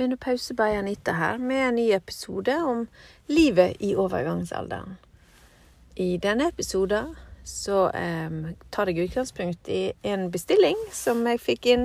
Menopause 0.00 0.54
by 0.54 0.62
Anita 0.62 1.12
her 1.12 1.38
med 1.38 1.68
en 1.68 1.74
ny 1.74 1.90
episode 1.92 2.54
om 2.56 2.86
livet 3.26 3.76
i 3.80 3.90
overgangsalderen. 3.96 4.94
I 5.96 6.16
denne 6.16 6.46
episoden 6.48 7.10
så 7.44 7.90
eh, 7.90 8.30
tar 8.72 8.88
jeg 8.88 9.10
utgangspunkt 9.10 9.68
i 9.68 9.92
en 10.02 10.30
bestilling 10.32 10.80
som 10.96 11.20
jeg 11.28 11.42
fikk 11.44 11.68
inn 11.68 11.84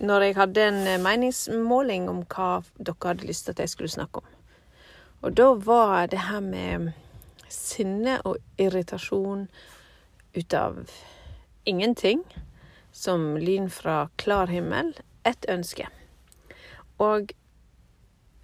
når 0.00 0.24
jeg 0.24 0.36
hadde 0.38 0.64
en 0.70 1.04
meningsmåling 1.04 2.08
om 2.08 2.22
hva 2.32 2.62
dere 2.78 3.10
hadde 3.10 3.28
lyst 3.28 3.44
til 3.44 3.58
at 3.58 3.60
jeg 3.60 3.74
skulle 3.74 3.92
snakke 3.92 4.24
om. 4.24 4.32
Og 5.20 5.36
da 5.36 5.50
var 5.52 6.08
det 6.08 6.24
her 6.30 6.40
med 6.40 6.92
sinne 7.52 8.22
og 8.24 8.40
irritasjon 8.56 9.50
ut 10.32 10.56
av 10.56 10.80
ingenting, 11.68 12.24
som 12.92 13.34
lyn 13.36 13.68
fra 13.68 14.06
klar 14.16 14.48
himmel, 14.48 14.94
et 15.28 15.44
ønske. 15.52 15.90
Og 16.98 17.32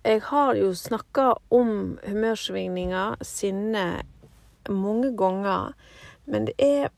jeg 0.04 0.20
har 0.22 0.54
jo 0.54 0.74
snakka 0.74 1.32
om 1.48 1.98
humørsvingninger, 2.04 3.16
sinne, 3.24 4.02
mange 4.68 5.16
ganger. 5.16 5.72
Men 6.24 6.46
det 6.46 6.54
er, 6.58 6.88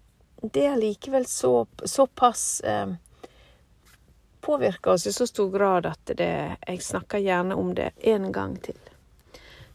det 0.42 0.66
er 0.66 0.80
likevel 0.80 1.26
så, 1.26 1.66
såpass 1.84 2.60
eh, 2.60 2.94
Påvirker 4.46 4.92
oss 4.92 5.06
i 5.06 5.12
så 5.12 5.26
stor 5.26 5.48
grad 5.50 5.86
at 5.90 6.10
det, 6.18 6.56
jeg 6.68 6.82
snakker 6.82 7.18
gjerne 7.18 7.56
om 7.58 7.72
det 7.74 7.88
en 7.98 8.28
gang 8.32 8.52
til. 8.62 8.78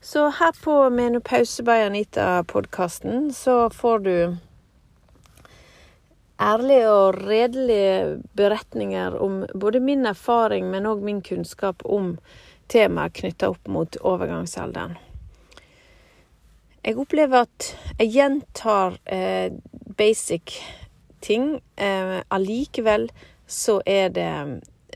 Så 0.02 0.30
her 0.30 0.56
på 0.64 0.90
Menopause 0.90 1.64
by 1.64 1.84
Anita-podkasten 1.90 3.34
så 3.34 3.70
får 3.70 4.00
du 4.00 4.16
ærlige 6.42 6.90
og 6.90 7.20
redelige 7.22 8.20
beretninger 8.36 9.16
om 9.22 9.46
både 9.54 9.80
min 9.80 10.06
erfaring, 10.10 10.72
men 10.72 10.90
òg 10.90 11.04
min 11.06 11.22
kunnskap 11.22 11.86
om 11.86 12.16
temaet 12.72 13.16
knytta 13.20 13.52
opp 13.52 13.70
mot 13.70 13.98
overgangsalderen. 14.02 14.98
Jeg 16.82 16.98
opplever 16.98 17.46
at 17.46 17.68
jeg 18.00 18.10
gjentar 18.16 18.96
eh, 19.06 19.54
basic 19.98 20.58
ting. 21.22 21.60
Eh, 21.78 22.22
allikevel 22.34 23.12
så 23.46 23.82
er 23.86 24.10
det 24.16 24.32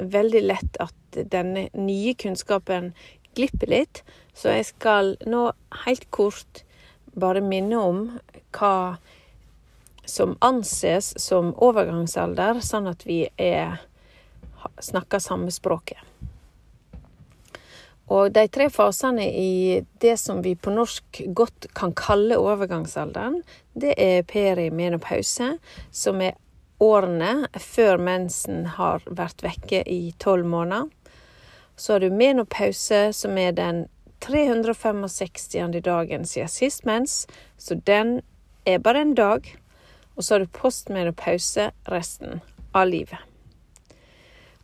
veldig 0.02 0.42
lett 0.48 0.80
at 0.82 1.20
denne 1.32 1.68
nye 1.78 2.16
kunnskapen 2.18 2.94
glipper 3.38 3.70
litt. 3.70 4.02
Så 4.34 4.56
jeg 4.56 4.66
skal 4.72 5.14
nå 5.30 5.52
helt 5.86 6.10
kort 6.10 6.64
bare 7.16 7.44
minne 7.46 7.80
om 7.80 8.02
hva 8.56 8.98
som 10.06 10.38
anses 10.46 11.14
som 11.22 11.54
overgangsalder, 11.58 12.62
sånn 12.62 12.90
at 12.92 13.06
vi 13.08 13.26
er, 13.42 13.80
snakker 14.80 15.24
samme 15.24 15.54
språket. 15.54 16.02
Og 18.06 18.30
de 18.34 18.46
tre 18.54 18.68
fasene 18.70 19.26
i 19.34 19.82
det 20.02 20.14
som 20.22 20.44
vi 20.46 20.54
på 20.56 20.70
norsk 20.74 21.24
godt 21.34 21.72
kan 21.74 21.94
kalle 21.98 22.38
overgangsalderen, 22.38 23.40
det 23.74 23.96
er 23.98 24.28
perimenopause, 24.30 25.56
som 25.90 26.22
er 26.22 26.38
årene 26.80 27.48
før 27.58 27.98
mensen 27.98 28.66
har 28.78 29.02
vært 29.10 29.42
vekke 29.46 29.82
i 29.90 30.14
tolv 30.22 30.46
måneder. 30.46 30.92
Så 31.76 31.96
har 31.96 32.06
du 32.06 32.14
menopause, 32.14 33.10
som 33.14 33.38
er 33.38 33.52
den 33.58 33.86
365. 34.24 35.82
dagen 35.84 36.26
siden 36.26 36.50
sist 36.50 36.86
mens, 36.86 37.26
så 37.58 37.76
den 37.76 38.22
er 38.66 38.80
bare 38.80 39.02
en 39.02 39.16
dag 39.18 39.50
og 40.16 40.24
så 40.24 40.36
har 40.36 40.44
du 40.44 40.58
postmenopause 40.60 41.72
resten 41.92 42.42
av 42.72 42.88
livet. 42.88 43.20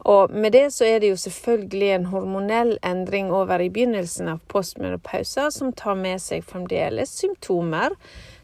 Og 0.02 0.32
med 0.34 0.56
det 0.56 0.72
så 0.74 0.88
er 0.88 1.00
det 1.00 1.12
jo 1.12 1.18
selvfølgelig 1.22 1.90
en 1.94 2.06
hormonell 2.10 2.72
endring 2.86 3.30
over 3.32 3.62
i 3.62 3.70
begynnelsen 3.70 4.32
av 4.32 4.40
postmenopausa 4.50 5.52
som 5.54 5.74
tar 5.78 6.00
med 6.00 6.22
seg 6.24 6.46
fremdeles 6.48 7.14
symptomer 7.22 7.94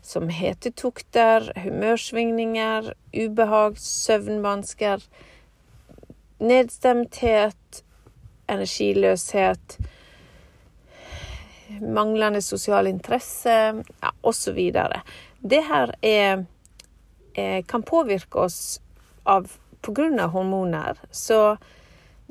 som 0.05 0.29
hetetokter, 0.29 1.49
humørsvingninger, 1.57 2.93
ubehag, 3.17 3.79
søvnvansker, 3.81 5.01
nedstemthet, 6.39 7.81
energiløshet, 8.47 9.79
manglende 11.81 12.41
sosial 12.45 12.87
interesse, 12.87 13.57
ja, 13.81 14.13
osv. 14.21 14.61
Det 15.41 15.63
her 15.67 15.91
er 16.01 16.45
kan 17.67 17.83
påvirke 17.85 18.39
oss 18.47 18.79
av 19.23 19.51
pga. 19.81 20.27
hormoner. 20.27 20.97
Så 21.11 21.57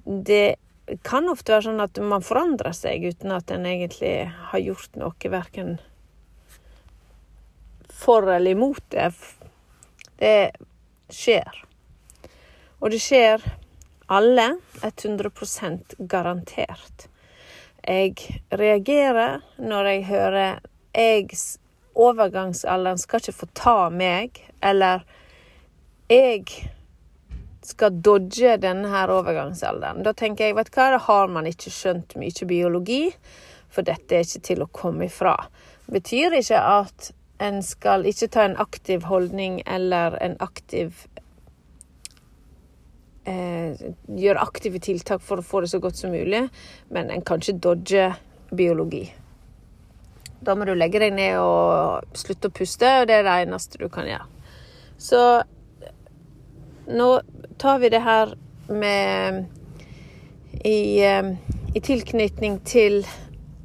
det 0.05 0.57
kan 1.03 1.29
ofte 1.29 1.53
være 1.53 1.67
sånn 1.67 1.83
at 1.83 1.99
man 1.99 2.23
forandrer 2.23 2.75
seg 2.77 3.05
uten 3.11 3.35
at 3.35 3.51
en 3.51 3.67
egentlig 3.67 4.31
har 4.51 4.63
gjort 4.63 4.99
noe 4.99 5.31
verken 5.33 5.77
for 7.91 8.29
eller 8.31 8.55
imot 8.55 8.85
det. 8.95 9.11
Det 10.21 10.53
skjer. 11.11 11.63
Og 12.79 12.93
det 12.93 13.01
skjer 13.03 13.43
alle 14.07 14.47
100% 14.85 15.97
garantert. 15.99 17.09
Jeg 17.87 18.41
reagerer 18.51 19.43
når 19.59 19.91
jeg 19.91 20.07
hører 20.11 20.59
jeg 20.97 21.35
overgangsalderen 21.97 23.01
skal 23.01 23.23
ikke 23.23 23.39
få 23.41 23.49
ta 23.57 23.77
meg, 23.93 24.41
eller 24.65 25.05
jeg 26.13 26.45
skal 27.67 27.99
dodge 28.05 28.57
denne 28.63 28.91
her 28.93 29.11
overgangsalderen. 29.11 30.05
Da 30.07 30.15
tenker 30.15 30.47
jeg, 30.49 30.57
vet 30.59 30.71
du 30.71 30.79
hva, 30.79 30.91
da 30.95 31.03
har 31.09 31.33
man 31.33 31.49
ikke 31.51 31.73
skjønt 31.75 32.15
mye 32.21 32.49
biologi, 32.49 33.03
for 33.73 33.87
dette 33.87 34.15
er 34.15 34.27
ikke 34.27 34.45
til 34.47 34.63
å 34.63 34.71
komme 34.73 35.09
ifra. 35.11 35.35
Det 35.87 35.97
betyr 35.99 36.39
ikke 36.39 36.63
at 36.63 37.11
en 37.43 37.61
skal 37.65 38.07
ikke 38.09 38.31
ta 38.33 38.47
en 38.47 38.57
aktiv 38.63 39.05
holdning 39.11 39.61
eller 39.67 40.17
en 40.25 40.39
aktiv 40.41 41.03
eh, 43.29 43.77
Gjøre 44.07 44.41
aktive 44.41 44.81
tiltak 44.81 45.21
for 45.25 45.43
å 45.43 45.45
få 45.45 45.65
det 45.65 45.73
så 45.75 45.83
godt 45.83 46.01
som 46.01 46.15
mulig, 46.15 46.47
men 46.89 47.13
en 47.13 47.25
kan 47.27 47.43
ikke 47.43 47.61
dodge 47.67 48.09
biologi. 48.57 49.05
Da 50.45 50.55
må 50.55 50.67
du 50.69 50.75
legge 50.77 51.01
deg 51.03 51.15
ned 51.17 51.39
og 51.41 52.17
slutte 52.17 52.51
å 52.51 52.55
puste, 52.55 52.91
og 53.01 53.09
det 53.09 53.19
er 53.19 53.27
det 53.27 53.37
eneste 53.47 53.81
du 53.81 53.89
kan 53.93 54.09
gjøre. 54.09 54.27
Så 54.99 55.21
nå 56.87 57.09
tar 57.59 57.79
vi 57.83 57.91
det 57.93 58.03
her 58.05 58.35
med 58.69 59.47
i, 60.65 61.05
eh, 61.05 61.33
i 61.75 61.81
tilknytning 61.81 62.61
til 62.65 63.05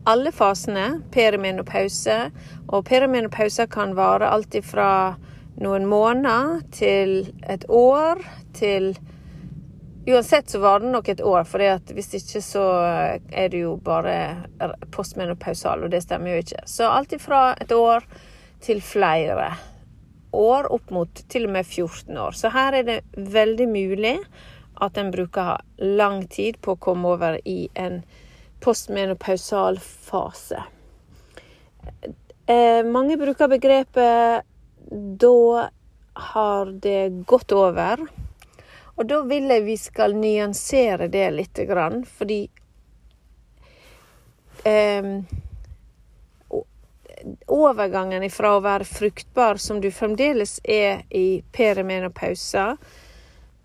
alle 0.07 0.31
fasene, 0.31 1.01
perimenopause. 1.11 2.31
Og 2.69 2.85
perimenopause 2.85 3.67
kan 3.71 3.95
vare 3.95 4.29
alt 4.31 4.55
fra 4.65 5.15
noen 5.61 5.85
måneder 5.85 6.61
til 6.71 7.33
et 7.49 7.65
år 7.69 8.21
til 8.57 8.95
Uansett 10.07 10.49
så 10.49 10.59
var 10.59 10.79
det 10.79 10.89
nok 10.91 11.09
et 11.09 11.21
år, 11.21 11.43
for 11.45 11.61
hvis 11.93 12.13
ikke 12.17 12.41
så 12.41 12.63
er 13.29 13.51
det 13.53 13.59
jo 13.61 13.75
bare 13.77 14.47
postmenopausal, 14.89 15.83
og 15.85 15.91
det 15.93 16.01
stemmer 16.01 16.33
jo 16.33 16.41
ikke. 16.41 16.63
Så 16.65 16.89
alt 16.89 17.13
ifra 17.13 17.51
et 17.61 17.71
år 17.75 18.07
til 18.65 18.81
flere 18.81 19.51
år, 20.33 20.71
opp 20.73 20.89
mot 20.89 21.21
til 21.29 21.45
og 21.45 21.53
med 21.53 21.67
14 21.67 22.17
år. 22.17 22.33
Så 22.33 22.49
her 22.49 22.79
er 22.79 22.87
det 22.87 22.97
veldig 23.13 23.67
mulig 23.69 24.15
at 24.81 24.97
en 24.97 25.11
bruker 25.13 25.61
lang 25.77 26.23
tid 26.33 26.57
på 26.65 26.73
å 26.73 26.81
komme 26.81 27.13
over 27.13 27.37
i 27.45 27.69
en 27.77 28.01
postmenopausal 28.61 29.77
fase. 29.81 30.63
Eh, 32.49 32.81
mange 32.85 33.17
bruker 33.21 33.47
begrepet 33.47 34.41
'da 34.91 35.69
har 36.13 36.65
det 36.65 37.25
gått 37.25 37.51
over'. 37.51 38.07
Og 39.01 39.07
da 39.09 39.23
vil 39.25 39.49
jeg 39.49 39.63
vi 39.65 39.75
skal 39.81 40.13
nyansere 40.13 41.07
det 41.09 41.27
litt, 41.33 41.59
fordi 42.05 42.41
um, 44.69 45.15
Overgangen 47.49 48.27
fra 48.29 48.51
å 48.57 48.59
være 48.61 48.85
fruktbar, 48.85 49.57
som 49.57 49.79
du 49.81 49.89
fremdeles 49.93 50.59
er 50.63 51.01
i 51.09 51.41
perimenopausa, 51.53 52.75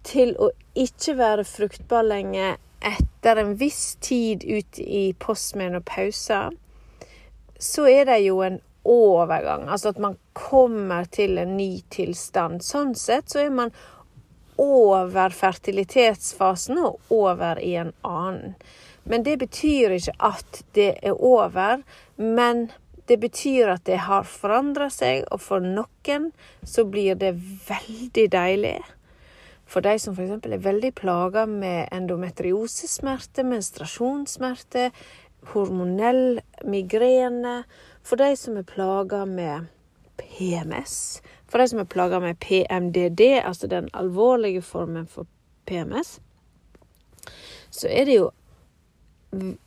til 0.08 0.32
å 0.40 0.48
ikke 0.72 1.16
være 1.20 1.44
fruktbar 1.44 2.08
lenge 2.08 2.54
etter 2.80 3.40
en 3.42 3.52
viss 3.60 3.98
tid 4.00 4.44
ut 4.44 4.80
i 4.80 5.10
postmenopausa, 5.20 6.46
så 7.60 7.86
er 7.92 8.08
det 8.08 8.22
jo 8.24 8.40
en 8.44 8.56
overgang. 8.88 9.68
Altså 9.68 9.92
at 9.92 10.00
man 10.00 10.16
kommer 10.32 11.04
til 11.04 11.36
en 11.42 11.56
ny 11.58 11.82
tilstand. 11.92 12.64
Sånn 12.64 12.94
sett 12.96 13.32
så 13.32 13.44
er 13.44 13.52
man 13.52 13.76
over 14.62 15.30
fertilitetsfasen 15.34 16.78
og 16.80 17.12
over 17.12 17.60
i 17.62 17.74
en 17.80 17.92
annen. 18.06 18.56
Men 19.06 19.22
det 19.22 19.36
betyr 19.38 19.94
ikke 19.98 20.16
at 20.18 20.62
det 20.74 20.90
er 21.02 21.14
over. 21.14 21.82
Men 22.16 22.70
det 23.06 23.20
betyr 23.22 23.70
at 23.76 23.84
det 23.86 24.00
har 24.08 24.26
forandra 24.26 24.88
seg, 24.90 25.22
og 25.30 25.40
for 25.44 25.62
noen 25.62 26.32
så 26.66 26.84
blir 26.90 27.14
det 27.20 27.36
veldig 27.68 28.26
deilig. 28.32 28.80
For 29.66 29.82
de 29.82 29.94
som 29.98 30.14
f.eks. 30.14 30.46
er 30.46 30.62
veldig 30.62 30.92
plaga 30.98 31.46
med 31.46 31.86
endometriosesmerte, 31.94 33.46
menstruasjonssmerter, 33.46 34.90
hormonell 35.52 36.40
migrene. 36.66 37.60
For 38.06 38.18
de 38.18 38.34
som 38.38 38.58
er 38.58 38.66
plaga 38.66 39.24
med 39.26 39.70
PMS. 40.18 41.20
For 41.56 41.62
de 41.64 41.70
som 41.72 41.78
er 41.80 41.86
plaga 41.88 42.18
med 42.20 42.36
PMDD, 42.36 43.20
altså 43.40 43.64
den 43.66 43.86
alvorlige 43.96 44.60
formen 44.60 45.06
for 45.08 45.24
PMS, 45.64 46.18
så 47.72 47.88
er 47.88 48.04
det 48.04 48.18
jo 48.18 48.26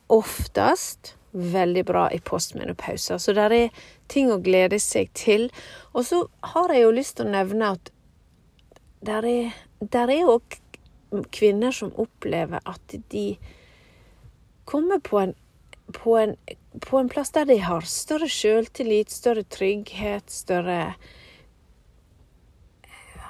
oftest 0.06 1.16
veldig 1.32 1.82
bra 1.88 2.04
i 2.14 2.20
postmenopauser. 2.22 3.18
Så 3.18 3.34
det 3.34 3.48
er 3.56 3.82
ting 4.06 4.30
å 4.30 4.38
glede 4.38 4.78
seg 4.78 5.10
til. 5.18 5.48
Og 5.90 6.06
så 6.06 6.22
har 6.54 6.70
jeg 6.70 6.86
jo 6.86 6.94
lyst 6.94 7.18
til 7.18 7.26
å 7.26 7.34
nevne 7.34 7.74
at 7.74 7.90
der 9.02 9.26
er, 9.26 9.60
der 9.82 10.14
er 10.14 10.30
òg 10.30 10.60
kvinner 11.34 11.74
som 11.74 11.90
opplever 11.98 12.62
at 12.70 12.98
de 13.10 13.32
kommer 14.62 15.02
på 15.02 15.24
en, 15.24 15.34
på 15.98 16.20
en, 16.22 16.38
på 16.86 17.02
en 17.02 17.10
plass 17.10 17.34
der 17.34 17.50
de 17.50 17.58
har 17.66 17.82
større 17.82 18.30
sjøltillit, 18.30 19.10
større 19.10 19.42
trygghet, 19.42 20.30
større 20.30 20.94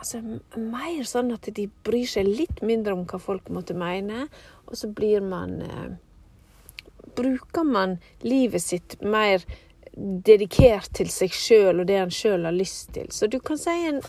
Altså 0.00 0.22
mer 0.56 1.02
sånn 1.04 1.34
at 1.34 1.50
de 1.56 1.66
bryr 1.84 2.08
seg 2.08 2.28
litt 2.28 2.62
mindre 2.64 2.94
om 2.96 3.02
hva 3.08 3.18
folk 3.20 3.50
måtte 3.52 3.76
mene, 3.76 4.30
og 4.64 4.78
så 4.80 4.88
blir 4.96 5.20
man 5.20 5.58
eh, 5.60 5.90
bruker 7.16 7.66
man 7.68 7.98
livet 8.24 8.62
sitt 8.62 8.96
mer 9.02 9.44
dedikert 10.24 10.92
til 10.96 11.10
seg 11.12 11.34
sjøl 11.34 11.82
og 11.82 11.88
det 11.90 11.98
en 11.98 12.12
sjøl 12.14 12.46
har 12.48 12.54
lyst 12.56 12.94
til. 12.94 13.10
Så 13.12 13.26
du 13.26 13.40
kan 13.44 13.58
si 13.60 13.74
en, 13.90 14.00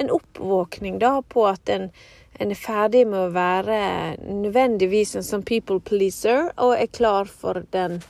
en 0.00 0.10
oppvåkning 0.10 0.98
da 1.02 1.18
på 1.22 1.44
at 1.46 1.70
en, 1.70 1.90
en, 2.38 2.50
er 2.50 2.58
ferdig 2.58 3.04
med 3.06 3.20
å 3.20 3.34
være 3.36 3.80
nødvendigvis 4.24 5.14
en 5.18 5.26
sånn 5.26 5.46
people 5.46 5.78
pleaser, 5.84 6.50
og 6.56 6.74
er 6.78 6.90
klar 6.90 7.30
for 7.30 7.64
den 7.74 8.00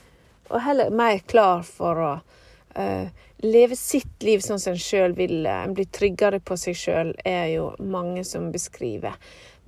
Og 0.48 0.62
heller 0.64 0.88
mer 0.88 1.18
klar 1.28 1.60
for 1.60 1.98
å 2.00 2.12
uh, 2.78 3.10
leve 3.44 3.76
sitt 3.76 4.22
liv 4.22 4.42
sånn 4.42 4.60
som 4.62 4.74
en 4.74 4.82
sjøl 4.82 5.14
vil. 5.18 5.46
En 5.46 5.74
blir 5.76 5.88
tryggere 5.94 6.40
på 6.40 6.56
seg 6.58 6.78
sjøl, 6.78 7.12
er 7.26 7.50
jo 7.52 7.70
mange 7.78 8.24
som 8.26 8.50
beskriver. 8.54 9.18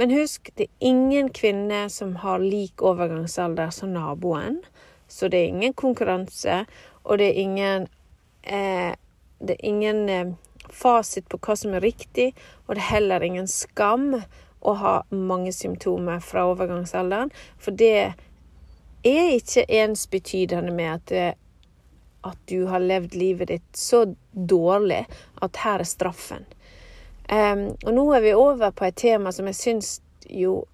Men 0.01 0.15
husk, 0.15 0.49
det 0.57 0.65
er 0.69 0.89
ingen 0.89 1.29
kvinne 1.37 1.85
som 1.93 2.17
har 2.23 2.41
lik 2.41 2.83
overgangsalder 2.83 3.73
som 3.75 3.93
naboen. 3.93 4.63
Så 5.11 5.29
det 5.29 5.43
er 5.43 5.51
ingen 5.53 5.75
konkurranse, 5.75 6.65
og 7.05 7.19
det 7.19 7.27
er 7.33 7.41
ingen 7.43 7.89
eh, 8.43 8.95
Det 9.41 9.57
er 9.57 9.65
ingen 9.65 10.09
eh, 10.09 10.33
fasit 10.69 11.29
på 11.29 11.39
hva 11.41 11.55
som 11.57 11.73
er 11.75 11.81
riktig, 11.81 12.35
og 12.67 12.75
det 12.77 12.83
er 12.83 12.93
heller 12.95 13.25
ingen 13.25 13.49
skam 13.49 14.23
å 14.61 14.75
ha 14.77 14.95
mange 15.09 15.53
symptomer 15.57 16.21
fra 16.21 16.45
overgangsalderen. 16.51 17.33
For 17.57 17.73
det 17.73 18.13
er 19.05 19.31
ikke 19.33 19.65
ensbetydende 19.69 20.75
med 20.77 20.93
at, 20.93 21.07
det, 21.09 21.29
at 22.27 22.39
du 22.51 22.65
har 22.71 22.83
levd 22.85 23.15
livet 23.15 23.49
ditt 23.49 23.77
så 23.77 24.05
dårlig 24.33 25.05
at 25.41 25.63
her 25.65 25.85
er 25.85 25.89
straffen. 25.89 26.47
Um, 27.31 27.77
og 27.87 27.93
nå 27.95 28.05
er 28.17 28.25
vi 28.25 28.35
over 28.35 28.73
på 28.75 28.89
et 28.89 28.99
tema 28.99 29.31
som 29.33 29.47
jeg 29.47 29.59
syns 29.59 29.91
jo 30.27 30.65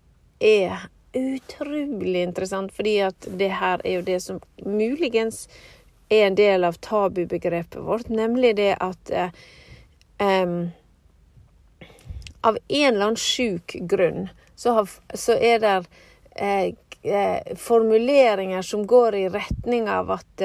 er 0.40 0.88
utrolig 1.16 2.22
interessant, 2.22 2.72
fordi 2.72 2.98
at 3.04 3.28
det 3.38 3.50
her 3.60 3.82
er 3.84 3.98
jo 3.98 4.06
det 4.06 4.20
som 4.24 4.40
muligens 4.64 5.46
er 6.08 6.26
en 6.26 6.38
del 6.38 6.64
av 6.64 6.78
tabubegrepet 6.80 7.82
vårt, 7.82 8.08
nemlig 8.08 8.56
det 8.56 8.74
at 8.80 9.12
um, 10.20 10.72
Av 12.46 12.58
en 12.68 12.94
eller 12.94 13.04
annen 13.04 13.18
sjuk 13.18 13.74
grunn 13.90 14.28
så, 14.54 14.72
har, 14.76 14.90
så 15.18 15.34
er 15.34 15.58
det 15.58 15.72
eh, 16.38 16.68
eh, 17.02 17.56
formuleringer 17.58 18.62
som 18.62 18.84
går 18.86 19.16
i 19.18 19.24
retning 19.34 19.88
av 19.90 20.12
at 20.14 20.44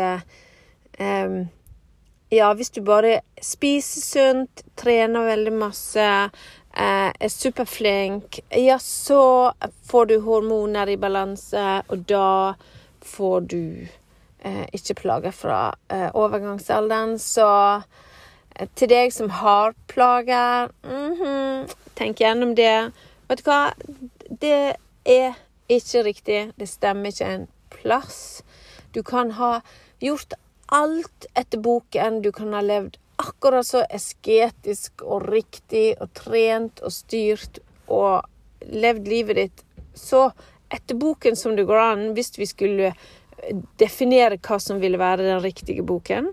um, 1.01 1.47
ja, 2.31 2.53
hvis 2.53 2.69
du 2.69 2.81
bare 2.85 3.19
spiser 3.43 4.01
sunt, 4.01 4.63
trener 4.79 5.27
veldig 5.27 5.53
masse, 5.53 6.07
uh, 6.77 7.09
er 7.11 7.31
superflink, 7.33 8.39
ja, 8.55 8.77
så 8.79 9.51
får 9.89 10.05
du 10.05 10.19
hormoner 10.23 10.93
i 10.93 10.99
balanse, 10.99 11.81
og 11.87 12.05
da 12.09 12.53
får 13.01 13.49
du 13.51 13.63
uh, 14.45 14.65
ikke 14.71 14.99
plager 15.01 15.35
fra 15.35 15.63
uh, 15.91 16.09
overgangsalderen. 16.13 17.17
Så 17.19 17.49
til 18.75 18.91
deg 18.91 19.13
som 19.13 19.29
har 19.29 19.73
plager, 19.87 20.71
mm 20.83 21.13
-hmm, 21.19 21.75
tenk 21.95 22.19
gjennom 22.19 22.55
det. 22.55 22.91
Vet 23.27 23.45
du 23.45 23.49
hva? 23.49 23.73
Det 24.41 24.75
er 25.05 25.33
ikke 25.69 26.03
riktig. 26.03 26.51
Det 26.59 26.69
stemmer 26.69 27.05
ikke 27.05 27.25
en 27.25 27.47
plass. 27.69 28.43
Du 28.95 29.03
kan 29.03 29.31
ha 29.31 29.59
gjort 29.99 30.33
alt 30.71 31.25
etter 31.35 31.59
boken. 31.59 32.21
Du 32.21 32.31
kan 32.31 32.53
ha 32.55 32.61
levd 32.63 32.97
akkurat 33.21 33.67
så 33.67 33.83
esketisk 33.89 35.03
og 35.05 35.27
riktig 35.29 35.91
og 36.01 36.13
trent 36.17 36.81
og 36.81 36.93
styrt 36.95 37.59
og 37.91 38.25
levd 38.71 39.09
livet 39.09 39.37
ditt 39.41 39.65
så 39.97 40.29
etter 40.71 40.95
boken 40.95 41.35
som 41.35 41.57
det 41.57 41.67
går 41.67 41.81
an, 41.81 42.05
hvis 42.15 42.31
vi 42.39 42.47
skulle 42.47 42.93
definere 43.81 44.37
hva 44.39 44.59
som 44.61 44.79
ville 44.81 44.99
være 45.01 45.25
den 45.25 45.41
riktige 45.43 45.83
boken. 45.83 46.31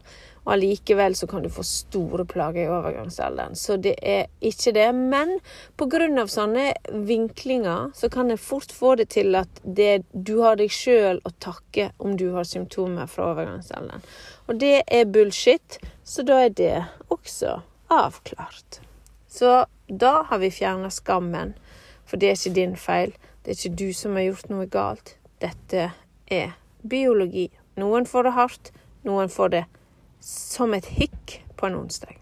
Og 0.49 0.55
allikevel 0.55 1.13
så 1.13 1.27
kan 1.29 1.43
du 1.45 1.51
få 1.53 1.61
store 1.63 2.25
plager 2.25 2.63
i 2.63 2.71
overgangsalderen. 2.73 3.53
Så 3.53 3.77
det 3.77 3.99
er 4.01 4.31
ikke 4.41 4.73
det. 4.73 4.87
Men 4.97 5.35
pga. 5.77 6.25
sånne 6.25 6.73
vinklinger 6.89 7.91
så 7.95 8.09
kan 8.09 8.31
en 8.31 8.41
fort 8.41 8.73
få 8.73 8.95
det 8.97 9.11
til 9.13 9.37
at 9.37 9.61
det, 9.63 10.07
du 10.13 10.41
har 10.41 10.57
deg 10.57 10.73
sjøl 10.73 11.21
å 11.21 11.35
takke 11.37 11.91
om 11.99 12.17
du 12.17 12.31
har 12.33 12.49
symptomer 12.49 13.07
fra 13.07 13.29
overgangsalderen. 13.35 14.01
Og 14.49 14.57
det 14.57 14.89
er 14.89 15.05
bullshit, 15.05 15.79
så 16.03 16.25
da 16.25 16.41
er 16.47 16.57
det 16.57 16.85
også 17.13 17.61
avklart. 17.93 18.81
Så 19.29 19.67
da 19.87 20.23
har 20.31 20.39
vi 20.41 20.49
fjerna 20.51 20.89
skammen, 20.89 21.59
for 22.09 22.17
det 22.17 22.31
er 22.31 22.41
ikke 22.41 22.57
din 22.57 22.77
feil. 22.77 23.13
Det 23.45 23.53
er 23.53 23.61
ikke 23.61 23.85
du 23.85 23.93
som 23.93 24.17
har 24.17 24.31
gjort 24.31 24.49
noe 24.49 24.65
galt. 24.65 25.19
Dette 25.45 25.91
er 26.33 26.57
biologi. 26.81 27.51
Noen 27.77 28.09
får 28.09 28.25
det 28.25 28.39
hardt, 28.41 28.73
noen 29.05 29.29
får 29.29 29.53
det 29.53 29.67
som 30.21 30.75
et 30.75 30.87
hikk 30.87 31.39
på 31.57 31.67
en 31.67 31.75
onsdag. 31.83 32.17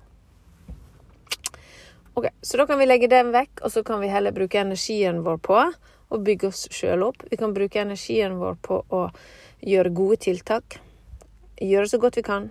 Ok, 2.15 2.27
Så 2.41 2.57
da 2.57 2.67
kan 2.67 2.79
vi 2.79 2.87
legge 2.87 3.09
den 3.13 3.33
vekk, 3.33 3.61
og 3.63 3.73
så 3.73 3.83
kan 3.85 4.01
vi 4.01 4.09
heller 4.09 4.33
bruke 4.33 4.61
energien 4.61 5.21
vår 5.25 5.37
på 5.45 5.59
å 6.09 6.19
bygge 6.19 6.49
oss 6.49 6.63
sjøl 6.73 7.03
opp. 7.05 7.25
Vi 7.31 7.37
kan 7.37 7.53
bruke 7.53 7.83
energien 7.83 8.39
vår 8.41 8.57
på 8.65 8.79
å 8.89 9.03
gjøre 9.61 9.93
gode 9.93 10.17
tiltak. 10.25 10.79
Gjøre 11.61 11.91
så 11.93 12.01
godt 12.01 12.17
vi 12.17 12.25
kan. 12.25 12.49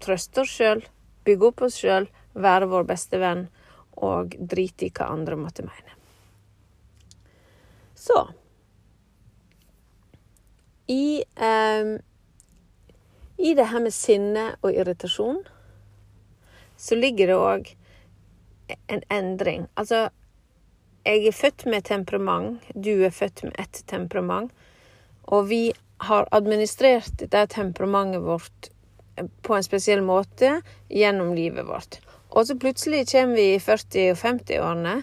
Trøste 0.00 0.44
oss 0.44 0.54
sjøl, 0.54 0.80
bygge 1.28 1.50
opp 1.50 1.66
oss 1.68 1.76
sjøl, 1.82 2.08
være 2.32 2.70
vår 2.72 2.88
beste 2.88 3.20
venn, 3.20 3.46
og 3.96 4.36
drite 4.40 4.88
i 4.88 4.92
hva 4.92 5.10
andre 5.12 5.36
måtte 5.40 5.64
mene. 5.64 5.92
Så 7.96 8.16
I 10.92 11.20
eh, 11.20 11.96
i 13.38 13.54
det 13.54 13.68
her 13.70 13.84
med 13.84 13.94
sinne 13.94 14.54
og 14.62 14.72
irritasjon 14.72 15.42
så 16.76 16.94
ligger 16.96 17.26
det 17.30 17.36
òg 17.40 17.76
en 18.92 19.02
endring. 19.12 19.66
Altså, 19.76 20.08
jeg 21.06 21.26
er 21.26 21.32
født 21.32 21.66
med 21.70 21.82
temperament, 21.86 22.62
du 22.74 23.04
er 23.04 23.10
født 23.14 23.44
med 23.44 23.52
ett 23.58 23.84
temperament, 23.86 24.52
og 25.24 25.48
vi 25.50 25.72
har 26.04 26.28
administrert 26.32 27.30
det 27.32 27.50
temperamentet 27.54 28.22
vårt 28.22 28.68
på 29.42 29.54
en 29.56 29.62
spesiell 29.64 30.02
måte 30.04 30.62
gjennom 30.92 31.34
livet 31.34 31.66
vårt. 31.66 32.00
Og 32.36 32.46
så 32.46 32.54
plutselig 32.58 33.06
kommer 33.12 33.34
vi 33.38 33.54
i 33.54 33.58
40- 33.62 34.10
og 34.12 34.18
50-årene, 34.20 35.02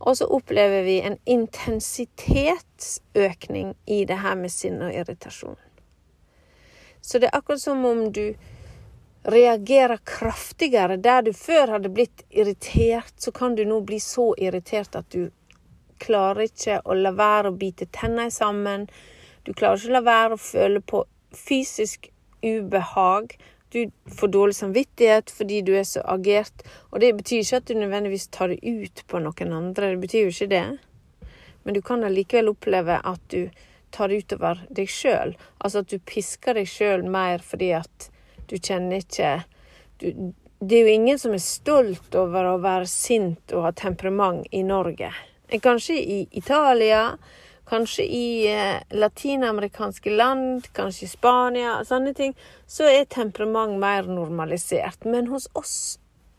og 0.00 0.16
så 0.16 0.24
opplever 0.32 0.82
vi 0.86 1.00
en 1.04 1.18
intensitetsøkning 1.26 3.76
i 3.86 4.04
det 4.08 4.18
her 4.22 4.34
med 4.34 4.50
sinne 4.54 4.84
og 4.88 4.94
irritasjon. 4.96 5.56
Så 7.00 7.18
det 7.18 7.30
er 7.30 7.38
akkurat 7.38 7.62
som 7.62 7.84
om 7.84 8.06
du 8.12 8.34
reagerer 9.22 10.00
kraftigere. 10.04 10.96
Der 10.96 11.22
du 11.22 11.32
før 11.32 11.76
hadde 11.76 11.92
blitt 11.92 12.24
irritert, 12.30 13.14
så 13.16 13.32
kan 13.32 13.54
du 13.56 13.64
nå 13.64 13.80
bli 13.84 14.00
så 14.00 14.32
irritert 14.38 14.96
at 14.96 15.10
du 15.12 15.30
klarer 16.00 16.46
ikke 16.48 16.80
å 16.84 16.96
la 16.96 17.12
være 17.12 17.52
å 17.52 17.58
bite 17.60 17.90
tennene 17.92 18.32
sammen. 18.32 18.88
Du 19.44 19.52
klarer 19.52 19.80
ikke 19.80 19.92
å 19.92 19.98
la 19.98 20.04
være 20.06 20.36
å 20.36 20.44
føle 20.44 20.80
på 20.80 21.04
fysisk 21.36 22.10
ubehag. 22.42 23.36
Du 23.70 23.90
får 24.16 24.32
dårlig 24.34 24.56
samvittighet 24.56 25.30
fordi 25.30 25.60
du 25.62 25.74
er 25.78 25.84
så 25.86 26.02
agert. 26.10 26.64
Og 26.90 27.00
det 27.04 27.12
betyr 27.18 27.44
ikke 27.44 27.60
at 27.60 27.68
du 27.68 27.76
nødvendigvis 27.78 28.30
tar 28.34 28.50
det 28.50 28.62
ut 28.64 29.04
på 29.06 29.20
noen 29.22 29.52
andre. 29.54 29.92
Det 29.94 30.00
betyr 30.06 30.26
jo 30.26 30.32
ikke 30.34 30.52
det. 30.54 30.64
Men 31.62 31.76
du 31.76 31.82
kan 31.84 32.04
allikevel 32.04 32.50
oppleve 32.54 32.96
at 33.04 33.20
du 33.30 33.44
tar 33.94 34.12
utover 34.12 34.62
deg 34.70 34.90
sjøl. 34.90 35.34
Altså 35.58 35.84
at 35.84 35.90
du 35.92 35.98
pisker 35.98 36.58
deg 36.58 36.68
sjøl 36.70 37.04
mer 37.10 37.44
fordi 37.44 37.72
at 37.80 38.10
du 38.50 38.56
kjenner 38.58 39.02
ikke 39.04 39.42
du, 40.00 40.32
Det 40.60 40.76
er 40.76 40.88
jo 40.88 40.94
ingen 40.94 41.18
som 41.18 41.32
er 41.32 41.40
stolt 41.40 42.14
over 42.18 42.50
å 42.50 42.58
være 42.60 42.88
sint 42.90 43.52
og 43.56 43.64
ha 43.64 43.70
temperament 43.72 44.44
i 44.52 44.60
Norge. 44.66 45.08
Kanskje 45.64 45.94
i 45.96 46.18
Italia, 46.36 47.16
kanskje 47.70 48.04
i 48.04 48.26
eh, 48.50 48.82
latinamerikanske 48.90 50.12
land, 50.12 50.68
kanskje 50.76 51.06
i 51.06 51.10
Spania, 51.14 51.78
sånne 51.88 52.12
ting, 52.18 52.36
så 52.68 52.90
er 52.90 53.08
temperament 53.08 53.80
mer 53.80 54.10
normalisert. 54.10 55.06
Men 55.08 55.30
hos 55.32 55.48
oss 55.56 55.74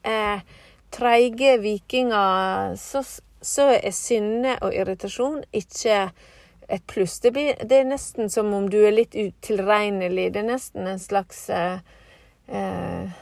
eh, 0.05 0.43
treige 0.91 1.57
vikinger, 1.63 2.75
så, 2.77 3.01
så 3.41 3.71
er 3.77 3.95
sinne 3.95 4.57
og 4.61 4.75
irritasjon 4.75 5.41
ikke 5.55 6.11
et 6.71 6.87
pluss. 6.87 7.19
Det, 7.19 7.31
blir, 7.35 7.55
det, 7.63 7.81
er 7.81 7.89
nesten 7.89 8.29
som 8.29 8.53
om 8.55 8.69
du 8.71 8.79
er 8.85 8.95
litt 8.95 9.15
utilregnelig. 9.15 10.29
Det 10.33 10.39
er 10.41 10.47
nesten 10.47 10.87
en 10.87 11.01
slags 11.01 11.43
eh, 11.51 11.79
eh, 12.47 13.17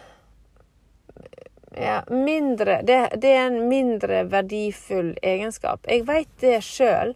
ja, 1.80 2.04
mindre 2.10 2.82
det, 2.84 3.00
det, 3.22 3.32
er 3.34 3.48
en 3.48 3.62
mindre 3.70 4.24
verdifull 4.30 5.14
egenskap. 5.22 5.88
Jeg 5.90 6.06
veit 6.08 6.32
det 6.44 6.60
sjøl, 6.66 7.16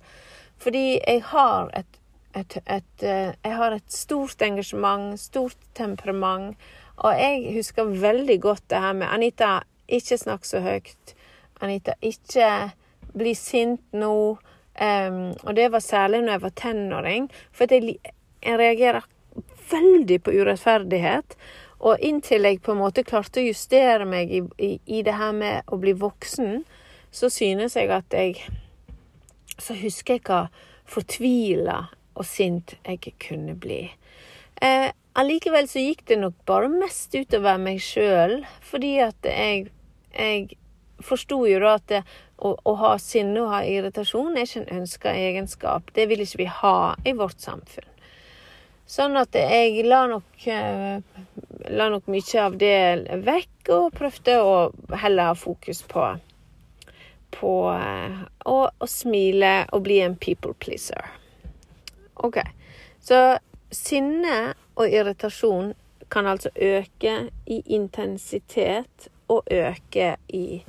fordi 0.62 0.86
jeg 0.98 1.22
har 1.30 1.70
et, 1.78 2.00
et, 2.34 2.58
et, 2.66 2.94
eh, 3.04 3.34
jeg 3.44 3.60
har 3.60 3.78
et 3.78 3.94
stort 3.94 4.42
engasjement, 4.42 5.14
stort 5.20 5.70
temperament. 5.78 6.58
Og 7.04 7.18
jeg 7.18 7.58
husker 7.58 7.94
veldig 8.02 8.40
godt 8.42 8.70
det 8.70 8.82
her 8.82 8.98
med 8.98 9.10
Anita, 9.10 9.60
ikke 9.90 10.18
snakk 10.18 10.46
så 10.50 10.62
høyt. 10.64 11.14
Anita, 11.62 11.94
ikke 12.02 12.72
bli 13.14 13.36
sint 13.38 13.86
nå. 13.94 14.38
Um, 14.74 15.36
og 15.46 15.56
det 15.56 15.70
var 15.72 15.84
særlig 15.86 16.24
når 16.24 16.32
jeg 16.32 16.42
var 16.42 16.56
tenåring, 16.58 17.28
for 17.52 17.70
jeg, 17.70 17.98
jeg 18.42 18.60
reagerer 18.60 19.06
veldig 19.72 20.20
på 20.24 20.34
urettferdighet. 20.34 21.38
Og 21.84 22.00
inntil 22.00 22.48
jeg 22.48 22.62
på 22.64 22.74
en 22.74 22.82
måte 22.82 23.04
klarte 23.06 23.42
å 23.42 23.48
justere 23.48 24.08
meg 24.08 24.32
i, 24.32 24.42
i, 24.58 24.72
i 24.86 25.02
det 25.06 25.18
her 25.20 25.34
med 25.36 25.68
å 25.68 25.80
bli 25.82 25.94
voksen, 26.00 26.64
så 27.14 27.30
synes 27.30 27.76
jeg 27.78 27.92
at 27.94 28.14
jeg 28.14 28.42
Så 29.62 29.76
husker 29.78 30.16
jeg 30.16 30.24
hva 30.26 30.48
fortvila 30.90 31.76
og 32.18 32.26
sint 32.26 32.74
jeg 32.88 33.14
kunne 33.22 33.54
bli. 33.54 33.84
Eh, 34.58 34.90
allikevel 35.14 35.68
så 35.70 35.84
gikk 35.84 36.08
det 36.10 36.18
nok 36.24 36.40
bare 36.50 36.72
mest 36.72 37.14
utover 37.14 37.60
meg 37.62 37.78
sjøl, 37.84 38.40
fordi 38.66 38.96
at 39.06 39.30
jeg, 39.30 39.68
jeg 40.18 40.58
forsto 41.06 41.44
jo 41.46 41.60
da 41.62 41.76
at 41.78 41.86
det, 41.92 42.02
å, 42.44 42.54
å, 42.60 42.76
ha 42.82 42.92
sinne 43.02 43.40
og 43.42 43.54
ha 43.54 43.64
irritasjon 43.68 44.36
er 44.36 44.48
ikke 44.48 44.64
en 44.66 44.82
ønska 44.82 45.16
egenskap. 45.16 45.90
Det 45.96 46.08
vil 46.12 46.24
ikke 46.26 46.44
vi 46.44 46.50
ha 46.60 46.78
i 47.08 47.16
vårt 47.18 47.40
samfunn. 47.44 47.90
Sånn 48.94 49.16
at 49.16 49.36
jeg 49.38 49.86
la 49.88 50.04
nok, 50.12 50.48
eh, 50.52 51.00
la 51.72 51.88
nok 51.90 52.10
mye 52.12 52.44
av 52.44 52.60
det 52.60 52.76
vekk, 53.24 53.72
og 53.72 53.96
prøvde 53.96 54.38
å 54.44 54.56
heller 55.00 55.32
ha 55.32 55.40
fokus 55.40 55.82
på 55.88 56.12
på 57.34 57.54
eh, 57.74 58.20
å, 58.46 58.58
å 58.70 58.88
smile 58.90 59.54
og 59.74 59.86
bli 59.88 60.00
en 60.04 60.18
people 60.20 60.54
pleaser. 60.62 61.08
OK. 62.22 62.38
Så 63.02 63.20
sinne 63.74 64.54
og 64.78 64.86
irritasjon 64.86 65.74
kan 66.14 66.30
altså 66.30 66.52
øke 66.56 67.16
i 67.50 67.62
intensitet 67.74 69.10
og 69.34 69.50
øke 69.50 70.16
i 70.30 70.62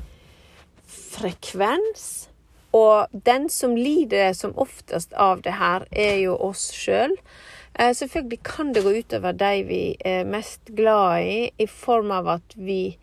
frekvens. 0.94 2.28
Og 2.74 3.10
den 3.26 3.48
som 3.52 3.76
lider 3.78 4.32
som 4.34 4.54
oftest 4.58 5.14
av 5.14 5.44
det 5.44 5.54
her, 5.60 5.86
er 5.90 6.16
jo 6.24 6.38
oss 6.50 6.70
sjøl. 6.74 7.14
Selv. 7.14 7.94
selvfølgelig 7.94 8.42
kan 8.42 8.72
det 8.74 8.82
gå 8.82 8.92
utover 8.98 9.32
de 9.32 9.62
vi 9.66 9.82
er 10.04 10.24
mest 10.24 10.70
glad 10.76 11.22
i, 11.22 11.50
i 11.58 11.66
form 11.66 12.10
av 12.10 12.28
at 12.38 12.54
vi 12.54 12.96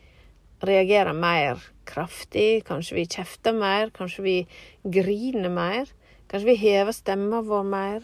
reagerer 0.64 1.14
mer 1.14 1.60
kraftig. 1.86 2.64
Kanskje 2.68 2.96
vi 2.96 3.08
kjefter 3.08 3.54
mer, 3.54 3.92
kanskje 3.96 4.24
vi 4.24 4.38
griner 4.84 5.50
mer. 5.50 5.92
Kanskje 6.32 6.52
vi 6.54 6.60
hever 6.64 6.96
stemma 6.96 7.42
vår 7.44 7.64
mer 7.68 8.04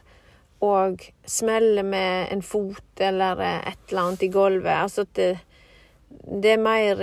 og 0.64 1.04
smeller 1.30 1.86
med 1.86 2.32
en 2.34 2.42
fot 2.42 3.02
eller 3.04 3.40
et 3.46 3.92
eller 3.92 4.02
annet 4.02 4.24
i 4.26 4.32
gulvet. 4.34 4.74
Altså 4.74 5.06
at 5.06 5.14
det, 5.16 5.30
det 6.24 6.54
er 6.56 6.62
mer 6.62 7.02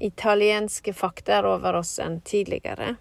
italienske 0.00 0.92
fakter 0.92 1.46
over 1.46 1.80
oss 1.80 1.98
enn 2.02 2.20
tidligere. 2.20 2.96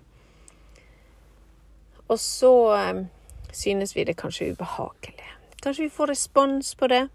Og 2.08 2.20
så 2.20 2.54
um, 2.76 3.06
synes 3.52 3.96
vi 3.96 4.06
det 4.08 4.18
kanskje 4.18 4.52
ubehagelig. 4.54 5.28
Kanskje 5.64 5.84
vi 5.84 5.90
får 5.90 6.08
respons 6.14 6.76
på 6.76 6.88
det. 6.88 7.08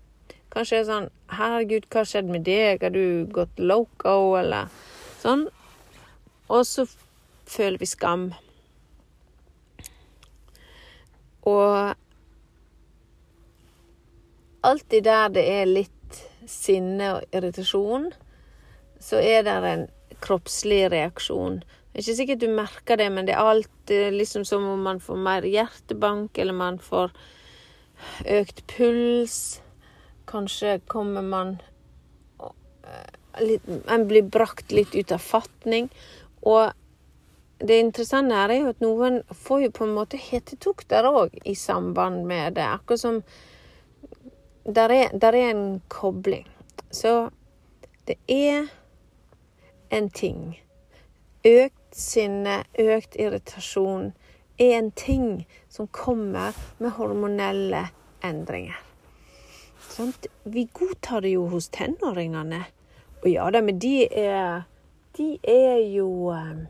Kanskje 0.53 0.77
det 0.77 0.83
er 0.83 0.91
sånn 0.91 1.11
'Herregud, 1.33 1.87
hva 1.89 2.05
skjedde 2.05 2.33
med 2.33 2.45
deg? 2.45 2.83
Har 2.83 2.93
du 2.93 3.25
gått 3.33 3.59
loco?' 3.59 4.37
eller 4.37 4.69
sånn. 5.23 5.47
Og 6.49 6.67
så 6.67 6.85
føler 7.49 7.79
vi 7.79 7.87
skam. 7.87 8.35
Og 11.49 11.95
alltid 14.63 15.05
der 15.05 15.29
det 15.29 15.47
er 15.49 15.65
litt 15.67 16.21
sinne 16.47 17.15
og 17.17 17.35
irritasjon, 17.35 18.13
så 19.03 19.21
er 19.21 19.43
det 19.47 19.59
en 19.69 19.87
kroppslig 20.23 20.87
reaksjon. 20.93 21.61
Det 21.93 21.99
er 21.99 22.05
ikke 22.05 22.19
sikkert 22.21 22.41
du 22.41 22.49
merker 22.55 23.01
det, 23.01 23.09
men 23.13 23.27
det 23.29 23.35
er 23.35 23.51
alltid 23.53 24.15
liksom 24.15 24.47
som 24.49 24.65
om 24.71 24.83
man 24.87 25.03
får 25.03 25.19
mer 25.21 25.47
hjertebank, 25.49 26.39
eller 26.39 26.57
man 26.57 26.79
får 26.81 27.13
økt 28.39 28.63
puls. 28.71 29.37
Kanskje 30.31 30.79
kommer 30.87 31.23
man 31.23 31.59
litt, 33.41 33.67
Man 33.87 34.07
blir 34.09 34.23
brakt 34.23 34.73
litt 34.73 34.95
ut 34.95 35.13
av 35.13 35.19
fatning. 35.19 35.91
Og 36.43 36.73
det 37.63 37.79
interessante 37.79 38.35
her 38.35 38.51
er 38.51 38.63
jo 38.63 38.73
at 38.73 38.83
noen 38.83 39.21
får 39.45 39.67
jo 39.67 39.75
på 39.77 39.87
en 39.87 39.97
måte 39.97 40.19
hetetokter 40.21 41.07
òg 41.07 41.37
i 41.45 41.55
samband 41.59 42.25
med 42.27 42.57
det. 42.59 42.67
Akkurat 42.67 43.03
som 43.03 43.23
der 44.65 44.95
er, 44.95 45.13
der 45.19 45.35
er 45.35 45.51
en 45.51 45.81
kobling. 45.89 46.47
Så 46.91 47.31
det 48.07 48.19
er 48.31 48.71
en 49.93 50.11
ting. 50.11 50.63
Økt 51.45 51.97
sinne, 51.97 52.63
økt 52.79 53.17
irritasjon 53.21 54.13
er 54.57 54.79
en 54.79 54.91
ting 54.97 55.45
som 55.69 55.89
kommer 55.93 56.57
med 56.79 56.95
hormonelle 56.97 57.89
endringer. 58.25 58.79
Sånt? 59.89 60.27
Vi 60.45 60.69
godtar 60.73 61.21
det 61.21 61.35
jo 61.35 61.47
hos 61.53 61.69
tenåringene. 61.69 62.63
Og 63.23 63.29
ja 63.29 63.51
da, 63.53 63.61
men 63.61 63.79
de 63.79 64.07
er, 64.09 64.65
de 65.19 65.29
er 65.43 65.83
jo 65.93 66.09
um, 66.33 66.65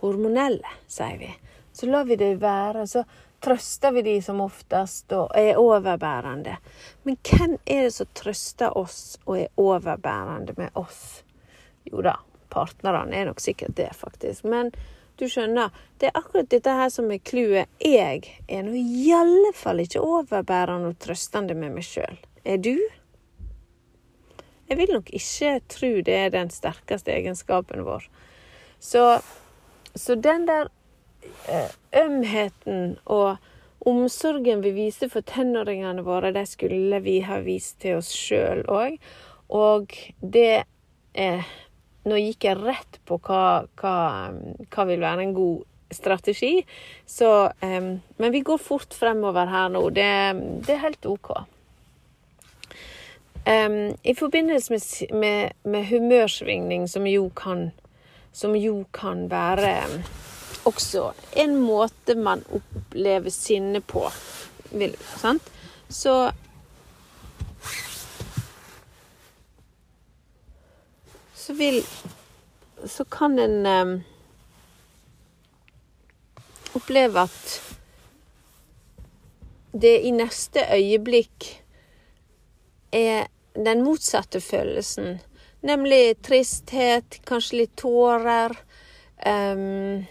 hormonelle, 0.00 0.76
sier 0.88 1.20
vi. 1.20 1.30
Så 1.72 1.90
lar 1.92 2.08
vi 2.08 2.16
det 2.16 2.38
være. 2.40 2.86
Så 2.88 3.04
trøster 3.44 3.92
vi 3.92 4.02
de 4.02 4.16
som 4.22 4.40
oftest 4.40 5.12
og 5.12 5.36
er 5.36 5.60
overbærende. 5.60 6.56
Men 7.04 7.20
hvem 7.22 7.58
er 7.66 7.86
det 7.86 7.94
som 7.94 8.08
trøster 8.14 8.78
oss 8.78 9.18
og 9.26 9.42
er 9.42 9.52
overbærende 9.56 10.56
med 10.56 10.74
oss? 10.74 11.22
Jo 11.90 12.04
da, 12.04 12.16
partnerne 12.52 13.16
er 13.16 13.28
nok 13.28 13.42
sikkert 13.42 13.76
det, 13.78 13.90
faktisk. 13.96 14.46
Men 14.48 14.72
du 15.18 15.26
skjønner, 15.28 15.74
det 15.98 16.10
er 16.10 16.20
akkurat 16.20 16.50
dette 16.52 16.76
her 16.78 16.92
som 16.94 17.10
er 17.10 17.22
clouet. 17.24 17.70
Jeg 17.82 18.22
er 18.46 18.64
nå 18.66 18.76
i 18.78 19.10
alle 19.16 19.52
fall 19.56 19.82
ikke 19.82 20.04
overbærende 20.04 20.92
og 20.92 21.02
trøstende 21.02 21.58
med 21.58 21.74
meg 21.74 21.86
sjøl. 21.86 22.20
Er 22.46 22.62
du? 22.62 22.76
Jeg 24.68 24.76
vil 24.78 24.92
nok 24.92 25.10
ikke 25.16 25.58
tro 25.72 25.92
det 26.04 26.14
er 26.14 26.32
den 26.34 26.50
sterkeste 26.52 27.14
egenskapen 27.14 27.86
vår. 27.86 28.04
Så, 28.78 29.04
så 29.96 30.14
den 30.14 30.46
der 30.46 30.68
Eh, 31.48 31.70
ømheten 32.04 32.98
og 33.04 33.36
omsorgen 33.86 34.60
vi 34.62 34.72
viser 34.76 35.10
for 35.12 35.24
tenåringene 35.24 36.04
våre, 36.04 36.32
det 36.34 36.44
skulle 36.50 37.00
vi 37.04 37.20
ha 37.24 37.40
vist 37.44 37.78
til 37.82 37.98
oss 38.00 38.10
sjøl 38.14 38.64
òg. 38.68 38.98
Og 39.48 39.94
det 40.20 40.64
eh, 41.14 41.48
Nå 42.08 42.18
gikk 42.20 42.48
jeg 42.48 42.60
rett 42.60 43.00
på 43.08 43.18
hva, 43.26 43.42
hva, 43.80 43.96
hva 44.72 44.86
vil 44.88 45.04
være 45.04 45.26
en 45.26 45.34
god 45.36 45.94
strategi. 45.94 46.64
Så 47.06 47.28
um, 47.60 48.00
Men 48.16 48.32
vi 48.32 48.40
går 48.40 48.58
fort 48.58 48.94
fremover 48.94 49.46
her 49.46 49.68
nå. 49.72 49.84
Det, 49.90 50.10
det 50.66 50.76
er 50.76 50.84
helt 50.86 51.06
OK. 51.08 51.32
Um, 53.48 53.94
I 54.04 54.14
forbindelse 54.14 54.72
med, 54.72 55.14
med, 55.16 55.52
med 55.64 55.86
humørsvingning, 55.88 56.88
som 56.88 57.06
jo 57.08 57.30
kan, 57.36 57.70
som 58.32 58.56
jo 58.56 58.82
kan 58.92 59.30
være 59.30 60.02
også 60.68 61.12
en 61.40 61.54
måte 61.56 62.14
man 62.18 62.42
opplever 62.52 63.32
sinne 63.32 63.80
på. 63.80 64.04
Vil, 64.70 64.96
sant? 65.16 65.48
Så 65.88 66.30
Så 71.48 71.54
vil 71.54 71.84
Så 72.84 73.04
kan 73.04 73.38
en 73.38 73.66
um, 73.66 73.92
oppleve 76.76 77.22
at 77.24 77.76
det 79.72 79.94
i 80.04 80.10
neste 80.12 80.66
øyeblikk 80.74 81.46
er 82.92 83.30
den 83.56 83.80
motsatte 83.86 84.42
følelsen. 84.44 85.22
Nemlig 85.64 86.18
tristhet, 86.20 87.16
kanskje 87.24 87.62
litt 87.62 87.72
tårer. 87.80 88.52
Um, 89.24 90.04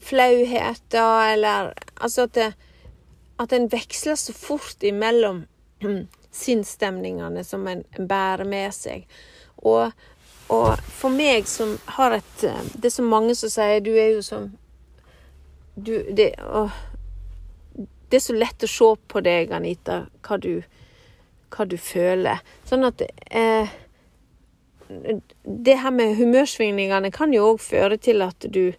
flauhet, 0.00 0.82
da, 0.90 1.06
eller 1.36 1.70
Altså 2.00 2.26
at 2.26 2.34
det, 2.34 2.48
at 3.38 3.54
en 3.54 3.70
veksler 3.70 4.18
så 4.18 4.34
fort 4.34 4.82
imellom 4.82 5.44
sinnsstemningene 6.42 7.46
som 7.46 7.70
en 7.70 7.86
bærer 8.02 8.44
med 8.50 8.74
seg. 8.74 9.06
Og, 9.64 9.92
og, 10.52 10.82
for 10.92 11.14
meg 11.14 11.48
som 11.48 11.78
har 11.96 12.18
et 12.18 12.42
Det 12.42 12.90
er 12.90 12.92
så 12.92 13.04
mange 13.06 13.34
som 13.38 13.52
sier 13.52 13.80
du 13.84 13.94
er 13.94 14.14
jo 14.16 14.22
som 14.24 14.50
du, 15.74 15.94
det, 16.14 16.34
å, 16.38 16.68
det 17.74 18.20
er 18.20 18.22
så 18.22 18.36
lett 18.36 18.62
å 18.62 18.70
se 18.70 18.90
på 19.10 19.22
deg, 19.26 19.50
Anita, 19.50 20.04
hva 20.22 20.38
du, 20.38 20.62
hva 21.50 21.66
du 21.66 21.74
føler. 21.80 22.42
Sånn 22.68 22.86
at 22.86 23.02
eh, 23.30 23.72
Det 24.86 25.78
her 25.80 25.94
med 25.94 26.14
humørsvingningene 26.20 27.10
kan 27.14 27.34
jo 27.34 27.54
òg 27.54 27.62
føre 27.64 27.98
til 27.98 28.22
at 28.22 28.46
du 28.46 28.76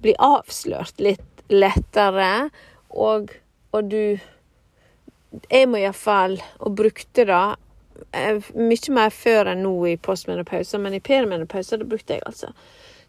blir 0.00 0.16
avslørt 0.22 1.00
litt 1.02 1.42
lettere, 1.50 2.50
og, 2.90 3.32
og 3.74 3.90
du 3.90 4.20
Jeg 5.50 5.66
må 5.70 5.78
iallfall, 5.78 6.40
og 6.58 6.78
brukte 6.78 7.26
det 7.26 7.34
eh, 7.34 7.58
mye 8.12 8.94
mer 8.94 9.10
før 9.14 9.52
enn 9.52 9.64
nå 9.64 9.74
i 9.90 9.96
postmenopause, 9.96 10.78
men 10.78 10.96
i 10.96 11.02
perimenopause 11.04 11.78
da 11.80 11.88
brukte 11.88 12.16
jeg 12.16 12.26
altså 12.26 12.54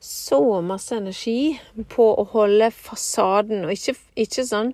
så 0.01 0.61
masse 0.65 0.95
energi 0.97 1.59
på 1.93 2.07
å 2.17 2.23
holde 2.31 2.71
fasaden, 2.73 3.67
og 3.67 3.73
ikke, 3.75 3.93
ikke 4.17 4.45
sånn 4.49 4.71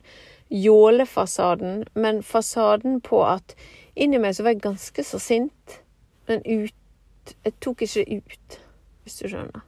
jålefasaden, 0.48 1.82
men 2.00 2.22
fasaden 2.24 3.02
på 3.04 3.20
at 3.28 3.58
inni 4.00 4.22
meg 4.24 4.38
så 4.38 4.46
var 4.46 4.56
jeg 4.56 4.64
ganske 4.64 5.04
så 5.04 5.20
sint, 5.20 5.80
men 6.32 6.44
ut 6.46 6.74
Jeg 7.44 7.58
tok 7.60 7.82
ikke 7.84 8.06
ut, 8.08 8.54
hvis 9.04 9.18
du 9.20 9.26
skjønner. 9.28 9.64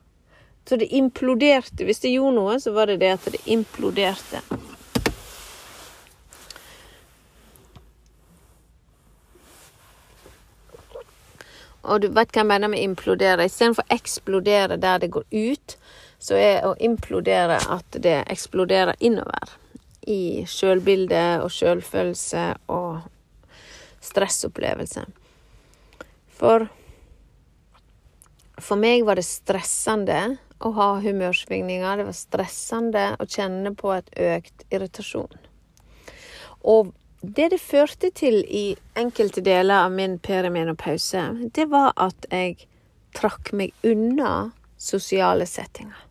Så 0.64 0.78
det 0.80 0.86
imploderte. 0.96 1.84
Hvis 1.84 2.00
det 2.00 2.14
gjorde 2.14 2.38
noe, 2.38 2.54
så 2.56 2.72
var 2.72 2.88
det 2.88 3.02
det 3.02 3.10
at 3.12 3.26
det 3.34 3.40
imploderte. 3.52 4.40
Og 11.82 12.02
du 12.02 12.08
vet 12.12 12.32
hva 12.32 12.42
jeg 12.42 12.50
mener 12.50 12.72
med 12.72 12.82
implodere. 12.84 13.46
Istedenfor 13.48 13.86
eksplodere 13.92 14.76
der 14.80 15.00
det 15.00 15.12
går 15.14 15.24
ut, 15.30 15.76
så 16.20 16.36
er 16.36 16.66
å 16.68 16.74
implodere 16.80 17.56
at 17.72 17.96
det 18.04 18.18
eksploderer 18.28 18.98
innover. 19.00 19.56
I 20.06 20.44
sjølbilde 20.48 21.40
og 21.44 21.50
sjølfølelse 21.52 22.44
og 22.72 23.00
stressopplevelse. 24.04 25.06
For 26.40 26.68
for 28.60 28.76
meg 28.76 29.06
var 29.08 29.16
det 29.16 29.24
stressende 29.24 30.20
å 30.60 30.72
ha 30.76 30.88
humørsvingninger. 31.00 32.00
Det 32.00 32.08
var 32.10 32.16
stressende 32.16 33.04
å 33.16 33.24
kjenne 33.24 33.72
på 33.76 33.92
et 33.94 34.10
økt 34.20 34.66
irritasjon. 34.68 35.32
Og 36.68 36.92
det 37.20 37.50
det 37.52 37.60
førte 37.60 38.10
til 38.16 38.40
i 38.48 38.76
enkelte 38.96 39.42
deler 39.44 39.84
av 39.84 39.92
min 39.92 40.18
perimenopause, 40.18 41.50
det 41.54 41.66
var 41.68 41.92
at 42.00 42.26
jeg 42.32 42.56
trakk 43.16 43.52
meg 43.52 43.74
unna 43.84 44.52
sosiale 44.80 45.44
settinger. 45.46 46.06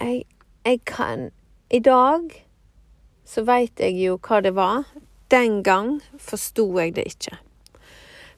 Jeg, 0.00 0.24
jeg 0.66 0.80
kan 0.88 1.30
I 1.70 1.78
dag 1.78 2.32
så 3.24 3.44
veit 3.46 3.78
jeg 3.80 3.94
jo 4.00 4.18
hva 4.18 4.40
det 4.42 4.52
var. 4.56 4.88
Den 5.30 5.62
gang 5.62 6.00
forsto 6.18 6.66
jeg 6.80 6.96
det 6.96 7.06
ikke. 7.14 7.38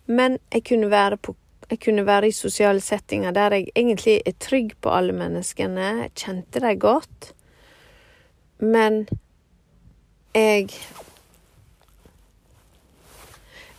Men 0.07 0.39
jeg 0.53 0.67
kunne 0.69 0.91
være 0.93 1.17
på 1.17 1.37
jeg 1.71 1.81
kunne 1.81 2.05
være 2.07 2.29
i 2.29 2.37
sosiale 2.37 2.81
settinger 2.85 3.33
der 3.33 3.55
jeg 3.57 3.71
egentlig 3.75 4.19
er 4.27 4.35
trygg 4.39 4.75
på 4.85 4.91
alle 4.93 5.15
menneskene, 5.17 6.11
kjente 6.13 6.61
dem 6.61 6.79
godt. 6.79 7.33
Men 8.61 9.07
jeg 10.35 10.71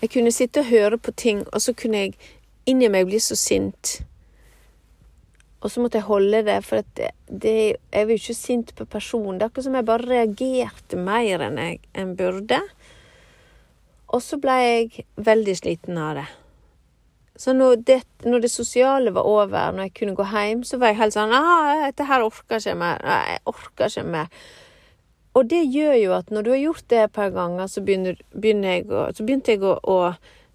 Jeg 0.01 0.12
kunne 0.13 0.32
sitte 0.32 0.62
og 0.62 0.65
høre 0.69 0.97
på 0.97 1.12
ting, 1.12 1.39
og 1.53 1.62
så 1.62 1.73
kunne 1.73 1.97
jeg 1.97 2.17
inni 2.69 2.89
meg 2.93 3.08
bli 3.08 3.17
så 3.19 3.34
sint. 3.39 4.01
Og 5.65 5.71
så 5.71 5.82
måtte 5.82 5.97
jeg 5.97 6.06
holde 6.06 6.43
det, 6.45 6.60
for 6.62 6.84
det, 6.97 7.08
det, 7.25 7.53
jeg 7.89 8.06
var 8.06 8.13
jo 8.13 8.21
ikke 8.21 8.38
sint 8.38 8.73
på 8.77 8.86
personen. 8.86 9.39
Det 9.39 9.47
er 9.47 9.49
akkurat 9.49 9.65
som 9.65 9.77
jeg 9.79 9.88
bare 9.88 10.06
reagerte 10.06 10.99
mer 10.99 11.41
enn 11.47 11.58
jeg 11.58 11.79
enn 11.97 12.12
burde. 12.19 12.60
Og 14.13 14.21
så 14.21 14.38
ble 14.38 14.58
jeg 14.62 15.06
veldig 15.17 15.56
sliten 15.58 15.97
av 15.97 16.19
det. 16.19 16.27
Så 17.41 17.56
når 17.58 17.82
det, 17.88 17.97
når 18.23 18.45
det, 18.45 18.51
sosiale 18.51 19.12
var 19.15 19.25
over, 19.27 19.71
når 19.71 19.89
jeg 19.89 19.95
kunne 19.97 20.15
gå 20.15 20.27
hjem, 20.29 20.62
så 20.63 20.77
var 20.77 20.93
jeg 20.93 21.01
helt 21.01 21.17
sånn 21.17 21.34
ah, 21.36 21.82
'Dette 21.82 22.06
her 22.08 22.23
orker 22.23 22.62
ikke 22.62 22.77
mer. 22.79 23.01
Jeg 23.01 23.41
orker 23.49 23.89
ikke 23.89 24.06
mer.' 24.06 24.29
Og 25.36 25.50
det 25.52 25.65
gjør 25.67 25.98
jo 26.00 26.15
at 26.15 26.32
når 26.32 26.45
du 26.45 26.50
har 26.54 26.62
gjort 26.62 26.88
det 26.91 27.02
et 27.04 27.13
par 27.15 27.34
ganger, 27.36 27.67
så, 27.67 27.84
begynner, 27.84 28.19
begynner 28.32 28.78
jeg 28.78 28.88
å, 28.88 29.06
så 29.12 29.26
begynte 29.28 29.56
jeg 29.56 29.65
å, 29.67 29.76
å, 29.84 30.00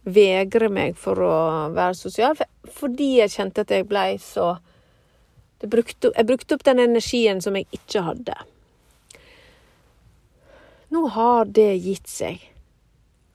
vegre 0.08 0.70
meg 0.72 0.94
for 0.96 1.20
å 1.20 1.34
være 1.76 1.96
sosial, 1.98 2.32
for, 2.38 2.48
fordi 2.72 3.18
jeg 3.18 3.34
kjente 3.34 3.66
at 3.66 3.74
jeg 3.74 3.84
blei 3.88 4.14
så 4.22 4.54
brukte, 5.60 6.08
Jeg 6.16 6.26
brukte 6.26 6.56
opp 6.56 6.64
den 6.64 6.80
energien 6.80 7.42
som 7.44 7.58
jeg 7.58 7.68
ikke 7.76 8.06
hadde. 8.06 8.38
Nå 10.90 11.04
har 11.12 11.44
det 11.44 11.74
gitt 11.84 12.08
seg. 12.08 12.40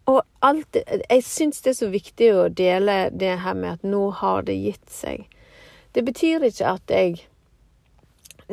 Og 0.10 0.24
alt 0.42 0.76
Jeg 0.76 1.22
syns 1.26 1.62
det 1.62 1.76
er 1.76 1.78
så 1.78 1.92
viktig 1.94 2.32
å 2.34 2.50
dele 2.50 3.12
det 3.14 3.38
her 3.46 3.54
med 3.54 3.78
at 3.78 3.86
nå 3.86 4.10
har 4.10 4.42
det 4.50 4.58
gitt 4.58 4.90
seg. 4.90 5.30
Det 5.94 6.04
betyr 6.06 6.50
ikke 6.50 6.74
at 6.76 6.92
jeg 6.92 7.22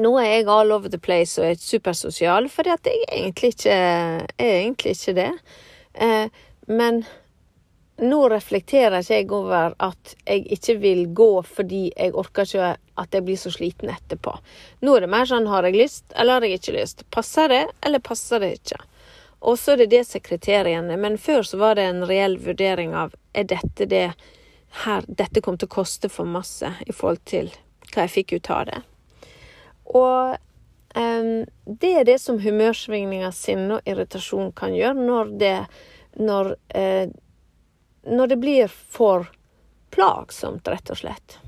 nå 0.00 0.12
er 0.20 0.28
jeg 0.28 0.48
all 0.48 0.72
over 0.72 0.92
the 0.92 1.00
place 1.00 1.40
og 1.40 1.50
er 1.50 1.58
supersosial, 1.60 2.48
for 2.52 2.68
jeg 2.68 2.80
er 2.84 3.02
egentlig 3.08 3.52
ikke, 3.54 3.74
er 3.74 4.54
egentlig 4.60 4.94
ikke 4.96 5.16
det. 5.18 5.32
Eh, 5.94 6.44
men 6.72 7.02
nå 8.02 8.20
reflekterer 8.32 9.02
ikke 9.02 9.18
jeg 9.18 9.32
over 9.36 9.74
at 9.84 10.14
jeg 10.24 10.46
ikke 10.56 10.76
vil 10.82 11.02
gå 11.14 11.30
fordi 11.46 11.82
jeg 11.90 12.14
orker 12.18 12.48
ikke 12.48 12.70
at 13.02 13.14
jeg 13.14 13.26
blir 13.26 13.40
så 13.40 13.52
sliten 13.52 13.92
etterpå. 13.92 14.34
Nå 14.80 14.96
er 14.96 15.04
det 15.04 15.12
mer 15.12 15.28
sånn 15.28 15.50
har 15.50 15.68
jeg 15.68 15.78
lyst, 15.78 16.06
eller 16.16 16.40
har 16.40 16.48
jeg 16.48 16.60
ikke 16.60 16.76
lyst? 16.78 17.04
Passer 17.14 17.52
det, 17.52 17.64
eller 17.84 18.02
passer 18.04 18.42
det 18.42 18.54
ikke? 18.58 18.80
Og 19.42 19.58
så 19.58 19.74
er 19.74 19.82
det 19.82 19.90
det 19.94 20.04
som 20.06 20.20
er 20.20 20.26
kriteriene. 20.26 20.96
Men 20.96 21.18
før 21.18 21.42
så 21.46 21.58
var 21.58 21.76
det 21.76 21.88
en 21.90 22.04
reell 22.06 22.38
vurdering 22.40 22.94
av 22.94 23.16
er 23.34 23.48
dette 23.50 23.88
det 23.90 24.12
her 24.86 25.04
Dette 25.04 25.42
kom 25.44 25.58
til 25.60 25.68
å 25.68 25.74
koste 25.74 26.08
for 26.08 26.24
masse 26.24 26.70
i 26.86 26.94
forhold 26.96 27.20
til 27.28 27.50
hva 27.92 28.06
jeg 28.06 28.14
fikk 28.14 28.32
ut 28.38 28.50
av 28.54 28.62
det. 28.70 28.78
Og 29.92 30.36
um, 30.96 31.32
det 31.64 31.92
er 32.00 32.08
det 32.08 32.18
som 32.22 32.40
humørsvingninger, 32.42 33.32
sinne 33.36 33.78
og 33.78 33.88
irritasjon 33.88 34.52
kan 34.56 34.74
gjøre 34.76 34.98
når 34.98 35.32
det 35.40 35.56
når, 36.20 36.54
uh, 36.76 37.06
når 38.08 38.32
det 38.34 38.38
blir 38.42 38.72
for 38.72 39.30
plagsomt, 39.92 40.68
rett 40.68 40.92
og 40.92 41.02
slett. 41.02 41.38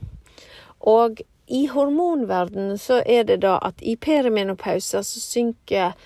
Og 0.85 1.23
i 1.47 1.67
hormonverdenen 1.67 2.79
så 2.81 3.01
er 3.07 3.25
det 3.29 3.41
da 3.45 3.59
at 3.65 3.83
i 3.85 3.97
perimenopauser 4.01 5.05
så 5.05 5.21
synker 5.21 5.97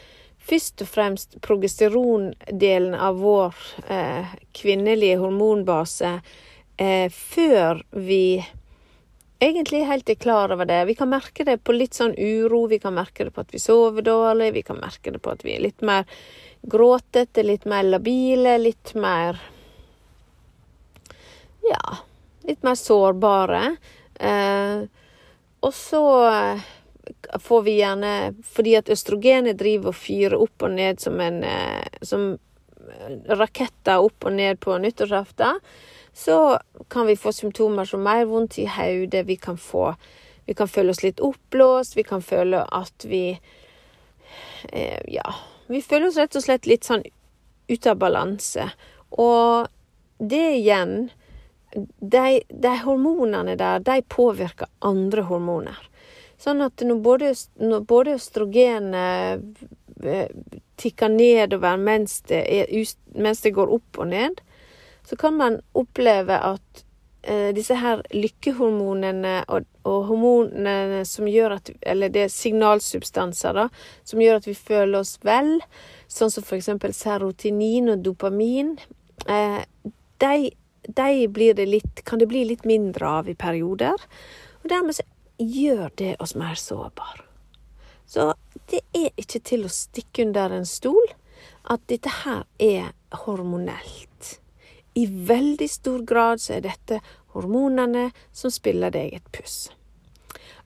først 0.48 0.83
og 0.83 0.90
fremst 0.90 1.37
progesterondelen 1.44 2.94
av 2.94 3.20
vår 3.22 3.57
eh, 3.87 4.35
kvinnelige 4.57 5.18
hormonbase 5.20 6.14
eh, 6.79 7.11
før 7.12 7.83
vi 7.92 8.40
egentlig 9.38 9.85
helt 9.87 10.09
er 10.11 10.14
klar 10.14 10.53
over 10.53 10.66
det. 10.66 10.85
Vi 10.85 10.94
kan 10.94 11.11
merke 11.11 11.44
det 11.44 11.59
på 11.64 11.74
litt 11.74 11.94
sånn 11.94 12.14
uro, 12.18 12.66
vi 12.66 12.81
kan 12.83 12.94
merke 12.96 13.27
det 13.27 13.35
på 13.35 13.44
at 13.44 13.55
vi 13.55 13.61
sover 13.62 14.05
dårlig, 14.07 14.53
vi 14.57 14.64
kan 14.66 14.81
merke 14.81 15.12
det 15.14 15.22
på 15.22 15.33
at 15.33 15.44
vi 15.46 15.55
er 15.57 15.64
litt 15.68 15.85
mer 15.87 16.09
gråtete, 16.62 17.44
litt 17.46 17.68
mer 17.70 17.87
labile, 17.87 18.59
litt 18.59 18.94
mer 18.94 19.40
Ja, 21.68 21.98
litt 22.48 22.62
mer 22.64 22.79
sårbare. 22.81 23.77
Eh, 24.14 24.83
og 25.61 25.74
så 25.74 26.03
eh, 26.31 26.62
får 27.38 27.62
vi 27.62 27.74
gjerne 27.77 28.12
Fordi 28.42 28.72
at 28.79 28.88
østrogenet 28.90 29.59
driver 29.61 29.92
og 29.92 29.98
fyrer 29.98 30.35
opp 30.38 30.64
og 30.66 30.72
ned 30.74 30.98
som 30.98 31.20
en 31.22 31.42
eh, 31.46 32.01
Som 32.03 32.33
raketter 33.29 34.01
opp 34.03 34.27
og 34.27 34.35
ned 34.35 34.59
på 34.64 34.74
nyttårsaften 34.81 35.61
så 36.18 36.59
kan 36.88 37.07
vi 37.07 37.16
få 37.16 37.33
symptomer 37.33 37.85
som 37.85 38.02
mer 38.02 38.24
vondt 38.26 38.59
i 38.59 38.66
hodet, 38.66 39.26
vi 39.26 39.38
Vi 40.46 40.54
kan 40.54 40.68
føle 40.68 40.90
oss 40.90 41.02
litt 41.02 41.20
oppblåst, 41.20 41.96
vi 41.96 42.02
kan 42.02 42.22
føle 42.22 42.64
at 42.72 43.04
vi 43.04 43.38
eh, 44.72 45.00
Ja. 45.07 45.35
Vi 45.66 45.83
føler 45.83 46.09
oss 46.09 46.16
rett 46.16 46.37
og 46.37 46.42
slett 46.42 46.66
litt 46.66 46.85
sånn 46.85 47.02
ute 47.68 47.90
av 47.90 47.96
balanse. 47.96 48.70
Og 49.11 49.68
det 50.18 50.57
igjen 50.57 51.11
de, 52.00 52.40
de, 52.48 52.74
hormonene 52.85 53.54
der, 53.57 53.78
de 53.78 54.02
påvirker 54.02 54.66
andre 54.81 55.22
hormoner. 55.22 55.78
Sånn 56.38 56.62
at 56.64 56.81
når 56.83 56.98
både, 57.04 57.35
når 57.61 57.85
både 57.85 58.16
østrogenet 58.16 59.44
eh, 60.02 60.26
tikker 60.81 61.09
nedover 61.12 61.76
mens 61.76 62.22
det, 62.26 62.42
er, 62.42 62.85
mens 63.14 63.44
det 63.44 63.54
går 63.54 63.70
opp 63.78 64.00
og 64.00 64.11
ned, 64.11 64.40
så 65.08 65.16
kan 65.16 65.36
man 65.36 65.60
oppleve 65.72 66.36
at 66.36 66.84
eh, 67.22 67.48
disse 67.56 67.78
her 67.80 68.02
lykkehormonene 68.12 69.38
og, 69.48 69.64
og, 69.88 70.02
hormonene 70.10 71.04
som 71.08 71.28
gjør 71.28 71.54
at 71.56 71.70
Eller 71.80 72.12
det 72.12 72.26
er 72.26 72.32
signalsubstanser, 72.32 73.56
da, 73.56 73.68
som 74.04 74.20
gjør 74.20 74.42
at 74.42 74.48
vi 74.48 74.54
føler 74.54 74.98
oss 75.00 75.16
vel, 75.24 75.54
sånn 76.12 76.32
som 76.32 76.44
eksempel 76.56 76.92
serotinin 76.92 77.88
og 77.94 78.02
dopamin, 78.04 78.74
eh, 79.24 79.62
de, 80.20 80.50
de 80.84 81.28
blir 81.32 81.56
det 81.56 81.66
litt, 81.70 82.02
kan 82.04 82.20
det 82.20 82.28
bli 82.28 82.44
litt 82.50 82.66
mindre 82.68 83.08
av 83.20 83.30
i 83.32 83.36
perioder. 83.38 84.04
Og 84.60 84.68
dermed 84.68 84.98
så 84.98 85.06
gjør 85.38 85.88
det 85.96 86.16
oss 86.20 86.34
mer 86.36 86.58
sårbare. 86.60 87.24
Så 88.08 88.34
det 88.68 88.82
er 88.96 89.08
ikke 89.20 89.40
til 89.44 89.64
å 89.64 89.72
stikke 89.72 90.24
under 90.24 90.52
en 90.56 90.68
stol 90.68 91.08
at 91.68 91.80
dette 91.88 92.12
her 92.24 92.44
er 92.60 92.92
hormonelt. 93.24 94.38
I 94.98 95.06
veldig 95.06 95.68
stor 95.70 96.02
grad 96.02 96.40
så 96.42 96.56
er 96.56 96.64
dette 96.64 96.96
hormonene 97.37 98.08
som 98.34 98.50
spiller 98.50 98.90
deg 98.90 99.12
et 99.14 99.28
puss. 99.30 99.68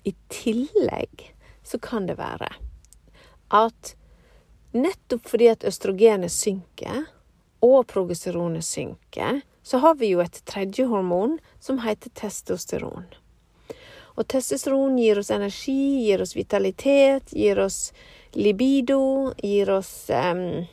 I 0.08 0.14
tillegg 0.32 1.26
så 1.66 1.76
kan 1.82 2.08
det 2.08 2.16
være 2.16 2.48
at 3.52 3.92
nettopp 4.72 5.28
fordi 5.28 5.50
at 5.52 5.66
østrogenet 5.68 6.32
synker, 6.32 7.04
og 7.62 7.84
progesteronet 7.92 8.64
synker, 8.64 9.42
så 9.62 9.78
har 9.84 10.00
vi 10.00 10.14
jo 10.14 10.22
et 10.24 10.40
tredje 10.48 10.88
hormon 10.88 11.36
som 11.60 11.82
heter 11.84 12.10
testosteron. 12.16 13.04
Og 14.16 14.26
testosteron 14.32 14.96
gir 14.98 15.20
oss 15.20 15.30
energi, 15.30 16.08
gir 16.08 16.24
oss 16.24 16.32
vitalitet, 16.34 17.36
gir 17.36 17.60
oss 17.60 17.92
libido, 18.32 19.34
gir 19.44 19.70
oss 19.76 19.92
um, 20.10 20.64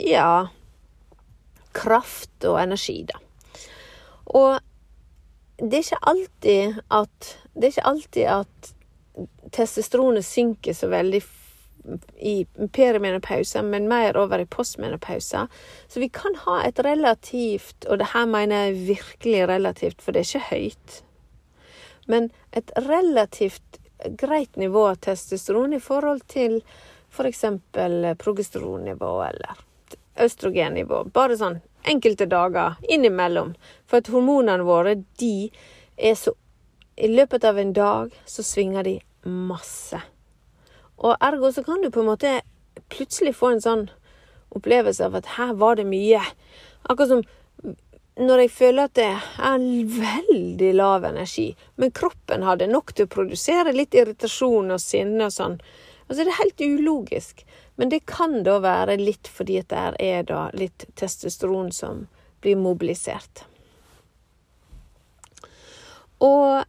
ja 0.00 0.48
kraft 1.78 2.44
og 2.48 2.58
energi, 2.62 3.00
da. 3.08 3.20
Og 4.34 4.58
det 5.58 5.80
er 5.80 5.86
ikke 5.86 6.04
alltid 6.12 6.80
at 6.94 7.34
ikke 7.66 7.86
alltid 7.90 8.26
at 8.30 8.72
testosteronet 9.54 10.26
synker 10.26 10.76
så 10.76 10.90
veldig 10.90 11.22
i 12.20 12.44
perimenopausen, 12.74 13.70
men 13.70 13.88
mer 13.88 14.16
over 14.20 14.42
i 14.42 14.46
postmenopausen. 14.46 15.48
Så 15.88 16.00
vi 16.00 16.08
kan 16.08 16.34
ha 16.44 16.60
et 16.66 16.78
relativt, 16.84 17.86
og 17.88 17.98
det 17.98 18.10
her 18.12 18.26
mener 18.26 18.68
jeg 18.68 18.86
virkelig 18.88 19.48
relativt, 19.48 20.02
for 20.02 20.12
det 20.12 20.20
er 20.20 20.28
ikke 20.28 20.50
høyt, 20.50 20.98
men 22.08 22.30
et 22.56 22.72
relativt 22.76 23.80
greit 24.20 24.56
nivå 24.56 24.86
av 24.92 25.00
testosteron 25.04 25.74
i 25.76 25.82
forhold 25.82 26.22
til 26.28 26.60
f.eks. 27.10 27.40
For 27.72 28.14
progesteronnivå 28.20 29.10
eller 29.24 29.64
østrogennivå. 30.22 31.04
Bare 31.14 31.38
sånn 31.40 31.60
enkelte 31.84 32.26
dager 32.26 32.76
innimellom. 32.88 33.54
For 33.86 34.02
at 34.02 34.10
hormonene 34.12 34.66
våre, 34.66 34.96
de 35.20 35.50
er 35.96 36.14
så 36.18 36.34
I 36.98 37.06
løpet 37.06 37.44
av 37.46 37.58
en 37.58 37.72
dag 37.72 38.14
så 38.26 38.42
svinger 38.42 38.82
de 38.82 38.96
masse. 39.22 40.00
Og 40.98 41.14
ergo 41.22 41.52
så 41.54 41.62
kan 41.62 41.78
du 41.82 41.92
på 41.94 42.02
en 42.02 42.08
måte 42.10 42.40
plutselig 42.90 43.36
få 43.38 43.52
en 43.54 43.62
sånn 43.62 43.84
opplevelse 44.50 45.06
av 45.06 45.14
at 45.20 45.28
her 45.36 45.52
var 45.60 45.78
det 45.78 45.86
mye. 45.86 46.18
Akkurat 46.90 47.12
som 47.12 47.22
når 48.18 48.42
jeg 48.42 48.50
føler 48.50 48.88
at 48.88 48.96
det 48.98 49.06
er 49.06 49.66
veldig 49.94 50.72
lav 50.74 51.04
energi, 51.06 51.52
men 51.78 51.94
kroppen 51.94 52.42
hadde 52.42 52.66
nok 52.66 52.90
til 52.90 53.06
å 53.06 53.12
produsere 53.12 53.74
litt 53.76 53.94
irritasjon 53.94 54.74
og 54.74 54.82
sinne 54.82 55.28
og 55.28 55.34
sånn. 55.34 55.54
Altså, 56.08 56.24
det 56.24 56.32
er 56.32 56.40
helt 56.40 56.64
ulogisk. 56.64 57.44
Men 57.78 57.92
det 57.92 58.00
kan 58.10 58.40
da 58.42 58.56
være 58.58 58.96
litt 58.98 59.28
fordi 59.30 59.60
at 59.60 59.70
det 59.70 59.82
er 60.02 60.24
da 60.26 60.48
litt 60.58 60.88
testosteron 60.98 61.70
som 61.72 62.06
blir 62.42 62.58
mobilisert. 62.58 63.44
Og, 66.18 66.64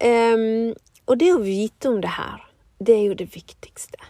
um, 0.00 0.72
og 1.04 1.18
det 1.20 1.28
å 1.34 1.42
vite 1.44 1.92
om 1.92 2.00
det 2.00 2.14
her, 2.16 2.40
det 2.80 2.96
er 2.96 3.04
jo 3.10 3.18
det 3.20 3.28
viktigste. 3.34 4.00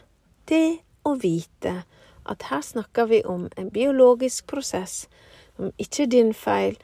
Det 0.47 0.79
å 1.03 1.17
vite 1.19 1.81
at 2.31 2.47
her 2.53 2.63
snakker 2.63 3.11
vi 3.11 3.25
om 3.27 3.49
en 3.59 3.71
biologisk 3.75 4.47
prosess 4.47 5.09
som 5.57 5.73
ikke 5.83 6.05
er 6.05 6.13
din 6.15 6.35
feil, 6.35 6.79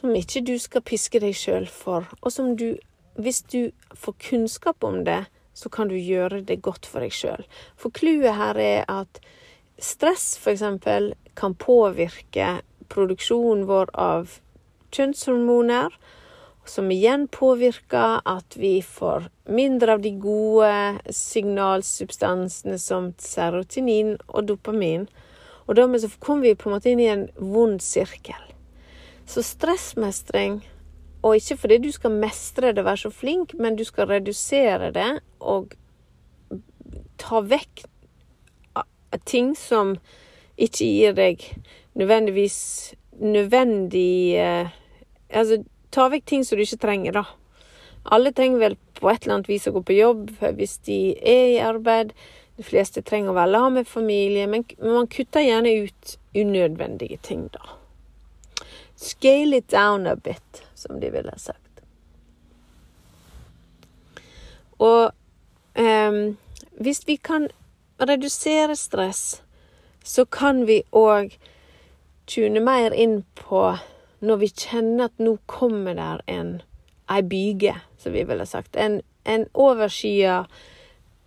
som 0.00 0.16
ikke 0.16 0.46
du 0.48 0.56
skal 0.58 0.84
piske 0.86 1.20
deg 1.20 1.36
sjøl 1.36 1.68
for, 1.68 2.08
og 2.22 2.32
som 2.32 2.54
du, 2.56 2.78
hvis 3.20 3.42
du 3.52 3.70
får 3.92 4.16
kunnskap 4.30 4.84
om 4.84 5.02
det, 5.04 5.26
så 5.58 5.70
kan 5.74 5.90
du 5.90 5.96
gjøre 5.98 6.44
det 6.46 6.60
godt 6.62 6.86
for 6.86 7.02
deg 7.02 7.14
sjøl. 7.14 7.42
For 7.76 7.94
clouet 7.94 8.38
her 8.38 8.58
er 8.62 8.84
at 8.90 9.18
stress 9.82 10.36
f.eks. 10.38 10.62
kan 11.38 11.56
påvirke 11.58 12.60
produksjonen 12.92 13.66
vår 13.68 13.90
av 13.98 14.38
kjønnshormoner, 14.94 15.90
som 16.68 16.90
igjen 16.92 17.26
påvirker 17.32 18.20
at 18.28 18.56
vi 18.60 18.78
får 18.84 19.30
mindre 19.48 19.96
av 19.96 20.02
de 20.04 20.12
gode 20.20 21.14
signalsubstansene 21.16 22.76
som 22.78 23.12
serotinin 23.18 24.18
og 24.28 24.50
dopamin. 24.50 25.08
Og 25.66 25.76
dermed 25.80 26.04
så 26.04 26.10
kommer 26.20 26.50
vi 26.50 26.58
på 26.58 26.68
en 26.68 26.76
måte 26.76 26.92
inn 26.92 27.00
i 27.00 27.08
en 27.12 27.26
vond 27.40 27.80
sirkel. 27.82 28.44
Så 29.28 29.42
stressmestring 29.44 30.60
og 31.22 31.36
ikke 31.36 31.56
fordi 31.56 31.78
du 31.82 31.90
skal 31.92 32.14
mestre 32.14 32.72
det 32.72 32.82
og 32.82 32.88
være 32.90 33.02
så 33.04 33.10
flink, 33.10 33.54
men 33.58 33.76
du 33.76 33.84
skal 33.84 34.08
redusere 34.10 34.92
det 34.94 35.10
og 35.40 35.74
ta 37.18 37.42
vekk 37.42 37.84
ting 39.26 39.54
som 39.56 39.96
ikke 40.58 40.84
gir 40.84 41.16
deg 41.16 41.44
nødvendigvis 41.98 42.58
nødvendig 43.18 44.36
eh, 44.38 44.74
Altså 45.28 45.58
ta 45.92 46.06
vekk 46.08 46.24
ting 46.24 46.44
som 46.46 46.56
du 46.56 46.62
ikke 46.64 46.80
trenger, 46.80 47.12
da. 47.12 47.24
Alle 48.08 48.30
trenger 48.32 48.62
vel 48.62 48.76
på 48.96 49.10
et 49.10 49.26
eller 49.26 49.34
annet 49.34 49.50
vis 49.50 49.66
å 49.68 49.74
gå 49.74 49.82
på 49.84 49.96
jobb 49.98 50.30
hvis 50.56 50.78
de 50.88 50.96
er 51.20 51.50
i 51.50 51.58
arbeid. 51.60 52.14
De 52.56 52.64
fleste 52.64 53.02
trenger 53.04 53.34
å 53.34 53.36
være 53.36 53.52
la 53.52 53.66
med 53.74 53.90
familie, 53.90 54.46
men 54.48 54.64
man 54.80 55.10
kutter 55.12 55.44
gjerne 55.44 55.74
ut 55.84 56.14
unødvendige 56.32 57.20
ting, 57.28 57.44
da. 57.52 57.76
Scale 58.96 59.60
it 59.60 59.68
down 59.68 60.08
a 60.08 60.16
bit 60.16 60.64
som 60.78 61.00
de 61.02 61.10
ville 61.12 61.34
sagt. 61.36 61.82
Og 64.78 65.10
eh, 65.74 66.18
hvis 66.78 67.02
vi 67.06 67.16
kan 67.16 67.48
redusere 68.00 68.76
stress, 68.76 69.42
så 70.04 70.24
kan 70.24 70.66
vi 70.66 70.82
òg 70.92 71.34
tune 72.26 72.60
mer 72.60 72.94
inn 72.94 73.22
på 73.34 73.62
når 74.20 74.36
vi 74.36 74.48
kjenner 74.48 75.08
at 75.08 75.22
nå 75.22 75.36
kommer 75.46 75.94
der 75.98 76.22
en 76.26 76.58
ei 77.10 77.22
byge, 77.22 77.74
som 77.98 78.12
vi 78.12 78.24
ville 78.28 78.46
sagt. 78.46 78.76
En, 78.76 79.00
en 79.24 79.46
overskya 79.54 80.44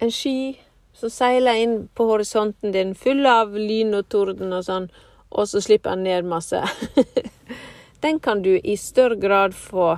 En 0.02 0.10
sky 0.12 0.58
som 0.98 1.12
seiler 1.14 1.60
inn 1.62 1.76
på 1.94 2.08
horisonten 2.10 2.72
din, 2.74 2.96
full 2.98 3.22
av 3.30 3.54
lyn 3.54 3.94
og 3.94 4.08
torden 4.10 4.50
og 4.58 4.64
sånn, 4.66 4.88
og 5.30 5.46
så 5.46 5.62
slipper 5.62 5.94
han 5.94 6.02
ned 6.08 6.26
masse. 6.26 6.58
den 8.02 8.20
kan 8.20 8.42
du 8.42 8.60
i 8.64 8.78
større 8.78 9.16
grad 9.16 9.56
få 9.56 9.98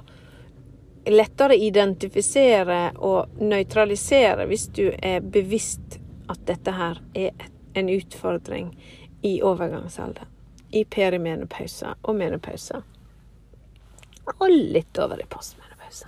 lettere 1.06 1.56
identifisere 1.56 2.92
og 2.96 3.40
nøytralisere 3.40 4.46
hvis 4.48 4.68
du 4.76 4.90
er 4.98 5.20
bevisst 5.20 6.00
at 6.32 6.44
dette 6.48 6.72
her 6.72 7.00
er 7.16 7.32
en 7.74 7.90
utfordring 7.90 8.74
i 9.22 9.42
overgangsalderen. 9.42 10.28
I 10.70 10.84
perimenopause 10.84 11.94
og 12.02 12.16
menopause. 12.16 12.82
Og 14.40 14.50
litt 14.50 14.98
over 14.98 15.22
i 15.22 15.28
postmenopause. 15.30 16.08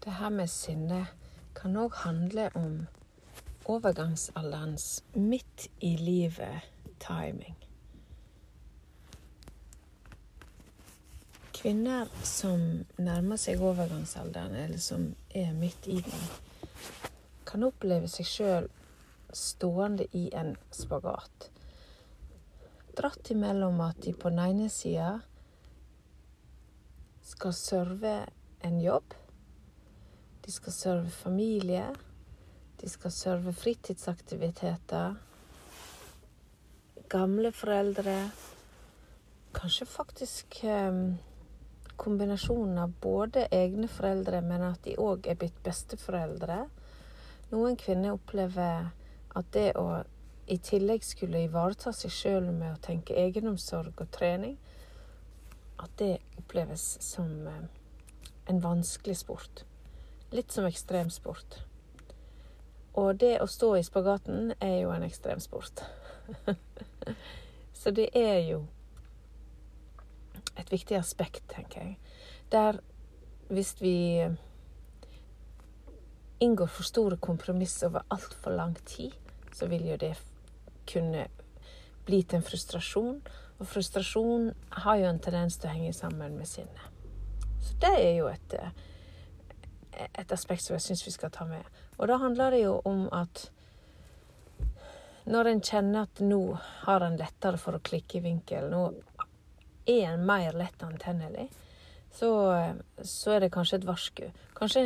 Det 0.00 0.16
her 0.18 0.30
med 0.30 0.48
sinne 0.50 1.04
kan 1.56 1.76
òg 1.80 1.94
handle 2.04 2.50
om 2.54 2.86
overgangsalderens 3.66 5.02
midt 5.14 5.68
i 5.80 5.96
livet-timing. 5.96 7.56
Kvinner 11.56 12.12
som 12.22 12.60
nærmer 13.00 13.40
seg 13.40 13.62
overgangsalderen, 13.64 14.54
eller 14.66 14.82
som 14.82 15.08
er 15.34 15.54
midt 15.56 15.88
i 15.88 15.98
den, 16.04 16.26
kan 17.48 17.64
oppleve 17.66 18.10
seg 18.12 18.28
sjøl 18.28 18.68
stående 19.32 20.06
i 20.14 20.28
en 20.36 20.54
spagat. 20.70 21.50
Dratt 22.96 23.32
imellom 23.32 23.80
at 23.84 24.04
de 24.04 24.12
på 24.12 24.30
den 24.32 24.44
ene 24.44 24.68
sida 24.72 25.16
skal 27.26 27.56
serve 27.56 28.18
en 28.64 28.78
jobb 28.80 29.16
de 30.46 30.52
skal 30.52 30.72
serve 30.72 31.10
familie. 31.10 31.86
De 32.80 32.88
skal 32.88 33.10
serve 33.10 33.52
fritidsaktiviteter. 33.52 35.14
Gamle 37.08 37.52
foreldre. 37.52 38.30
Kanskje 39.54 39.86
faktisk 39.86 40.60
um, 40.64 41.16
kombinasjonen 41.96 42.78
av 42.78 42.94
både 43.02 43.48
egne 43.50 43.88
foreldre, 43.88 44.40
men 44.40 44.62
at 44.70 44.84
de 44.84 44.94
òg 45.02 45.26
er 45.26 45.38
blitt 45.40 45.58
besteforeldre. 45.66 46.62
Noen 47.50 47.76
kvinner 47.80 48.14
opplever 48.14 48.90
at 49.36 49.52
det 49.54 49.72
å 49.80 49.88
i 50.46 50.58
tillegg 50.62 51.02
skulle 51.02 51.42
ivareta 51.48 51.90
seg 51.90 52.12
sjøl 52.14 52.52
med 52.52 52.70
å 52.70 52.82
tenke 52.82 53.18
egenomsorg 53.18 53.98
og 53.98 54.10
trening, 54.14 54.54
at 55.82 55.90
det 55.98 56.20
oppleves 56.38 56.84
som 57.02 57.48
eh, 57.50 57.64
en 58.46 58.60
vanskelig 58.62 59.24
sport. 59.24 59.66
Litt 60.32 60.52
som 60.52 60.66
ekstremsport. 60.66 61.60
Og 62.96 63.18
det 63.20 63.36
å 63.44 63.46
stå 63.50 63.74
i 63.76 63.84
spagaten 63.84 64.54
er 64.60 64.80
jo 64.80 64.90
en 64.94 65.04
ekstremsport. 65.06 65.84
Så 67.80 67.92
det 67.94 68.08
er 68.16 68.40
jo 68.48 68.64
et 70.56 70.72
viktig 70.72 70.96
aspekt, 70.98 71.44
tenker 71.52 71.82
jeg. 71.82 71.98
Der 72.50 72.80
hvis 73.48 73.76
vi 73.80 74.26
inngår 76.40 76.66
for 76.66 76.82
store 76.82 77.16
kompromiss 77.16 77.82
over 77.82 78.02
altfor 78.10 78.50
lang 78.50 78.74
tid, 78.86 79.12
så 79.52 79.66
vil 79.66 79.86
jo 79.86 79.96
det 79.96 80.14
kunne 80.92 81.28
bli 82.06 82.22
til 82.22 82.40
en 82.40 82.46
frustrasjon. 82.46 83.20
Og 83.58 83.66
frustrasjon 83.66 84.50
har 84.82 84.98
jo 85.00 85.08
en 85.08 85.22
tendens 85.22 85.56
til 85.56 85.70
å 85.70 85.76
henge 85.76 85.94
sammen 85.96 86.36
med 86.36 86.48
sinne. 86.48 86.90
Så 87.62 87.78
det 87.80 87.94
er 87.94 88.12
jo 88.18 88.26
et, 88.28 88.54
eh, 88.54 88.70
et 89.96 90.32
aspekt 90.32 90.64
som 90.64 90.76
jeg 90.76 90.84
syns 90.84 91.04
vi 91.06 91.14
skal 91.14 91.32
ta 91.34 91.46
med. 91.48 91.64
Og 91.98 92.08
da 92.10 92.18
handler 92.20 92.54
det 92.54 92.62
jo 92.64 92.78
om 92.84 93.06
at 93.14 93.48
når 95.26 95.50
en 95.50 95.62
kjenner 95.64 96.06
at 96.06 96.22
nå 96.22 96.40
har 96.86 97.02
en 97.02 97.18
lettere 97.18 97.58
for 97.58 97.76
å 97.76 97.82
klikke 97.82 98.20
i 98.20 98.24
vinkel, 98.28 98.68
nå 98.70 98.82
er 99.86 100.12
en 100.12 100.26
mer 100.26 100.54
lett 100.54 100.82
antennelig, 100.86 101.48
så, 102.14 102.30
så 103.02 103.34
er 103.34 103.44
det 103.44 103.52
kanskje 103.54 103.80
et 103.80 103.88
varsku. 103.88 104.26
Kanskje 104.56 104.84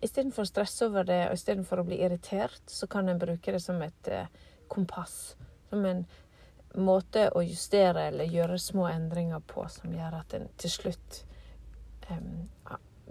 istedenfor 0.00 0.44
å 0.44 0.50
stresse 0.50 0.88
over 0.88 1.08
det, 1.08 1.22
og 1.28 1.36
istedenfor 1.36 1.80
å 1.80 1.86
bli 1.88 2.00
irritert, 2.04 2.62
så 2.68 2.88
kan 2.90 3.08
en 3.08 3.20
bruke 3.20 3.52
det 3.52 3.62
som 3.64 3.80
et 3.84 4.12
eh, 4.12 4.28
kompass. 4.68 5.34
Som 5.70 5.84
en 5.88 6.04
måte 6.78 7.26
å 7.34 7.42
justere 7.42 8.06
eller 8.10 8.30
gjøre 8.30 8.58
små 8.60 8.86
endringer 8.92 9.42
på 9.46 9.64
som 9.72 9.92
gjør 9.94 10.20
at 10.20 10.36
en 10.38 10.46
til 10.60 10.70
slutt 10.70 11.24
um, 12.10 12.46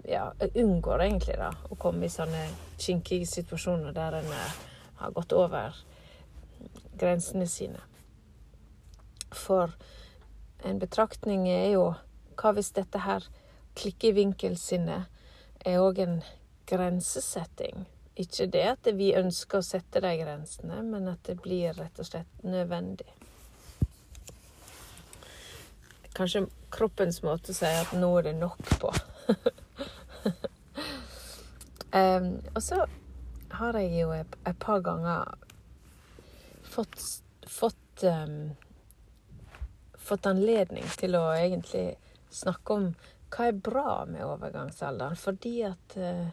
ja, 0.08 0.32
unngår 0.54 1.02
egentlig 1.04 1.36
da, 1.40 1.50
å 1.70 1.78
komme 1.80 2.06
i 2.06 2.12
sånne 2.12 2.46
kinkige 2.80 3.28
situasjoner 3.28 3.94
der 3.96 4.20
en 4.20 4.32
har 5.00 5.14
gått 5.16 5.32
over 5.32 5.76
grensene 7.00 7.46
sine. 7.48 7.80
For 9.32 9.72
en 10.64 10.80
betraktning 10.82 11.48
er 11.48 11.70
jo 11.74 11.86
hva 12.40 12.52
hvis 12.56 12.72
dette 12.76 13.04
her 13.04 13.26
klikkevinkelsinnet 13.78 15.66
er 15.66 15.80
òg 15.80 16.02
en 16.04 16.20
grensesetting? 16.68 17.86
Ikke 18.20 18.48
det 18.52 18.66
at 18.74 18.90
vi 18.96 19.14
ønsker 19.16 19.60
å 19.60 19.64
sette 19.64 20.02
de 20.04 20.12
grensene, 20.20 20.82
men 20.84 21.08
at 21.08 21.22
det 21.28 21.38
blir 21.40 21.72
rett 21.78 22.00
og 22.00 22.08
slett 22.08 22.44
nødvendig. 22.44 23.08
Kanskje 26.16 26.44
kroppens 26.74 27.22
måte 27.24 27.54
å 27.54 27.56
si 27.56 27.70
at 27.70 27.94
nå 27.96 28.10
er 28.18 28.28
det 28.28 28.36
nok 28.40 28.76
på. 28.82 28.92
um, 32.00 32.32
og 32.54 32.62
så 32.62 32.82
har 33.60 33.78
jeg 33.80 33.94
jo 34.00 34.10
et, 34.14 34.36
et 34.46 34.58
par 34.62 34.82
ganger 34.86 35.34
fått, 36.70 36.98
fått, 37.46 38.04
um, 38.04 38.52
fått 39.98 40.28
anledning 40.30 40.86
til 41.00 41.18
å 41.18 41.24
egentlig 41.34 41.88
snakke 42.30 42.76
om 42.76 42.92
hva 43.30 43.46
er 43.50 43.58
bra 43.58 44.04
med 44.10 44.26
overgangsalderen. 44.26 45.18
Fordi 45.18 45.56
at 45.68 45.96
uh, 45.98 46.30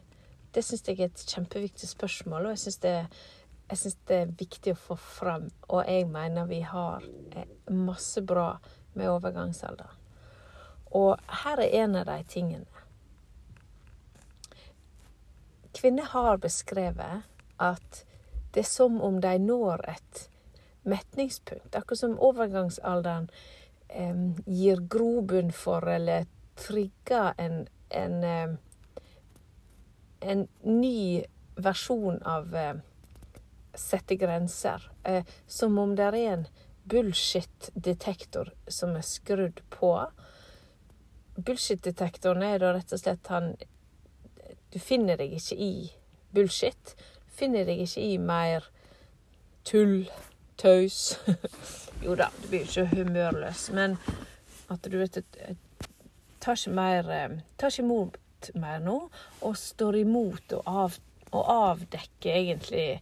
det 0.54 0.64
syns 0.66 0.88
jeg 0.88 1.02
er 1.02 1.12
et 1.12 1.28
kjempeviktig 1.30 1.90
spørsmål, 1.90 2.48
og 2.48 2.56
jeg 2.56 2.64
syns 2.64 2.80
det, 2.82 2.96
det, 4.08 4.16
er 4.16 4.36
viktig 4.40 4.74
å 4.74 4.82
få 4.88 4.98
fram. 4.98 5.50
Og 5.70 5.84
jeg 5.86 6.08
mener 6.10 6.50
vi 6.50 6.64
har 6.66 7.06
eh, 7.36 7.50
masse 7.74 8.24
bra 8.26 8.56
med 8.98 9.12
overgangsalderen. 9.12 10.04
Og 10.98 11.20
her 11.44 11.62
er 11.62 11.76
en 11.84 11.98
av 12.00 12.08
de 12.08 12.18
tingene. 12.32 12.77
Kvinner 15.78 16.10
har 16.14 16.42
beskrevet 16.42 17.28
at 17.62 18.04
det 18.54 18.64
er 18.64 18.70
som 18.70 19.02
om 19.06 19.20
de 19.22 19.36
når 19.42 19.84
et 19.94 20.24
metningspunkt. 20.88 21.76
Akkurat 21.76 22.02
som 22.02 22.16
overgangsalderen 22.24 23.28
eh, 23.90 24.24
gir 24.46 24.82
grobunn 24.90 25.52
for 25.54 25.86
eller 25.92 26.26
trigger 26.58 27.36
en, 27.38 27.68
en 27.90 28.58
en 30.20 30.48
ny 30.62 31.26
versjon 31.56 32.22
av 32.24 32.56
eh, 32.56 32.76
sette 33.74 34.16
grenser. 34.16 34.92
Eh, 35.04 35.26
som 35.48 35.78
om 35.78 35.96
det 35.96 36.04
er 36.04 36.18
en 36.34 36.46
bullshit-detektor 36.84 38.54
som 38.68 38.96
er 38.96 39.06
skrudd 39.06 39.62
på. 39.70 39.94
Bullshit-detektoren 41.36 42.46
er 42.48 42.62
da 42.64 42.74
rett 42.76 42.94
og 42.96 43.02
slett 43.02 43.34
han 43.34 43.54
Du 44.74 44.80
finner 44.80 45.20
deg 45.20 45.34
ikke 45.38 45.56
i 45.56 45.72
bullshit. 46.36 46.96
Du 47.28 47.38
finner 47.40 47.68
deg 47.68 47.84
ikke 47.86 48.04
i 48.04 48.18
mer 48.22 48.68
tull, 49.68 50.10
tøys. 50.58 51.18
jo 52.06 52.16
da, 52.20 52.30
du 52.42 52.48
blir 52.52 52.66
jo 52.66 52.84
ikke 52.86 53.02
humørløs, 53.02 53.70
men 53.76 53.98
at 54.72 54.88
du 54.88 54.98
vet 55.00 55.22
Tar 56.44 56.56
ikke 56.56 56.76
mer 56.76 57.10
eh, 57.12 57.38
Tar 57.60 57.72
ikke 57.72 57.84
imot 57.84 58.18
mer 58.56 58.80
nå, 58.84 58.98
og 59.42 59.58
står 59.58 59.98
imot 60.04 60.54
å, 60.54 60.62
av, 60.70 60.98
å 61.34 61.42
avdekke 61.72 62.32
egentlig 62.32 63.02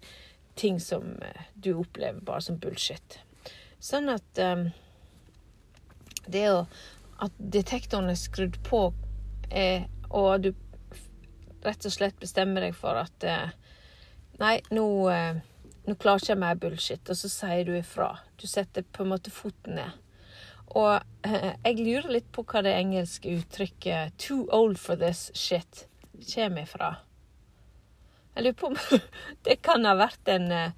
ting 0.56 0.80
som 0.80 1.18
eh, 1.22 1.48
du 1.54 1.74
opplever 1.76 2.24
bare 2.26 2.46
som 2.46 2.60
bullshit. 2.62 3.20
Sånn 3.84 4.10
at 4.10 4.42
um, 4.42 4.70
det 6.26 6.50
å 6.52 6.66
At 7.24 7.32
detektoren 7.40 8.10
er 8.12 8.18
skrudd 8.20 8.58
på, 8.68 8.90
er, 9.48 9.86
og 10.10 10.42
du 10.44 10.50
rett 11.66 11.86
og 11.86 11.94
slett 11.94 12.18
bestemmer 12.22 12.68
deg 12.68 12.78
for 12.78 13.02
at 13.02 13.28
uh, 13.28 13.50
Nei, 14.36 14.58
nå, 14.76 14.86
uh, 15.08 15.38
nå 15.88 15.94
klarer 15.96 16.20
ikke 16.20 16.34
jeg 16.34 16.42
mer 16.42 16.58
bullshit. 16.60 17.12
Og 17.12 17.16
så 17.16 17.30
sier 17.32 17.68
du 17.68 17.76
ifra. 17.78 18.10
Du 18.36 18.48
setter 18.52 18.84
på 18.84 19.06
en 19.06 19.14
måte 19.14 19.32
foten 19.32 19.78
ned. 19.80 20.02
Og 20.76 20.96
eh, 21.28 21.54
jeg 21.64 21.80
lurer 21.80 22.12
litt 22.18 22.32
på 22.34 22.44
hva 22.50 22.64
det 22.66 22.74
engelske 22.76 23.38
uttrykket 23.38 24.18
'too 24.18 24.48
old 24.52 24.80
for 24.82 25.00
this 25.00 25.30
shit' 25.34 25.86
kommer 26.34 26.64
ifra. 26.64 26.96
Jeg 28.36 28.44
lurer 28.44 28.58
på 28.60 28.68
om 28.68 28.78
det 29.48 29.62
kan 29.64 29.86
ha 29.86 29.96
vært 29.96 30.28
en, 30.28 30.52
eh, 30.52 30.72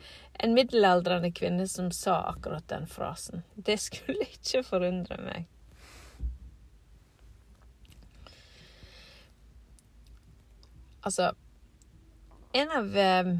en 0.43 0.53
middelaldrende 0.53 1.31
kvinne 1.31 1.67
som 1.67 1.91
sa 1.91 2.19
akkurat 2.33 2.67
den 2.67 2.87
frasen. 2.87 3.43
Det 3.55 3.79
skulle 3.81 4.27
ikke 4.27 4.63
forundre 4.63 5.17
meg. 5.23 5.47
Altså 11.05 11.31
en 12.51 12.71
av, 12.71 12.97
eh, 12.97 13.33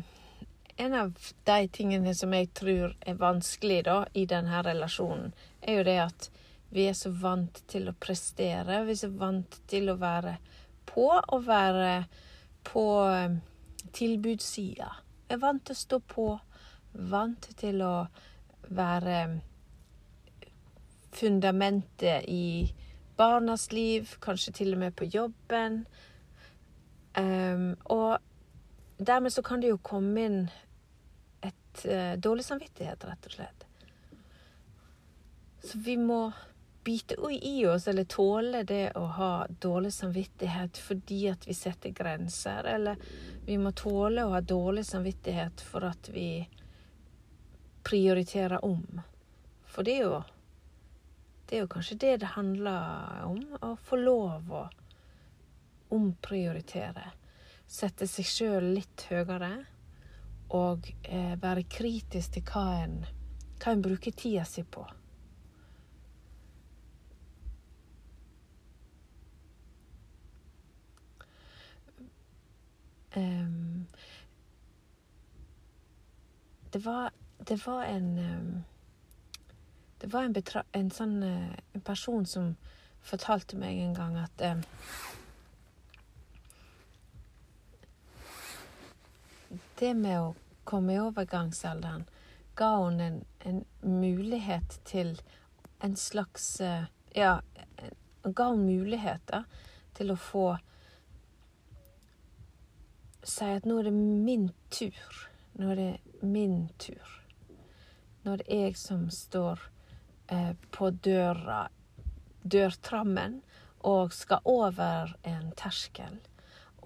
en 0.78 0.94
av 0.94 1.18
de 1.44 1.68
tingene 1.68 2.16
som 2.16 2.34
jeg 2.34 2.52
tror 2.54 2.96
er 3.02 3.18
vanskelig 3.18 3.84
da, 3.88 4.06
i 4.14 4.26
denne 4.30 4.62
relasjonen, 4.64 5.34
er 5.62 5.80
jo 5.80 5.86
det 5.88 5.98
at 6.04 6.30
vi 6.70 6.88
er 6.90 6.94
så 6.94 7.10
vant 7.10 7.62
til 7.72 7.88
å 7.90 7.96
prestere. 7.96 8.84
Vi 8.86 8.94
er 8.94 9.00
så 9.00 9.10
vant 9.10 9.60
til 9.72 9.90
å 9.90 9.98
være 10.00 10.38
på 10.86 11.08
og 11.16 11.46
være 11.48 11.92
på 12.68 12.86
um, 13.08 13.38
tilbudssida. 13.96 14.90
Vi 15.28 15.36
er 15.38 15.42
vant 15.42 15.64
til 15.66 15.78
å 15.78 15.84
stå 15.84 16.00
på. 16.14 16.28
Vant 17.08 17.50
til 17.60 17.82
å 17.86 17.94
være 18.68 19.22
um, 19.32 19.38
fundamentet 21.16 22.28
i 22.28 22.74
barnas 23.18 23.72
liv, 23.72 24.18
kanskje 24.22 24.54
til 24.60 24.76
og 24.76 24.84
med 24.84 24.98
på 25.00 25.08
jobben. 25.08 25.86
Um, 27.18 27.72
og 27.84 28.18
dermed 28.98 29.34
så 29.34 29.44
kan 29.44 29.62
det 29.62 29.72
jo 29.72 29.80
komme 29.82 30.26
inn 30.28 30.42
et 31.42 31.86
uh, 31.86 32.14
dårlig 32.22 32.46
samvittighet, 32.46 33.08
rett 33.10 33.26
og 33.26 33.34
slett. 33.34 33.66
Så 35.64 35.82
vi 35.82 35.98
må 35.98 36.28
bite 36.88 37.18
i 37.42 37.66
oss 37.66 37.88
eller 37.88 38.06
tåle 38.08 38.62
det 38.64 38.92
å 38.96 39.08
ha 39.18 39.32
dårlig 39.50 39.92
samvittighet 39.94 40.78
fordi 40.80 41.26
at 41.28 41.48
vi 41.48 41.56
setter 41.58 41.92
grenser, 41.92 42.64
eller 42.64 43.02
vi 43.46 43.58
må 43.60 43.74
tåle 43.76 44.24
å 44.24 44.32
ha 44.38 44.42
dårlig 44.42 44.86
samvittighet 44.88 45.62
for 45.68 45.90
at 45.90 46.08
vi 46.14 46.48
prioriterer 47.84 48.64
om. 48.66 49.02
For 49.68 49.84
det 49.84 49.98
er 49.98 50.06
jo 50.06 50.22
det 51.48 51.58
er 51.58 51.66
jo 51.66 51.72
kanskje 51.72 52.00
det 52.06 52.16
det 52.22 52.34
handler 52.36 53.24
om, 53.24 53.44
å 53.64 53.76
få 53.80 54.00
lov 54.00 54.50
å 54.52 54.64
omprioritere. 55.94 57.12
Sette 57.68 58.08
seg 58.08 58.28
sjøl 58.28 58.70
litt 58.78 59.08
høyere, 59.10 59.52
og 60.56 60.88
eh, 61.04 61.36
være 61.42 61.66
kritisk 61.68 62.38
til 62.38 62.46
hva 62.48 62.68
en, 62.86 63.02
hva 63.60 63.74
en 63.74 63.84
bruker 63.84 64.16
tida 64.16 64.46
si 64.48 64.64
på. 64.64 64.86
Um, 73.18 73.88
det 76.74 76.86
var, 76.86 77.12
det 77.48 77.66
var 77.66 77.84
en 77.84 78.20
um, 78.20 78.64
Det 80.02 80.14
var 80.14 80.28
en, 80.28 80.36
en 80.74 80.92
sånn 80.94 81.16
uh, 81.24 81.56
en 81.74 81.82
person 81.82 82.28
som 82.30 82.52
fortalte 83.02 83.58
meg 83.58 83.80
en 83.82 83.96
gang 83.98 84.20
at 84.22 84.44
um, 84.46 84.62
Det 89.80 89.94
med 89.94 90.20
å 90.20 90.36
komme 90.66 90.96
i 90.96 91.00
overgangsalderen 91.00 92.08
ga 92.58 92.70
hun 92.82 93.00
en, 93.00 93.18
en 93.40 93.60
mulighet 93.82 94.80
til 94.90 95.12
en 95.86 95.96
slags 95.96 96.56
uh, 96.62 96.88
Ja, 97.14 97.42
ga 98.24 98.48
hun 98.50 98.66
muligheter 98.66 99.46
til 99.98 100.12
å 100.14 100.18
få 100.18 100.48
Si 103.28 103.46
at 103.52 103.66
nå 103.68 103.80
er 103.82 103.90
det 103.90 103.94
min 103.94 104.50
tur. 104.72 105.24
Nå 105.60 105.72
er 105.74 105.80
det 105.80 106.24
min 106.24 106.70
tur. 106.80 107.10
Nå 108.24 108.34
er 108.34 108.42
det 108.42 108.60
jeg 108.62 108.78
som 108.80 109.10
står 109.12 109.66
eh, 110.32 110.54
på 110.72 110.90
døra, 111.04 111.66
dørtrammen, 112.48 113.42
og 113.84 114.16
skal 114.16 114.48
over 114.48 115.12
en 115.28 115.52
terskel. 115.60 116.22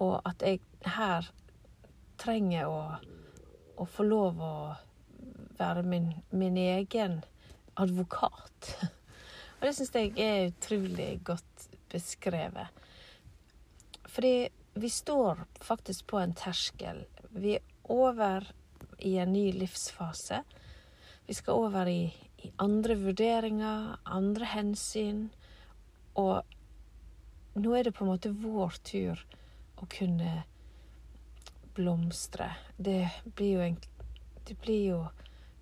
Og 0.02 0.18
at 0.26 0.42
jeg 0.42 0.64
her 0.96 1.30
trenger 2.22 2.70
å, 2.70 2.80
å 3.76 3.86
få 3.88 4.06
lov 4.06 4.40
å 4.42 4.54
være 5.58 5.82
min, 5.86 6.12
min 6.30 6.56
egen 6.56 7.20
advokat. 7.74 8.72
Og 9.58 9.66
det 9.68 9.74
syns 9.76 9.92
jeg 9.94 10.14
er 10.18 10.48
utrolig 10.50 11.10
godt 11.26 11.68
beskrevet. 11.92 12.80
Fordi 14.12 14.48
vi 14.74 14.90
står 14.90 15.44
faktisk 15.60 16.06
på 16.12 16.18
en 16.18 16.34
terskel. 16.36 17.04
Vi 17.30 17.56
er 17.56 17.62
over 17.92 18.48
i 18.98 19.16
en 19.18 19.32
ny 19.32 19.50
livsfase. 19.52 20.42
Vi 21.26 21.34
skal 21.34 21.66
over 21.66 21.88
i, 21.88 22.06
i 22.42 22.50
andre 22.62 22.96
vurderinger, 23.00 23.96
andre 24.04 24.48
hensyn. 24.52 25.26
Og 26.18 26.42
nå 27.54 27.76
er 27.76 27.88
det 27.88 27.94
på 27.96 28.04
en 28.04 28.12
måte 28.12 28.32
vår 28.34 28.80
tur 28.84 29.22
å 29.80 29.88
kunne 29.90 30.42
blomstre. 31.74 32.50
Det 32.76 33.10
blir 33.24 33.52
jo 33.52 33.60
en 33.60 33.80
Det 34.46 34.56
blir 34.58 34.88
jo 34.88 35.00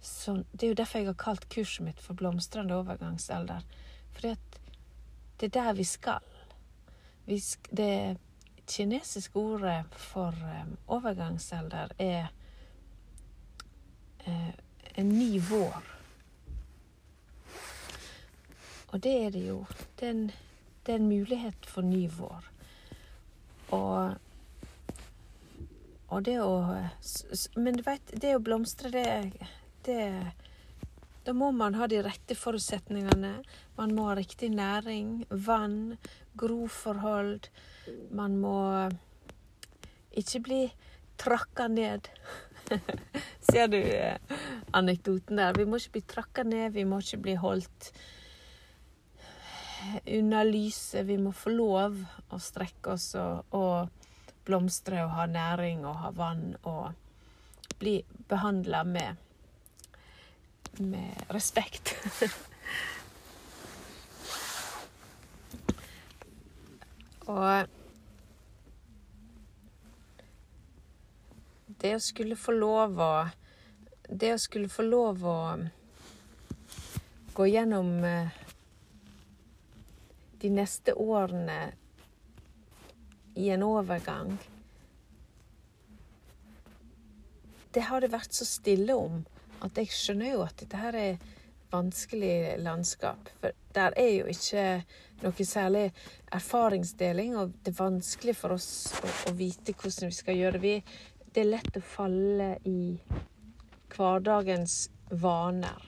sånn 0.00 0.44
Det 0.52 0.66
er 0.66 0.70
jo 0.70 0.78
derfor 0.80 0.98
jeg 0.98 1.06
har 1.10 1.18
kalt 1.20 1.48
kurset 1.52 1.84
mitt 1.84 2.00
for 2.00 2.14
Blomstrende 2.14 2.76
overgangsalder. 2.76 3.62
At 4.24 4.60
det 5.40 5.46
er 5.46 5.54
der 5.56 5.72
vi 5.72 5.84
skal. 5.84 6.24
Vi 7.24 7.38
sk 7.40 7.68
det 7.72 8.18
kinesiske 8.66 9.38
ordet 9.38 9.84
for 9.96 10.34
um, 10.62 10.76
overgangsalder 10.86 11.92
er 11.98 12.28
uh, 14.26 14.52
en 14.94 15.08
ny 15.08 15.40
vår. 15.40 15.82
Og 18.92 19.02
det 19.02 19.14
er 19.24 19.30
det 19.30 19.46
jo. 19.48 19.64
Det 19.98 20.06
er 20.06 20.10
en, 20.10 20.30
det 20.86 20.92
er 20.92 20.98
en 20.98 21.08
mulighet 21.08 21.66
for 21.66 21.82
ny 21.82 22.08
vår. 22.10 22.50
Og, 23.70 24.14
og 26.10 26.24
det 26.26 26.38
å 26.42 26.52
Men 27.56 27.78
du 27.78 27.84
veit, 27.86 28.12
det 28.12 28.34
å 28.36 28.42
blomstre, 28.42 28.90
det, 28.90 29.48
det 29.86 30.04
da 31.24 31.34
må 31.36 31.50
man 31.52 31.76
ha 31.76 31.86
de 31.86 32.00
rette 32.02 32.34
forutsetningene. 32.34 33.34
Man 33.76 33.92
må 33.94 34.08
ha 34.08 34.16
riktig 34.18 34.48
næring, 34.54 35.26
vann, 35.30 35.98
groforhold. 36.40 37.50
Man 38.10 38.38
må 38.40 38.56
ikke 40.16 40.40
bli 40.46 40.62
trakka 41.20 41.68
ned. 41.68 42.08
Ser 43.50 43.68
du 43.68 43.78
eh, 43.78 44.16
anekdoten 44.72 45.38
der? 45.42 45.54
Vi 45.58 45.68
må 45.68 45.78
ikke 45.78 45.98
bli 45.98 46.04
trakka 46.14 46.46
ned, 46.46 46.72
vi 46.74 46.86
må 46.88 47.02
ikke 47.04 47.20
bli 47.28 47.36
holdt 47.40 47.92
unna 50.08 50.42
lyset. 50.48 51.04
Vi 51.06 51.20
må 51.20 51.34
få 51.36 51.52
lov 51.52 52.00
å 52.30 52.40
strekke 52.40 52.96
oss 52.96 53.12
og, 53.20 53.44
og 53.56 53.99
blomstre 54.50 55.04
og 55.06 55.14
ha 55.14 55.26
næring 55.30 55.86
og 55.86 56.02
ha 56.02 56.12
vann 56.14 56.54
og 56.66 57.78
bli 57.80 58.00
behandla 58.28 58.84
med 58.84 59.26
med 60.78 61.24
respekt. 61.28 61.94
Og 67.30 67.66
det 71.80 71.92
å 71.94 72.00
skulle 72.02 72.38
få 72.38 72.52
lov 72.56 72.98
å 73.00 73.12
Det 74.10 74.32
å 74.34 74.38
skulle 74.42 74.68
få 74.68 74.82
lov 74.82 75.22
å 75.22 75.40
gå 77.36 77.44
gjennom 77.46 77.92
eh, 78.04 78.32
de 80.42 80.50
neste 80.50 80.96
årene 80.98 81.58
i 83.40 83.50
en 83.54 83.64
overgang 83.66 84.34
Det 87.70 87.84
har 87.86 88.02
det 88.02 88.10
vært 88.10 88.34
så 88.34 88.44
stille 88.48 88.96
om 88.98 89.20
at 89.62 89.76
jeg 89.78 89.92
skjønner 89.94 90.32
jo 90.32 90.40
at 90.42 90.56
dette 90.58 90.78
her 90.80 90.96
er 90.98 91.20
vanskelig 91.70 92.56
landskap. 92.58 93.28
For 93.38 93.54
der 93.76 93.94
er 94.00 94.08
jo 94.10 94.26
ikke 94.32 94.64
noe 95.20 95.46
særlig 95.46 95.84
erfaringsdeling, 96.34 97.36
og 97.38 97.52
det 97.62 97.70
er 97.70 97.78
vanskelig 97.78 98.34
for 98.40 98.56
oss 98.56 98.70
å, 98.98 99.12
å 99.30 99.34
vite 99.38 99.76
hvordan 99.76 100.10
vi 100.10 100.18
skal 100.18 100.40
gjøre 100.40 100.62
det. 100.64 100.74
Det 101.30 101.44
er 101.44 101.52
lett 101.52 101.78
å 101.78 101.84
falle 101.84 102.50
i 102.66 102.96
hverdagens 103.94 104.80
vaner. 105.22 105.86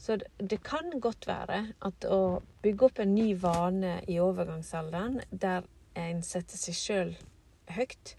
Så 0.00 0.18
det, 0.20 0.58
kan 0.64 0.92
godt 1.00 1.28
være 1.28 1.60
at 1.84 2.04
å 2.12 2.40
bygge 2.64 2.88
opp 2.88 2.98
en 3.00 3.14
ny 3.16 3.30
vane 3.40 3.98
i 4.08 4.18
overgangsalderen, 4.20 5.22
der 5.30 5.64
en 5.94 6.22
setter 6.26 6.58
seg 6.58 6.78
sjøl 6.78 7.12
høyt, 7.74 8.14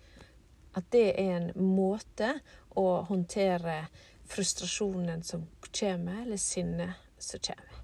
at 0.75 0.88
det 0.91 1.07
er 1.13 1.38
en 1.38 1.49
måte 1.55 2.33
å 2.75 2.85
håndtere 3.07 3.85
frustrasjonen 4.27 5.23
som 5.23 5.45
kommer, 5.69 6.23
eller 6.23 6.41
sinnet 6.41 7.01
som 7.21 7.41
kommer. 7.45 7.81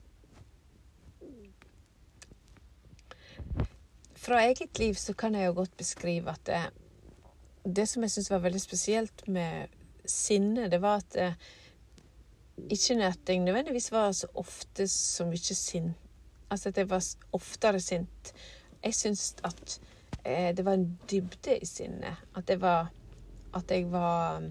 Fra 4.22 4.44
eget 4.46 4.78
liv 4.78 4.94
så 5.02 5.16
kan 5.18 5.34
jeg 5.34 5.48
jo 5.50 5.58
godt 5.58 5.78
beskrive 5.80 6.30
at 6.30 6.44
det, 6.46 6.62
det 7.66 7.88
som 7.90 8.04
jeg 8.06 8.14
syns 8.14 8.30
var 8.30 8.44
veldig 8.44 8.62
spesielt 8.62 9.24
med 9.28 9.72
sinne, 10.06 10.68
det 10.70 10.82
var 10.82 11.02
at 11.02 11.16
det, 11.16 11.32
ikke 12.70 13.00
at 13.08 13.30
jeg 13.30 13.40
nødvendigvis 13.42 13.92
var 13.92 14.12
så 14.14 14.28
ofte 14.38 14.88
så 14.88 15.26
mye 15.26 15.56
sint. 15.58 15.98
Altså 16.52 16.70
at 16.70 16.78
jeg 16.78 16.90
var 16.90 17.06
oftere 17.34 17.80
sint. 17.80 18.34
Jeg 18.84 18.96
syns 18.96 19.36
at 19.44 19.80
eh, 20.26 20.56
det 20.58 20.66
var 20.66 20.74
en 20.74 21.00
dybde 21.12 21.58
i 21.62 21.66
sinnet. 21.66 22.18
At 22.36 22.48
det 22.48 22.62
var 22.62 22.92
At 23.54 23.72
jeg 23.72 23.92
var 23.92 24.42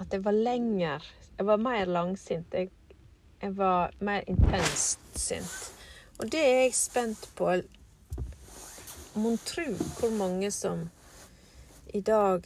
at 0.00 0.12
jeg 0.12 0.24
var 0.24 0.32
lenger 0.32 1.04
Jeg 1.38 1.46
var 1.46 1.56
mer 1.56 1.84
langsint. 1.84 2.54
Jeg, 2.54 2.70
jeg 3.42 3.56
var 3.56 3.92
mer 4.00 4.20
intenst 4.26 5.00
sint. 5.14 5.74
Og 6.18 6.32
det 6.32 6.40
er 6.40 6.62
jeg 6.62 6.74
spent 6.74 7.30
på. 7.36 7.52
Mon 9.14 9.38
tro 9.38 9.72
hvor 9.98 10.10
mange 10.10 10.50
som 10.50 10.90
i 11.94 12.00
dag 12.00 12.44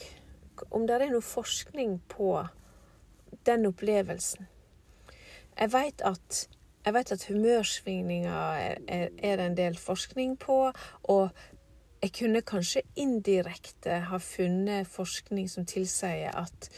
Om 0.70 0.86
det 0.86 1.02
er 1.02 1.10
noe 1.10 1.22
forskning 1.22 1.98
på 2.08 2.46
den 3.46 3.66
opplevelsen. 3.66 4.46
Jeg 5.58 5.72
veit 5.72 6.02
at 6.06 6.48
jeg 6.84 6.94
vet 6.94 7.12
at 7.12 7.26
humørsvingninger 7.28 8.30
er, 8.30 8.76
er, 8.88 9.08
er, 9.18 9.36
det 9.36 9.46
en 9.46 9.56
del 9.56 9.78
forskning 9.78 10.38
på, 10.38 10.72
og 11.02 11.28
jeg 12.02 12.12
kunne 12.18 12.42
kanskje 12.44 12.82
indirekte 13.00 14.02
ha 14.10 14.18
funnet 14.20 14.86
forskning 14.86 15.48
som 15.50 15.64
tilsier 15.66 16.34
at 16.36 16.68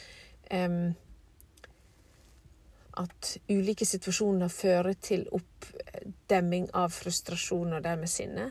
um, 0.55 0.95
at 2.97 3.39
ulike 3.51 3.85
situasjoner 3.85 4.49
fører 4.49 4.95
til 5.03 5.27
oppdemming 5.37 6.71
av 6.75 6.95
frustrasjon 6.95 7.77
og 7.77 7.85
dermed 7.85 8.09
sinne. 8.09 8.51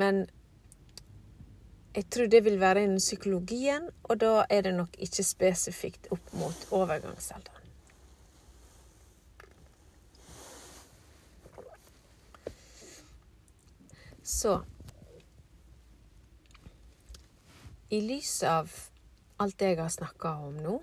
Men 0.00 0.24
jeg 1.96 2.08
tror 2.12 2.32
det 2.32 2.42
vil 2.44 2.58
være 2.60 2.82
innen 2.84 3.00
psykologien, 3.00 3.86
og 4.02 4.20
da 4.20 4.44
er 4.50 4.66
det 4.66 4.74
nok 4.76 4.98
ikke 4.98 5.24
spesifikt 5.24 6.10
opp 6.12 6.34
mot 6.36 6.66
overgangsalderen. 6.70 7.55
Så 14.26 14.62
I 17.88 18.00
lys 18.00 18.42
av 18.42 18.72
alt 19.36 19.62
jeg 19.62 19.78
har 19.78 19.92
snakka 19.94 20.32
om 20.48 20.56
nå, 20.64 20.80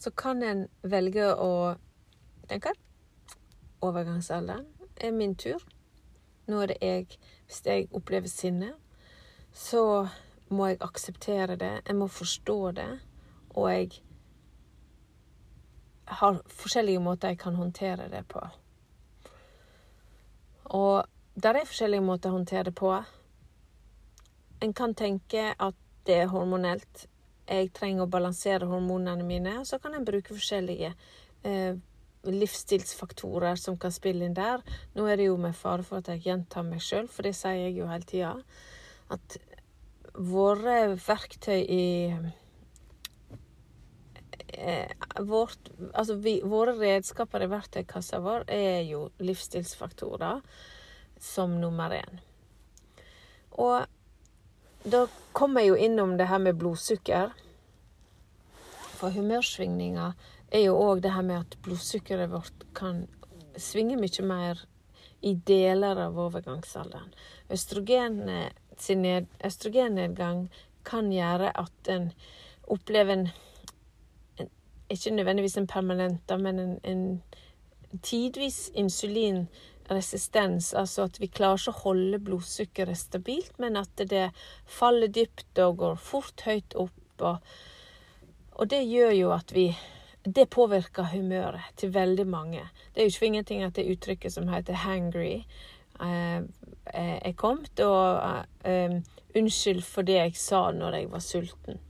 så 0.00 0.14
kan 0.16 0.40
en 0.42 0.64
velge 0.80 1.26
å 1.36 1.52
tenke 2.48 2.72
overgangsalderen 3.84 4.64
er 4.96 5.12
min 5.12 5.36
tur. 5.36 5.60
Nå 6.48 6.64
er 6.64 6.72
det 6.72 6.80
jeg 6.80 7.20
Hvis 7.46 7.60
jeg 7.66 7.88
opplever 7.92 8.32
sinne, 8.32 8.72
så 9.52 10.08
må 10.48 10.72
jeg 10.72 10.80
akseptere 10.80 11.60
det, 11.60 11.72
jeg 11.84 11.96
må 12.00 12.08
forstå 12.08 12.60
det, 12.80 12.90
og 13.50 13.68
jeg 13.68 13.90
har 16.06 16.40
forskjellige 16.48 17.00
måter 17.04 17.28
jeg 17.28 17.44
kan 17.44 17.60
håndtere 17.60 18.08
det 18.08 18.24
på. 18.28 18.40
Og 20.64 21.11
der 21.34 21.56
er 21.56 21.68
forskjellige 21.68 22.04
måter 22.04 22.30
å 22.30 22.36
håndtere 22.36 22.68
det 22.68 22.74
på. 22.76 22.92
En 24.62 24.74
kan 24.76 24.94
tenke 24.94 25.52
at 25.56 25.78
det 26.06 26.18
er 26.24 26.32
hormonelt. 26.32 27.06
Jeg 27.48 27.72
trenger 27.74 28.04
å 28.04 28.10
balansere 28.10 28.68
hormonene 28.68 29.24
mine. 29.26 29.56
Og 29.62 29.66
så 29.68 29.78
kan 29.82 29.96
en 29.96 30.04
bruke 30.06 30.34
forskjellige 30.34 30.92
eh, 31.48 31.78
livsstilsfaktorer 32.28 33.56
som 33.58 33.78
kan 33.80 33.94
spille 33.94 34.26
inn 34.26 34.36
der. 34.36 34.62
Nå 34.94 35.06
er 35.08 35.18
det 35.18 35.30
jo 35.30 35.38
med 35.40 35.56
fare 35.58 35.86
for 35.86 36.02
at 36.02 36.12
jeg 36.12 36.26
gjentar 36.26 36.66
meg 36.66 36.84
sjøl, 36.84 37.08
for 37.10 37.26
det 37.26 37.34
sier 37.38 37.64
jeg 37.64 37.80
jo 37.80 37.88
hele 37.90 38.08
tida. 38.08 38.34
At 39.12 39.38
våre 40.12 40.76
verktøy 41.00 41.62
i 41.64 41.86
eh, 44.52 44.92
vårt, 45.24 45.72
altså 45.94 46.18
vi, 46.20 46.38
Våre 46.44 46.76
redskaper 46.76 47.46
i 47.46 47.50
verktøykassa 47.50 48.20
vår 48.22 48.46
er 48.52 48.82
jo 48.84 49.06
livsstilsfaktorer 49.24 50.44
som 51.22 51.54
nummer 51.60 51.94
én. 51.94 52.20
Og 53.50 53.86
da 54.82 55.06
kommer 55.32 55.62
jeg 55.62 55.68
jo 55.72 55.80
innom 55.86 56.16
det 56.18 56.26
her 56.26 56.42
med 56.42 56.58
blodsukker. 56.58 57.30
For 58.98 59.14
humørsvingninger 59.14 60.12
er 60.52 60.64
jo 60.66 60.74
òg 60.78 61.02
det 61.04 61.14
her 61.14 61.22
med 61.26 61.44
at 61.44 61.56
blodsukkeret 61.62 62.32
vårt 62.32 62.66
kan 62.74 63.06
svinge 63.56 63.96
mye 64.00 64.26
mer 64.26 64.64
i 65.22 65.34
deler 65.34 66.00
av 66.02 66.18
overgangsalderen. 66.18 67.12
Østrogen, 67.52 68.26
østrogennedgang 69.44 70.48
kan 70.84 71.12
gjøre 71.12 71.52
at 71.54 71.90
en 71.92 72.10
opplever 72.66 73.12
en, 73.12 73.28
en 74.38 74.50
Ikke 74.90 75.10
nødvendigvis 75.10 75.56
en 75.56 75.66
permanent, 75.66 76.40
men 76.40 76.58
en, 76.58 76.80
en 76.84 77.22
tidvis 78.02 78.70
insulin 78.74 79.46
resistens, 79.96 80.72
altså 80.74 81.06
at 81.08 81.20
vi 81.20 81.30
klarer 81.32 81.60
ikke 81.60 81.74
å 81.74 81.82
holde 81.84 82.20
blodsukkeret 82.26 82.98
stabilt, 82.98 83.54
men 83.62 83.78
at 83.80 84.04
det 84.10 84.30
faller 84.66 85.12
dypt 85.12 85.58
og 85.64 85.78
går 85.82 85.96
fort 86.00 86.44
høyt 86.46 86.76
opp. 86.78 87.00
Og, 87.22 87.52
og 88.58 88.70
det 88.70 88.82
gjør 88.84 89.12
jo 89.16 89.34
at 89.38 89.54
vi 89.54 89.72
Det 90.22 90.44
påvirker 90.54 91.08
humøret 91.10 91.72
til 91.76 91.90
veldig 91.90 92.26
mange. 92.30 92.60
Det 92.94 93.02
er 93.02 93.08
jo 93.08 93.10
ikke 93.10 93.26
ingenting 93.26 93.64
at 93.66 93.74
det 93.74 93.90
uttrykket 93.90 94.32
som 94.32 94.46
heter 94.48 94.74
'hangry' 94.74 95.42
eh, 96.00 96.42
er 97.26 97.32
kommet. 97.32 97.80
Og 97.80 98.44
eh, 98.64 99.02
unnskyld 99.34 99.82
for 99.82 100.02
det 100.02 100.14
jeg 100.14 100.36
sa 100.36 100.70
når 100.70 100.94
jeg 100.94 101.10
var 101.10 101.18
sulten. 101.18 101.80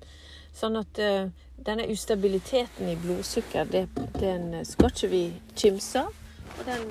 Sånn 0.52 0.76
at 0.80 0.98
eh, 0.98 1.28
denne 1.66 1.86
ustabiliteten 1.92 2.88
i 2.88 2.96
blodsukker, 2.96 3.64
det, 3.64 3.86
den 4.20 4.64
skal 4.64 4.92
ikke 4.92 5.12
vi 5.12 5.22
kimse 5.56 6.06
av. 6.06 6.14
Og 6.58 6.64
den 6.66 6.88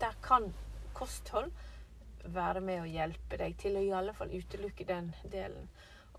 der 0.00 0.16
kan 0.22 0.52
kosthold 0.96 1.50
være 2.24 2.60
med 2.64 2.82
å 2.82 2.88
hjelpe 2.88 3.38
deg 3.40 3.56
til 3.60 3.78
å 3.78 3.84
i 3.84 3.92
alle 3.96 4.14
fall 4.16 4.32
utelukke 4.32 4.86
den 4.88 5.10
delen. 5.32 5.68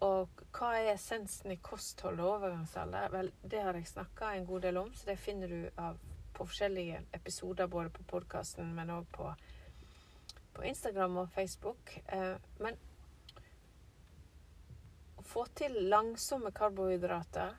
Og 0.02 0.42
hva 0.56 0.72
er 0.80 0.96
essensen 0.96 1.54
i 1.54 1.60
kosthold 1.62 2.22
og 2.24 2.38
overgangsalder? 2.38 3.12
Vel, 3.14 3.32
det 3.46 3.62
har 3.62 3.78
jeg 3.78 3.90
snakka 3.92 4.34
en 4.34 4.48
god 4.50 4.66
del 4.66 4.80
om, 4.82 4.94
så 4.98 5.12
det 5.12 5.18
finner 5.22 5.52
du 5.52 5.68
av, 5.78 6.00
på 6.34 6.48
forskjellige 6.50 7.04
episoder 7.14 7.70
både 7.70 7.94
på 7.94 8.06
podkasten, 8.10 8.72
men 8.74 8.90
òg 8.96 9.06
på, 9.14 9.28
på, 10.56 10.64
Instagram 10.72 11.20
og 11.22 11.30
Facebook. 11.36 11.94
Eh, 12.08 12.34
men 12.66 12.80
å 15.22 15.26
få 15.28 15.46
til 15.58 15.78
langsomme 15.94 16.50
karbohydrater, 16.58 17.54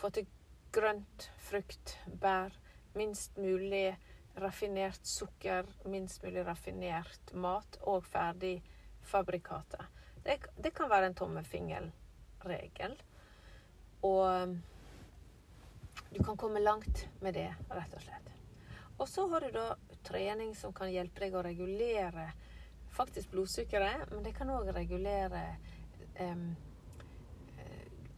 få 0.00 0.08
til 0.16 0.30
grønt, 0.72 1.28
frukt, 1.44 1.98
bær, 2.22 2.56
minst 2.96 3.36
mulig 3.36 3.90
raffinert 4.34 5.06
sukker, 5.06 5.66
minst 5.84 6.22
mulig 6.22 6.46
raffinert 6.46 7.32
mat 7.34 7.78
og 7.82 8.04
ferdigfabrikater. 8.04 9.88
Det, 10.22 10.38
det 10.56 10.74
kan 10.74 10.90
være 10.90 11.10
en 11.10 11.18
tommefingerregel. 11.18 12.96
Og 14.02 14.56
du 16.10 16.22
kan 16.24 16.36
komme 16.36 16.60
langt 16.60 17.08
med 17.20 17.34
det, 17.34 17.50
rett 17.70 17.94
og 17.94 18.02
slett. 18.02 18.32
Og 18.98 19.08
så 19.08 19.26
har 19.28 19.40
du 19.40 19.50
da 19.54 19.68
trening 20.06 20.54
som 20.56 20.74
kan 20.74 20.90
hjelpe 20.92 21.24
deg 21.24 21.34
å 21.34 21.44
regulere 21.44 22.28
faktisk 22.92 23.30
blodsukkeret, 23.32 24.10
men 24.10 24.24
det 24.24 24.34
kan 24.36 24.50
òg 24.52 24.68
regulere 24.76 25.46
um, 26.20 26.52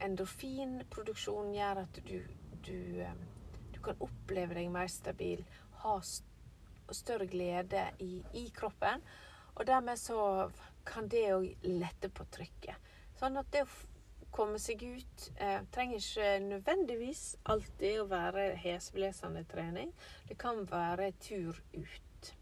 Endorfinproduksjonen 0.05 1.55
gjør 1.55 1.81
at 1.85 2.01
du, 2.05 2.17
du, 2.67 2.79
du 3.73 3.79
kan 3.85 4.03
oppleve 4.05 4.59
deg 4.59 4.73
mer 4.75 4.91
stabil 4.93 5.45
ha 5.85 5.99
større 6.93 7.27
glede 7.31 7.87
i, 8.03 8.19
i 8.35 8.49
kroppen. 8.55 9.05
Og 9.55 9.67
dermed 9.67 10.01
så 10.01 10.51
kan 10.87 11.09
det 11.09 11.29
òg 11.35 11.67
lette 11.69 12.11
på 12.11 12.27
trykket. 12.35 12.93
Sånn 13.19 13.39
at 13.39 13.51
det 13.55 13.63
å 13.65 13.71
komme 14.35 14.59
seg 14.59 14.83
ut 14.83 15.29
eh, 15.39 15.61
trenger 15.71 16.03
ikke 16.03 16.31
nødvendigvis 16.49 17.23
alltid 17.53 18.01
å 18.03 18.09
være 18.11 18.49
heseblesende 18.59 19.45
trening. 19.51 19.93
Det 20.29 20.37
kan 20.41 20.65
være 20.71 21.13
tur 21.23 21.61
ut. 21.77 22.35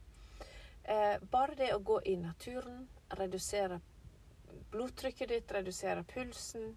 Eh, 0.82 1.18
bare 1.30 1.58
det 1.58 1.74
å 1.74 1.82
gå 1.84 2.00
i 2.08 2.16
naturen, 2.16 2.86
redusere 3.20 3.82
blodtrykket 4.72 5.28
ditt, 5.28 5.52
redusere 5.52 6.04
pulsen 6.08 6.72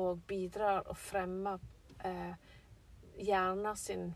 og 0.00 0.24
bidrar 0.28 0.88
og 0.88 0.96
fremmer 0.98 1.60
eh, 2.04 2.34
hjernen 3.20 3.76
sin 3.78 4.08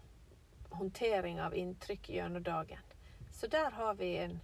håndtering 0.71 1.41
av 1.43 1.57
inntrykk 1.57 2.11
gjennom 2.11 2.43
dagen. 2.43 2.79
Så 3.31 3.47
der 3.47 3.71
har 3.71 3.95
vi 3.95 4.17
en, 4.17 4.41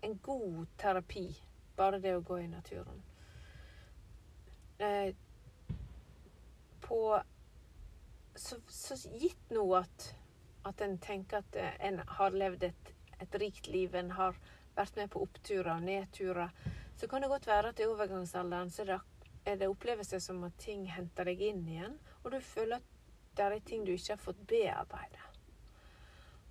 en 0.00 0.18
god 0.22 0.66
terapi, 0.76 1.26
bare 1.76 1.98
det 1.98 2.16
å 2.16 2.24
gå 2.26 2.38
i 2.40 2.48
naturen. 2.48 3.02
Eh, 4.78 5.14
på 6.80 7.22
så, 8.34 8.56
så, 8.68 8.96
gitt 9.18 9.50
nå 9.50 9.64
at, 9.76 10.08
at 10.68 10.80
en 10.80 10.98
tenker 10.98 11.42
at 11.42 11.56
en 11.78 12.00
har 12.06 12.36
levd 12.36 12.68
et, 12.70 12.92
et 13.20 13.40
rikt 13.40 13.68
liv, 13.68 13.94
en 13.94 14.10
har 14.16 14.36
vært 14.74 14.96
med 14.96 15.10
på 15.12 15.22
oppturer 15.22 15.74
og 15.76 15.84
nedturer, 15.86 16.52
så 16.96 17.08
kan 17.08 17.22
det 17.22 17.30
godt 17.32 17.46
være 17.46 17.72
at 17.72 17.80
i 17.80 17.86
overgangsalderen 17.88 18.70
så 18.72 18.82
er 18.82 18.92
det 18.92 19.00
er 19.44 19.56
det 19.56 20.20
som 20.20 20.44
at 20.44 20.58
ting 20.58 20.86
henter 20.86 21.26
deg 21.26 21.40
inn 21.42 21.64
igjen, 21.68 21.96
og 22.22 22.30
du 22.30 22.40
føler 22.40 22.76
at 22.78 23.01
det 23.36 23.44
er 23.44 23.58
ting 23.64 23.86
du 23.86 23.92
ikke 23.92 24.12
har 24.12 24.22
fått 24.22 24.46
bearbeide. 24.48 25.28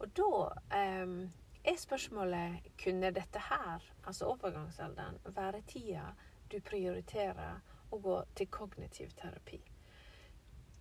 Og 0.01 0.09
da 0.17 0.29
eh, 0.77 1.17
er 1.63 1.77
spørsmålet 1.77 2.71
kunne 2.83 3.11
dette 3.13 3.39
her, 3.49 3.83
altså 4.03 4.31
overgangsalderen, 4.33 5.19
være 5.25 5.61
tida 5.67 6.07
du 6.51 6.59
prioriterer 6.65 7.61
å 7.91 7.99
gå 8.01 8.17
til 8.35 8.49
kognitiv 8.51 9.13
terapi. 9.19 9.59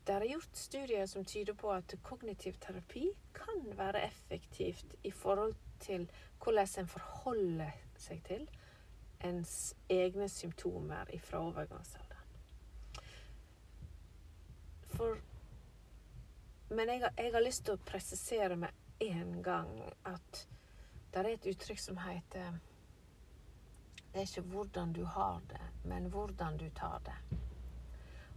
Det 0.07 0.14
er 0.16 0.24
gjort 0.30 0.57
studier 0.57 1.07
som 1.07 1.24
tyder 1.24 1.55
på 1.55 1.70
at 1.70 1.94
kognitiv 2.03 2.57
terapi 2.62 3.11
kan 3.36 3.66
være 3.76 4.03
effektivt 4.07 4.96
i 5.05 5.11
forhold 5.11 5.55
til 5.80 6.09
hvordan 6.42 6.68
en 6.80 6.88
forholder 6.88 7.76
seg 8.01 8.22
til 8.26 8.48
ens 9.24 9.74
egne 9.92 10.28
symptomer 10.32 11.12
fra 11.22 11.42
overgangsalderen. 11.44 12.16
For 14.96 15.20
men 16.70 16.88
jeg 16.88 17.10
jeg 17.16 17.32
har, 17.32 17.42
lyst 17.42 17.64
til 17.66 17.74
å 17.74 17.84
presisere 17.84 18.56
med 18.56 18.70
en 19.00 19.42
gang 19.42 19.70
at 20.06 20.46
det 21.10 21.20
er 21.20 21.28
et 21.32 21.46
uttrykk 21.50 21.80
som 21.80 21.98
heter 21.98 22.58
Det 24.12 24.20
er 24.20 24.26
ikke 24.26 24.48
hvordan 24.52 24.92
du 24.92 25.04
har 25.04 25.40
det, 25.48 25.62
men 25.84 26.08
hvordan 26.10 26.56
du 26.58 26.68
tar 26.74 26.98
det. 27.06 27.38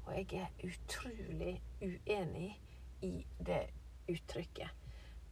Og 0.05 0.13
jeg 0.17 0.41
er 0.41 0.67
utrolig 0.67 1.61
uenig 1.81 2.59
i 3.01 3.25
det 3.39 3.67
uttrykket. 4.09 4.69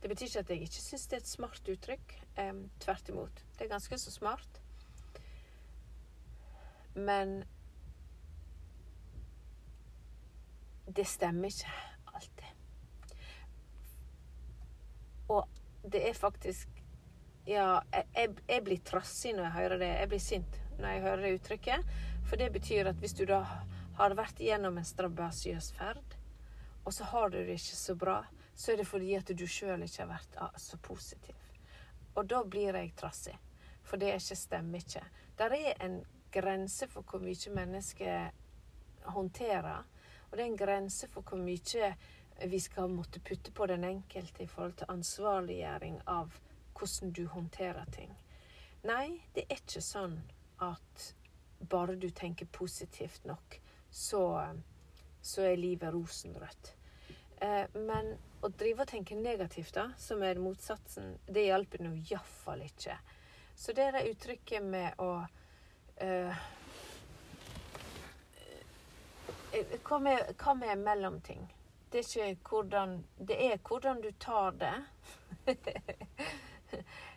Det 0.02 0.10
betyr 0.10 0.26
ikke 0.26 0.40
at 0.40 0.50
jeg 0.50 0.62
ikke 0.66 0.82
syns 0.82 1.08
det 1.08 1.18
er 1.18 1.22
et 1.22 1.30
smart 1.30 1.70
uttrykk. 1.70 2.16
Eh, 2.38 2.54
tvert 2.80 3.10
imot. 3.10 3.46
Det 3.58 3.66
er 3.66 3.70
ganske 3.70 3.98
så 3.98 4.12
smart. 4.12 4.62
Men 6.96 7.44
det 10.96 11.08
stemmer 11.08 11.48
ikke 11.48 11.72
alltid. 12.16 12.50
Og 15.32 15.48
det 15.92 16.04
er 16.10 16.18
faktisk 16.18 16.70
Ja, 17.50 17.82
jeg, 17.90 18.36
jeg 18.46 18.64
blir 18.64 18.82
trassig 18.86 19.32
når 19.34 19.48
jeg 19.48 19.56
hører 19.56 19.80
det. 19.82 19.88
Jeg 19.98 20.10
blir 20.12 20.20
sint 20.22 20.58
når 20.78 20.92
jeg 20.92 21.02
hører 21.08 21.24
det 21.26 21.32
uttrykket. 21.40 21.94
For 22.30 22.38
det 22.38 22.52
betyr 22.54 22.92
at 22.92 23.00
hvis 23.02 23.16
du 23.18 23.24
da 23.26 23.40
har 23.98 24.14
vært 24.18 24.40
igjennom 24.40 24.78
en 24.78 24.86
strabasiøs 24.86 25.72
ferd, 25.74 26.18
og 26.86 26.94
så 26.94 27.08
har 27.10 27.34
du 27.34 27.40
det 27.40 27.58
ikke 27.58 27.80
så 27.80 27.96
bra, 27.98 28.20
så 28.56 28.72
er 28.72 28.82
det 28.82 28.88
fordi 28.88 29.16
at 29.18 29.34
du 29.38 29.44
sjøl 29.50 29.82
ikke 29.86 30.04
har 30.04 30.12
vært 30.12 30.38
ah, 30.38 30.54
så 30.58 30.78
positiv. 30.78 31.36
Og 32.14 32.30
da 32.30 32.44
blir 32.44 32.78
jeg 32.78 32.94
trassig. 32.98 33.36
For 33.82 33.98
det 33.98 34.14
ikke 34.16 34.38
stemmer 34.38 34.86
ikke. 34.86 35.04
Der 35.38 35.58
er 35.58 35.82
en 35.82 36.02
grense 36.32 36.88
for 36.88 37.02
hvor 37.10 37.24
mye 37.24 37.56
mennesker 37.56 38.30
håndterer. 39.16 39.86
Og 40.30 40.38
det 40.38 40.46
er 40.46 40.50
en 40.52 40.62
grense 40.62 41.10
for 41.12 41.26
hvor 41.26 41.42
mye 41.42 41.94
vi 42.48 42.60
skal 42.60 42.90
måtte 42.90 43.20
putte 43.20 43.52
på 43.52 43.66
den 43.68 43.84
enkelte 43.84 44.44
i 44.44 44.48
forhold 44.48 44.78
til 44.80 44.92
ansvarliggjøring 44.94 46.02
av 46.10 46.34
hvordan 46.78 47.12
du 47.14 47.26
håndterer 47.28 47.86
ting. 47.94 48.14
Nei, 48.88 49.22
det 49.36 49.46
er 49.48 49.60
ikke 49.62 49.84
sånn 49.86 50.18
at 50.62 51.12
bare 51.70 51.96
du 51.96 52.10
tenker 52.10 52.50
positivt 52.50 53.26
nok, 53.30 53.60
så, 53.90 54.24
så 55.22 55.46
er 55.46 55.60
livet 55.62 55.94
rosenrødt. 55.94 56.74
Eh, 57.42 57.66
men 57.74 58.16
å 58.42 58.50
drive 58.50 58.86
og 58.86 58.90
tenke 58.90 59.18
negativt, 59.18 59.76
da, 59.78 59.92
som 59.98 60.24
er 60.26 60.42
motsatsen, 60.42 61.14
det 61.30 61.46
hjelper 61.46 61.86
nå 61.86 61.94
iallfall 62.00 62.66
ikke. 62.66 62.98
Så 63.56 63.76
det 63.78 63.86
er 63.86 63.98
det 64.00 64.08
uttrykket 64.10 64.66
med 64.66 65.02
å 65.02 65.12
uh, 66.02 66.44
hva, 69.86 70.00
med, 70.00 70.32
hva 70.40 70.56
med 70.58 70.82
mellomting? 70.82 71.44
Det 71.92 72.04
er 72.18 72.34
ikke 72.34 72.50
hvordan 72.56 73.04
Det 73.18 73.38
er 73.46 73.58
hvordan 73.68 74.02
du 74.02 74.12
tar 74.20 74.52
det. 74.52 74.76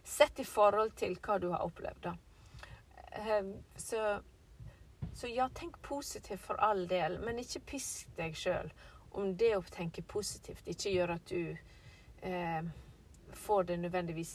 Sett 0.04 0.38
i 0.38 0.44
forhold 0.44 0.96
til 0.98 1.18
hva 1.22 1.38
du 1.38 1.50
har 1.52 1.62
opplevd, 1.62 2.00
da. 2.02 2.14
Um, 3.14 3.52
så, 3.76 4.20
så 5.14 5.30
ja, 5.30 5.46
tenk 5.54 5.78
positivt 5.82 6.40
for 6.42 6.58
all 6.58 6.88
del, 6.90 7.20
men 7.22 7.38
ikke 7.38 7.62
pisk 7.74 8.10
deg 8.18 8.34
sjøl 8.34 8.72
om 9.14 9.36
det 9.38 9.52
å 9.56 9.62
tenke 9.70 10.02
positivt 10.02 10.66
ikke 10.68 10.90
gjør 10.90 11.14
at 11.14 11.30
du 11.30 11.54
eh, 12.26 12.64
får 13.30 13.68
det 13.70 13.76
nødvendigvis 13.84 14.34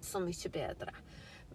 så 0.00 0.20
mye 0.20 0.50
bedre. 0.52 0.92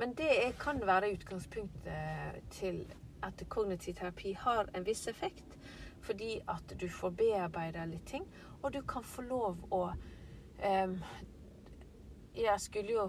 Men 0.02 0.16
det 0.18 0.56
kan 0.60 0.82
være 0.88 1.12
utgangspunktet 1.14 2.42
til 2.50 2.82
at 3.22 3.44
kognitiv 3.50 4.00
terapi 4.00 4.34
har 4.34 4.70
en 4.74 4.86
viss 4.86 5.06
effekt. 5.08 5.58
Fordi 6.02 6.40
at 6.50 6.74
du 6.82 6.88
får 6.90 7.14
bearbeida 7.18 7.86
litt 7.86 8.08
ting, 8.10 8.26
og 8.62 8.74
du 8.74 8.82
kan 8.88 9.04
få 9.06 9.26
lov 9.26 9.62
å 9.74 9.84
um, 9.92 10.98
Jeg 12.36 12.60
skulle 12.62 12.94
jo 12.96 13.06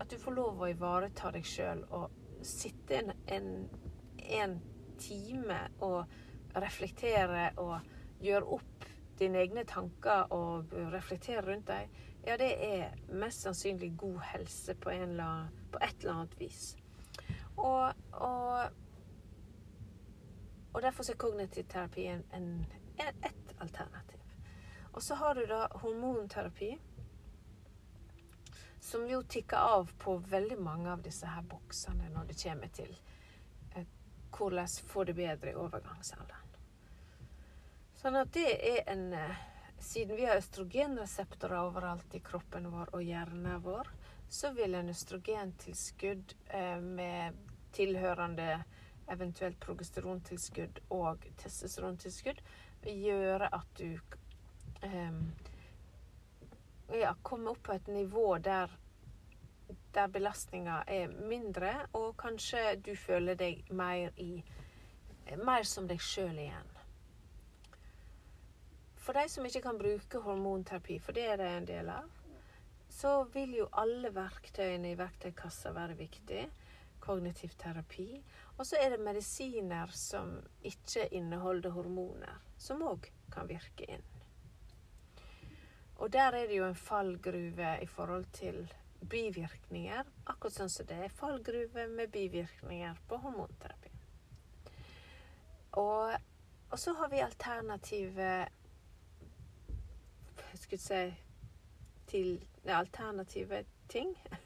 At 0.00 0.10
du 0.10 0.18
får 0.18 0.34
lov 0.34 0.62
å 0.62 0.68
ivareta 0.70 1.30
deg 1.30 1.46
sjøl 1.46 1.84
og 1.94 2.10
sitte 2.44 2.98
en, 2.98 3.12
en, 3.30 3.50
en 4.40 4.56
time 4.98 5.60
og 5.80 6.58
reflektere 6.60 7.52
og 7.62 7.78
gjøre 8.22 8.56
opp 8.58 8.88
dine 9.18 9.38
egne 9.38 9.64
tanker 9.64 10.32
og 10.34 10.74
reflektere 10.92 11.44
rundt 11.46 11.68
dem, 11.70 11.94
ja, 12.26 12.36
det 12.40 12.50
er 12.66 12.94
mest 13.12 13.44
sannsynlig 13.44 13.92
god 13.98 14.18
helse 14.32 14.74
på, 14.74 14.90
eller 14.90 15.24
annen, 15.24 15.64
på 15.72 15.80
et 15.82 16.00
eller 16.00 16.14
annet 16.14 16.40
vis. 16.40 16.62
Og, 17.56 17.92
og, 18.12 18.80
og 20.74 20.82
derfor 20.82 21.06
er 21.10 21.16
kognitiv 21.16 21.68
terapi 21.70 22.08
en, 22.10 22.24
en, 22.34 22.66
et 22.98 23.54
alternativ. 23.62 24.20
Og 24.92 25.02
så 25.02 25.14
har 25.14 25.34
du 25.34 25.46
da 25.46 25.68
hormonterapi, 25.82 26.74
som 28.80 29.06
jo 29.08 29.22
tikker 29.22 29.56
av 29.56 29.92
på 29.98 30.16
veldig 30.16 30.58
mange 30.58 30.90
av 30.92 31.02
disse 31.02 31.26
her 31.30 31.46
boksene 31.48 32.10
når 32.12 32.26
det 32.28 32.36
kommer 32.42 32.72
til 32.74 32.90
eh, 33.74 33.86
hvordan 34.36 34.68
få 34.90 35.04
det 35.08 35.14
bedre 35.16 35.54
i 35.54 35.56
overgangsalderen. 35.58 36.58
Sånn 38.02 38.18
at 38.20 38.34
det 38.36 38.50
er 38.74 38.82
en 38.92 39.12
eh, 39.18 39.42
Siden 39.84 40.16
vi 40.16 40.24
har 40.24 40.38
østrogenreseptorer 40.40 41.58
overalt 41.60 42.14
i 42.16 42.20
kroppen 42.24 42.70
vår 42.72 42.94
og 42.96 43.02
hjernen 43.04 43.58
vår, 43.60 43.88
så 44.32 44.48
vil 44.56 44.78
en 44.78 44.88
østrogentilskudd 44.88 46.32
eh, 46.48 46.78
med 46.80 47.36
tilhørende 47.76 48.62
eventuelt 49.12 49.58
progesterontilskudd 49.60 50.80
og 50.94 51.26
testosterontilskudd 51.42 52.40
gjøre 52.84 53.48
at 53.54 53.78
du 53.78 53.90
eh, 54.84 55.20
ja, 57.00 57.14
kommer 57.22 57.54
opp 57.54 57.62
på 57.68 57.76
et 57.76 57.92
nivå 57.92 58.38
der 58.38 58.72
der 59.94 60.08
belastninga 60.10 60.82
er 60.90 61.08
mindre, 61.28 61.70
og 61.92 62.16
kanskje 62.18 62.74
du 62.82 62.96
føler 62.98 63.38
deg 63.38 63.70
mer 63.70 64.10
i 64.16 64.44
Mer 65.40 65.62
som 65.64 65.86
deg 65.88 66.02
sjøl 66.04 66.36
igjen. 66.36 66.72
For 69.00 69.16
de 69.16 69.22
som 69.32 69.46
ikke 69.48 69.62
kan 69.64 69.78
bruke 69.80 70.20
hormonterapi, 70.20 70.98
for 71.00 71.16
det 71.16 71.24
er 71.30 71.38
det 71.40 71.46
en 71.48 71.68
del 71.70 71.88
av, 71.88 72.10
så 72.92 73.14
vil 73.32 73.54
jo 73.56 73.70
alle 73.72 74.10
verktøyene 74.12 74.90
i 74.92 74.98
verktøykassa 75.00 75.72
være 75.72 75.96
viktig. 75.96 76.42
Kognitiv 77.00 77.56
terapi. 77.56 78.20
Og 78.58 78.66
så 78.66 78.78
er 78.78 78.94
det 78.94 79.02
medisiner 79.02 79.90
som 79.90 80.36
ikke 80.62 81.08
inneholder 81.14 81.74
hormoner, 81.74 82.38
som 82.58 82.84
òg 82.86 83.08
kan 83.34 83.48
virke 83.50 83.88
inn. 83.96 84.04
Og 85.98 86.12
der 86.12 86.34
er 86.34 86.46
det 86.46 86.58
jo 86.58 86.66
en 86.68 86.78
fallgruve 86.78 87.76
i 87.82 87.86
forhold 87.86 88.26
til 88.34 88.64
bivirkninger, 89.10 90.06
akkurat 90.30 90.58
sånn 90.58 90.72
som 90.72 90.86
det 90.88 91.00
er 91.06 91.16
fallgruve 91.18 91.86
med 91.90 92.12
bivirkninger 92.14 92.98
på 93.08 93.18
hormonterapi. 93.22 93.90
Og, 95.82 96.14
og 96.70 96.78
så 96.78 96.94
har 96.98 97.10
vi 97.10 97.22
alternative 97.22 98.30
skulle 100.64 100.80
si 100.80 101.14
til 102.06 102.44
alternative 102.64 103.64
ting. 103.88 104.18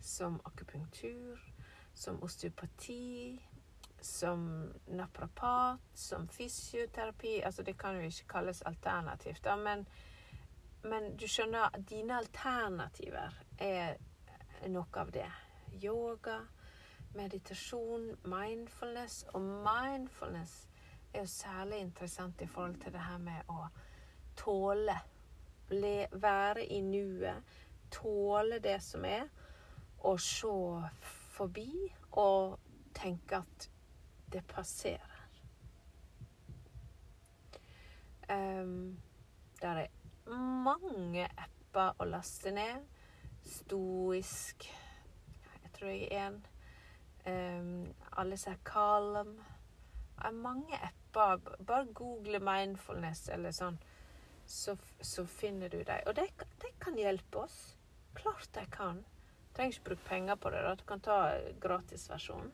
Som 0.00 0.40
akupunktur, 0.44 1.38
som 1.96 2.22
osteopati, 2.22 3.42
som 4.00 4.72
naprapat, 4.86 5.80
som 5.94 6.28
fysioterapi. 6.28 7.40
Altså 7.44 7.62
det 7.62 7.78
kan 7.78 7.96
jo 7.96 8.00
ikke 8.00 8.28
kalles 8.28 8.62
alternativt, 8.62 9.44
da, 9.44 9.56
men, 9.56 9.86
men 10.84 11.16
du 11.16 11.26
skjønner, 11.28 11.72
dine 11.88 12.18
alternativer 12.20 13.32
er 13.58 13.96
noe 14.68 15.00
av 15.00 15.10
det. 15.12 15.30
Yoga, 15.82 16.38
meditasjon, 17.16 18.12
mindfulness. 18.28 19.24
Og 19.32 19.40
mindfulness 19.40 20.68
er 21.14 21.24
jo 21.24 21.32
særlig 21.32 21.80
interessant 21.80 22.40
i 22.40 22.46
forhold 22.46 22.80
til 22.84 22.92
det 22.92 23.04
her 23.08 23.18
med 23.18 23.52
å 23.52 23.68
tåle 24.36 25.00
Ble, 25.66 26.06
være 26.12 26.62
i 26.70 26.76
nuet, 26.78 27.42
tåle 27.90 28.60
det 28.62 28.76
som 28.86 29.02
er, 29.04 29.24
og 30.06 30.20
se 30.22 30.52
forbi 31.36 31.70
og 32.16 32.56
tenke 32.96 33.42
at 33.42 33.68
det 34.32 34.42
passerer. 34.48 35.12
Um, 38.30 38.98
der 39.62 39.84
er 39.84 39.88
mange 40.66 41.28
apper 41.38 41.94
å 42.02 42.08
laste 42.10 42.50
ned. 42.50 42.82
Stoisk 43.46 44.66
Jeg 44.66 45.72
tror 45.76 45.92
jeg 45.92 46.08
er 46.10 46.26
en. 46.26 46.40
Um, 47.26 47.92
alle 48.18 48.38
sier 48.40 48.58
Calm. 48.66 49.36
Det 50.16 50.30
er 50.30 50.40
mange 50.40 50.80
apper. 50.80 51.38
Bare 51.66 51.86
google 51.94 52.40
mindfulness 52.42 53.28
eller 53.32 53.54
sånn 53.54 53.78
så, 54.46 54.76
så 55.00 55.26
finner 55.26 55.68
du 55.68 55.82
dem. 55.82 56.00
Og 56.06 56.16
de, 56.16 56.26
de, 56.62 56.70
kan 56.80 56.98
hjelpe 56.98 57.44
oss. 57.46 57.76
Klart 58.14 58.48
de 58.54 58.66
kan. 58.70 59.02
Trenger 59.56 59.72
ikke 59.72 59.84
bruke 59.84 60.08
penger 60.08 60.34
på 60.36 60.50
det. 60.50 60.62
Da. 60.62 60.74
Du 60.74 60.84
kan 60.84 61.00
ta 61.00 61.18
gratisversjonen. 61.60 62.50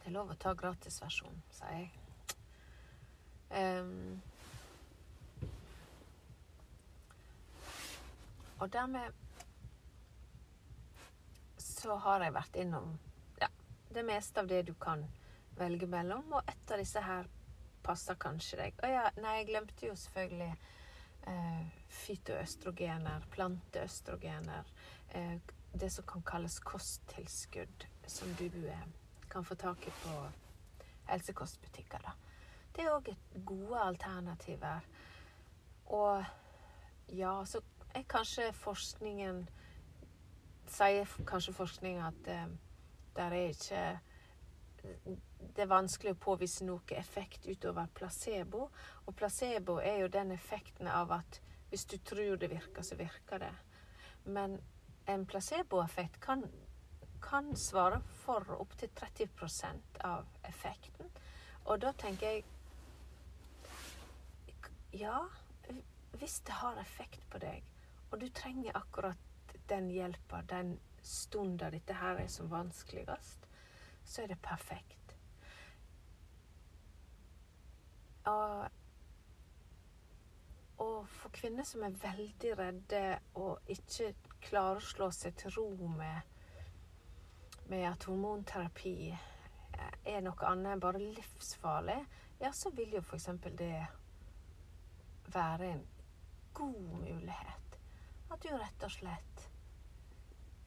Det 0.00 0.08
er 0.08 0.14
lov 0.14 0.30
å 0.32 0.36
ta 0.40 0.54
gratisversjonen, 0.56 1.42
sier 1.52 1.74
jeg. 1.76 1.90
Um, 3.50 4.22
og 8.58 8.72
dermed 8.72 9.12
så 11.58 11.96
har 12.06 12.24
jeg 12.24 12.34
vært 12.36 12.56
innom 12.62 12.92
ja, 13.40 13.48
det 13.92 14.04
meste 14.06 14.40
av 14.40 14.48
det 14.48 14.62
du 14.68 14.72
kan 14.80 15.04
velge 15.58 15.88
mellom, 15.90 16.32
og 16.32 16.48
et 16.48 16.72
av 16.72 16.80
disse 16.80 17.02
her 17.04 17.28
passer 17.84 18.16
kanskje 18.20 18.62
deg. 18.62 18.80
Å 18.80 18.90
ja, 18.90 19.04
nei, 19.20 19.36
jeg 19.40 19.50
glemte 19.50 19.88
jo 19.88 19.96
selvfølgelig 19.98 20.50
eh, 21.28 21.79
fytoøstrogener, 21.90 23.26
planteøstrogener, 23.30 24.64
eh, 25.14 25.38
det 25.80 25.92
som 25.92 26.06
kan 26.06 26.22
kalles 26.22 26.58
kosttilskudd, 26.60 27.86
som 28.06 28.34
du 28.38 28.46
eh, 28.46 28.86
kan 29.30 29.44
få 29.44 29.54
tak 29.54 29.86
i 29.86 29.90
på 30.02 30.16
helsekostbutikker. 31.10 32.10
Det 32.76 32.84
er 32.84 32.94
òg 32.94 33.10
gode 33.46 33.80
alternativer. 33.82 34.86
Og 35.86 36.24
ja, 37.08 37.34
så 37.44 37.62
er 37.94 38.06
kanskje 38.08 38.52
forskningen 38.52 39.48
Sier 40.70 41.08
kanskje 41.26 41.50
forskningen 41.52 42.04
at 42.06 42.28
eh, 42.30 42.50
der 43.16 43.32
er 43.34 43.48
ikke 43.50 43.80
det 45.56 45.64
er 45.64 45.70
vanskelig 45.70 46.14
å 46.14 46.20
påvise 46.24 46.64
noe 46.64 46.96
effekt 46.96 47.46
utover 47.50 47.88
placebo. 47.94 48.68
Og 49.06 49.16
placebo 49.16 49.80
er 49.82 50.04
jo 50.04 50.12
den 50.12 50.30
effekten 50.32 50.88
av 50.88 51.12
at 51.18 51.40
Hvis 51.70 51.84
du 51.84 51.96
tror 51.98 52.36
det 52.36 52.50
virker, 52.50 52.82
så 52.82 52.94
virker 52.98 53.38
det. 53.38 53.54
Men 54.24 54.58
en 55.06 55.26
placeboeffekt 55.26 56.20
kan, 56.20 56.44
kan 57.22 57.56
svare 57.56 58.00
for 58.24 58.50
opptil 58.60 58.90
30% 58.94 60.00
av 60.04 60.26
effekten. 60.42 61.10
Og 61.64 61.80
da 61.80 61.92
tenker 61.92 62.26
jeg 62.26 62.44
Ja, 64.92 65.20
hvis 66.18 66.40
det 66.40 66.52
har 66.52 66.80
effekt 66.82 67.22
på 67.30 67.38
deg, 67.38 67.62
og 68.10 68.18
du 68.20 68.26
trenger 68.34 68.76
akkurat 68.76 69.54
den 69.70 69.90
hjelpa 69.94 70.42
den 70.50 70.72
stunda 71.02 71.70
dette 71.70 71.94
her 71.94 72.18
er 72.18 72.26
som 72.28 72.50
vanskeligst, 72.50 73.46
så 74.04 74.22
er 74.22 74.32
det 74.32 74.40
perfekt. 74.42 75.14
Og, 78.26 78.66
og 80.80 81.08
for 81.12 81.32
kvinner 81.36 81.66
som 81.68 81.84
er 81.84 81.96
veldig 82.02 82.52
redde 82.58 83.02
og 83.40 83.72
ikke 83.72 84.14
klarer 84.40 84.80
å 84.80 84.90
slå 84.90 85.10
seg 85.12 85.36
til 85.40 85.52
ro 85.58 85.68
med, 85.92 86.38
med 87.68 87.84
at 87.90 88.06
hormonterapi 88.08 88.94
er 90.04 90.20
noe 90.24 90.48
annet 90.48 90.74
enn 90.74 90.82
bare 90.82 91.02
livsfarlig, 91.02 91.98
ja, 92.40 92.52
så 92.56 92.72
vil 92.76 92.96
jo 92.96 93.02
f.eks. 93.04 93.28
det 93.58 93.86
være 95.32 95.72
en 95.74 95.86
god 96.56 96.80
mulighet. 97.04 97.78
At 98.30 98.42
du 98.42 98.50
rett 98.54 98.84
og 98.86 98.92
slett 98.94 99.46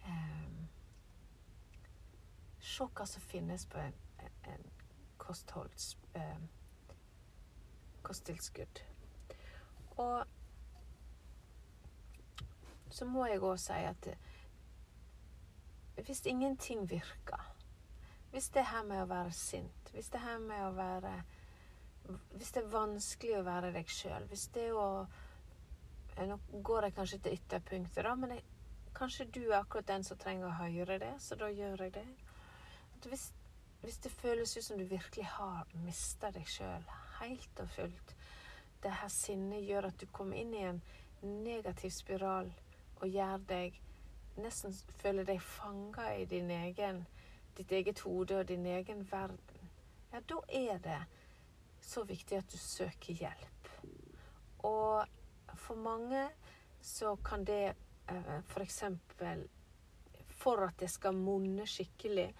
eh, 0.05 0.39
Se 2.63 2.85
hva 2.87 3.05
som 3.07 3.21
finnes 3.21 3.65
på 3.69 3.79
en, 3.79 3.95
en, 4.49 4.63
kostholds... 5.17 5.93
Um, 6.15 6.47
kosttilskudd. 8.03 8.81
Og 10.01 10.25
så 12.93 13.05
må 13.09 13.25
jeg 13.25 13.41
òg 13.41 13.57
si 13.61 13.79
at 13.89 14.07
hvis 16.03 16.25
ingenting 16.25 16.89
virker 16.89 17.49
Hvis 18.31 18.49
det 18.49 18.65
her 18.65 18.83
med 18.83 19.03
å 19.03 19.05
være 19.05 19.31
sint, 19.31 19.89
hvis 19.93 20.09
det 20.09 20.21
her 20.21 20.39
med 20.39 20.65
å 20.65 20.71
være 20.73 21.11
Hvis 22.33 22.51
det 22.51 22.63
er 22.63 22.71
vanskelig 22.73 23.37
å 23.39 23.45
være 23.45 23.71
deg 23.75 23.89
sjøl, 23.89 24.25
hvis 24.29 24.47
det 24.55 24.71
å 24.73 25.05
Nå 26.17 26.37
går 26.61 26.83
jeg 26.85 26.93
kanskje 26.93 27.17
til 27.25 27.37
ytterpunktet, 27.39 28.03
da, 28.05 28.11
men 28.15 28.35
jeg, 28.35 28.43
kanskje 28.93 29.25
du 29.33 29.39
er 29.47 29.55
akkurat 29.63 29.87
den 29.87 30.03
som 30.05 30.17
trenger 30.21 30.45
å 30.45 30.57
høre 30.59 30.99
det, 31.01 31.13
så 31.19 31.33
da 31.35 31.47
gjør 31.49 31.81
jeg 31.87 31.93
det. 31.95 32.03
Hvis, 33.09 33.23
hvis 33.81 33.97
det 33.97 34.11
føles 34.11 34.53
ut 34.53 34.63
som 34.67 34.77
du 34.77 34.85
virkelig 34.85 35.25
har 35.39 35.73
mista 35.73 36.29
deg 36.35 36.45
sjøl 36.45 36.85
helt 37.17 37.63
og 37.65 37.73
fullt, 37.73 38.13
det 38.83 38.91
her 39.01 39.11
sinnet 39.11 39.63
gjør 39.65 39.89
at 39.89 39.99
du 40.01 40.05
kommer 40.11 40.37
inn 40.39 40.53
i 40.53 40.65
en 40.67 40.81
negativ 41.23 41.91
spiral 41.95 42.51
og 42.99 43.07
gjør 43.09 43.41
deg 43.49 43.79
Nesten 44.33 44.73
føler 44.97 45.27
deg 45.27 45.41
fanga 45.45 46.07
i 46.17 46.23
din 46.25 46.49
egen, 46.49 47.03
ditt 47.53 47.71
eget 47.71 47.99
hode 48.01 48.39
og 48.39 48.47
din 48.49 48.65
egen 48.65 49.03
verden. 49.11 49.67
Ja, 50.09 50.21
da 50.25 50.39
er 50.49 50.79
det 50.81 51.01
så 51.85 52.01
viktig 52.09 52.39
at 52.39 52.49
du 52.49 52.57
søker 52.57 53.13
hjelp. 53.13 53.69
Og 54.65 55.05
for 55.53 55.77
mange 55.77 56.23
så 56.81 57.13
kan 57.15 57.45
det 57.45 57.75
eh, 58.09 58.39
f.eks. 58.47 58.79
For, 59.19 59.45
for 60.33 60.65
at 60.65 60.79
det 60.79 60.89
skal 60.89 61.13
monne 61.13 61.67
skikkelig, 61.69 62.31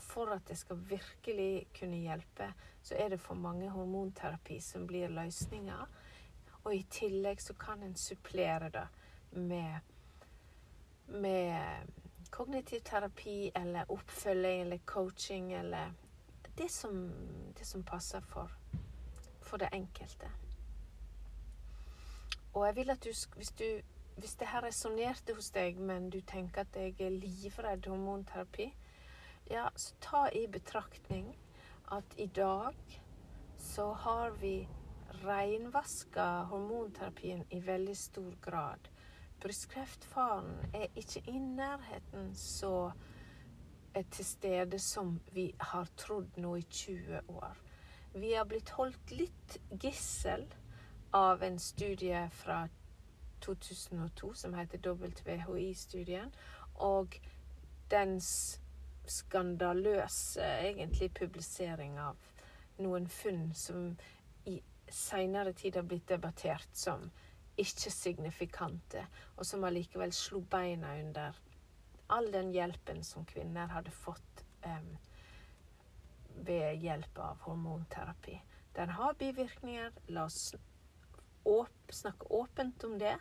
for 0.00 0.32
at 0.34 0.48
det 0.48 0.58
skal 0.58 0.80
virkelig 0.90 1.66
kunne 1.78 2.00
hjelpe, 2.02 2.52
så 2.82 2.96
er 2.98 3.12
det 3.12 3.20
for 3.20 3.34
mange 3.34 3.70
hormonterapi 3.70 4.60
som 4.60 4.86
blir 4.86 5.12
løsninga. 5.12 5.78
Og 6.64 6.74
i 6.74 6.82
tillegg 6.90 7.40
så 7.42 7.54
kan 7.54 7.82
en 7.82 7.96
supplere 7.96 8.68
det 8.74 8.88
med 9.32 9.80
med 11.10 11.86
kognitiv 12.30 12.80
terapi 12.80 13.50
eller 13.54 13.90
oppfølging 13.90 14.60
eller 14.60 14.78
coaching 14.78 15.52
eller 15.52 15.92
det 16.58 16.70
som, 16.70 17.12
det 17.58 17.66
som 17.66 17.82
passer 17.82 18.20
for, 18.20 18.50
for 19.40 19.56
det 19.56 19.68
enkelte. 19.72 20.30
Og 22.54 22.66
jeg 22.66 22.76
vil 22.76 22.90
at 22.90 23.04
du, 23.04 23.10
hvis, 23.36 23.50
du, 23.50 23.64
hvis 24.16 24.34
det 24.34 24.48
her 24.48 24.62
resonnerte 24.62 25.34
hos 25.34 25.50
deg, 25.50 25.78
men 25.78 26.10
du 26.10 26.20
tenker 26.20 26.60
at 26.60 26.76
jeg 26.76 26.94
er 27.00 27.10
livredd 27.10 27.86
hormonterapi, 27.86 28.72
ja, 29.50 29.70
så 29.74 29.94
ta 30.00 30.24
i 30.30 30.46
betraktning 30.48 31.32
at 31.90 32.16
i 32.16 32.26
dag 32.26 32.74
så 33.58 33.92
har 33.92 34.30
vi 34.40 34.68
reinvaska 35.24 36.26
hormonterapien 36.52 37.44
i 37.50 37.60
veldig 37.60 37.96
stor 37.98 38.34
grad 38.44 38.90
brystkreftfaren 39.40 40.74
er 40.74 40.86
ikke 40.96 41.22
i 41.26 41.38
nærheten 41.38 42.34
så 42.36 42.90
til 43.94 44.24
stede 44.24 44.78
som 44.78 45.16
vi 45.32 45.50
har 45.60 45.88
trodd 45.96 46.36
nå 46.36 46.54
i 46.56 46.62
20 46.62 47.20
år. 47.28 47.56
Vi 48.14 48.32
har 48.34 48.44
blitt 48.44 48.70
holdt 48.76 49.14
litt 49.14 49.56
gissel 49.82 50.44
av 51.16 51.42
en 51.42 51.58
studie 51.58 52.22
fra 52.42 52.62
2002 53.40 54.32
som 54.34 54.54
heter 54.54 54.84
WHI-studien, 54.84 56.30
og 56.74 57.16
dens 57.90 58.59
skandaløse 59.10 60.44
egentlig 60.44 61.10
publisering 61.18 61.98
av 62.00 62.16
noen 62.80 63.08
funn 63.10 63.50
som 63.54 63.90
i 64.48 64.56
seinere 64.90 65.52
tid 65.52 65.76
har 65.76 65.86
blitt 65.86 66.08
debattert 66.08 66.70
som 66.76 67.10
ikke-signifikante, 67.60 69.04
og 69.36 69.46
som 69.46 69.64
allikevel 69.68 70.12
slo 70.16 70.40
beina 70.40 70.94
under 71.02 71.36
all 72.10 72.30
den 72.32 72.50
hjelpen 72.54 73.04
som 73.06 73.26
kvinner 73.28 73.70
hadde 73.70 73.92
fått 73.94 74.44
um, 74.64 74.96
ved 76.46 76.80
hjelp 76.82 77.18
av 77.20 77.44
hormonterapi. 77.44 78.40
Den 78.74 78.94
har 78.96 79.18
bivirkninger. 79.18 79.92
La 80.14 80.24
oss 80.24 80.54
åp 81.44 81.92
snakke 81.92 82.26
åpent 82.30 82.84
om 82.84 82.98
det. 82.98 83.16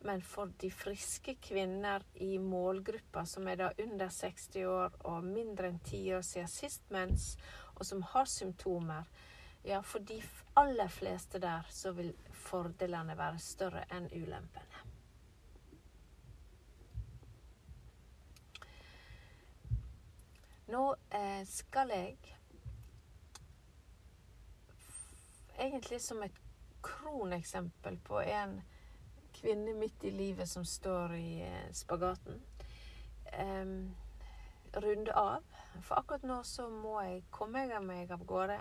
Men 0.00 0.22
for 0.22 0.52
de 0.60 0.70
friske 0.70 1.34
kvinner 1.42 2.02
i 2.14 2.38
målgruppa, 2.38 3.24
som 3.26 3.48
er 3.48 3.56
da 3.56 3.70
under 3.82 4.08
60 4.08 4.56
år 4.70 4.94
og 5.10 5.24
mindre 5.24 5.72
enn 5.72 5.80
10 5.80 6.02
år 6.18 6.22
siden 6.22 6.52
sist 6.52 6.90
mens, 6.94 7.32
og 7.74 7.86
som 7.86 8.02
har 8.14 8.30
symptomer, 8.30 9.10
ja, 9.66 9.80
for 9.82 9.98
de 9.98 10.20
aller 10.54 10.88
fleste 10.88 11.38
der 11.42 11.66
så 11.70 11.92
vil 11.92 12.14
fordelene 12.30 13.18
være 13.18 13.42
større 13.42 13.84
enn 13.90 14.06
ulempene. 14.14 14.84
Nå 20.68 20.82
eh, 21.16 21.44
skal 21.48 21.90
jeg 21.94 22.16
egentlig 25.58 26.00
som 26.04 26.22
et 26.22 26.42
kroneksempel 26.84 27.96
på 28.04 28.20
en 28.20 28.60
kvinne 29.38 29.74
midt 29.78 30.04
i 30.04 30.10
livet 30.10 30.48
som 30.48 30.64
står 30.66 31.14
i 31.14 31.40
eh, 31.46 31.72
spagaten. 31.72 32.42
Um, 33.38 33.94
runde 34.72 35.14
av. 35.14 35.44
For 35.82 35.98
akkurat 36.00 36.24
nå 36.26 36.42
så 36.44 36.68
må 36.68 36.98
jeg 37.06 37.26
komme 37.30 37.66
meg 37.84 38.10
av 38.10 38.24
gårde 38.26 38.58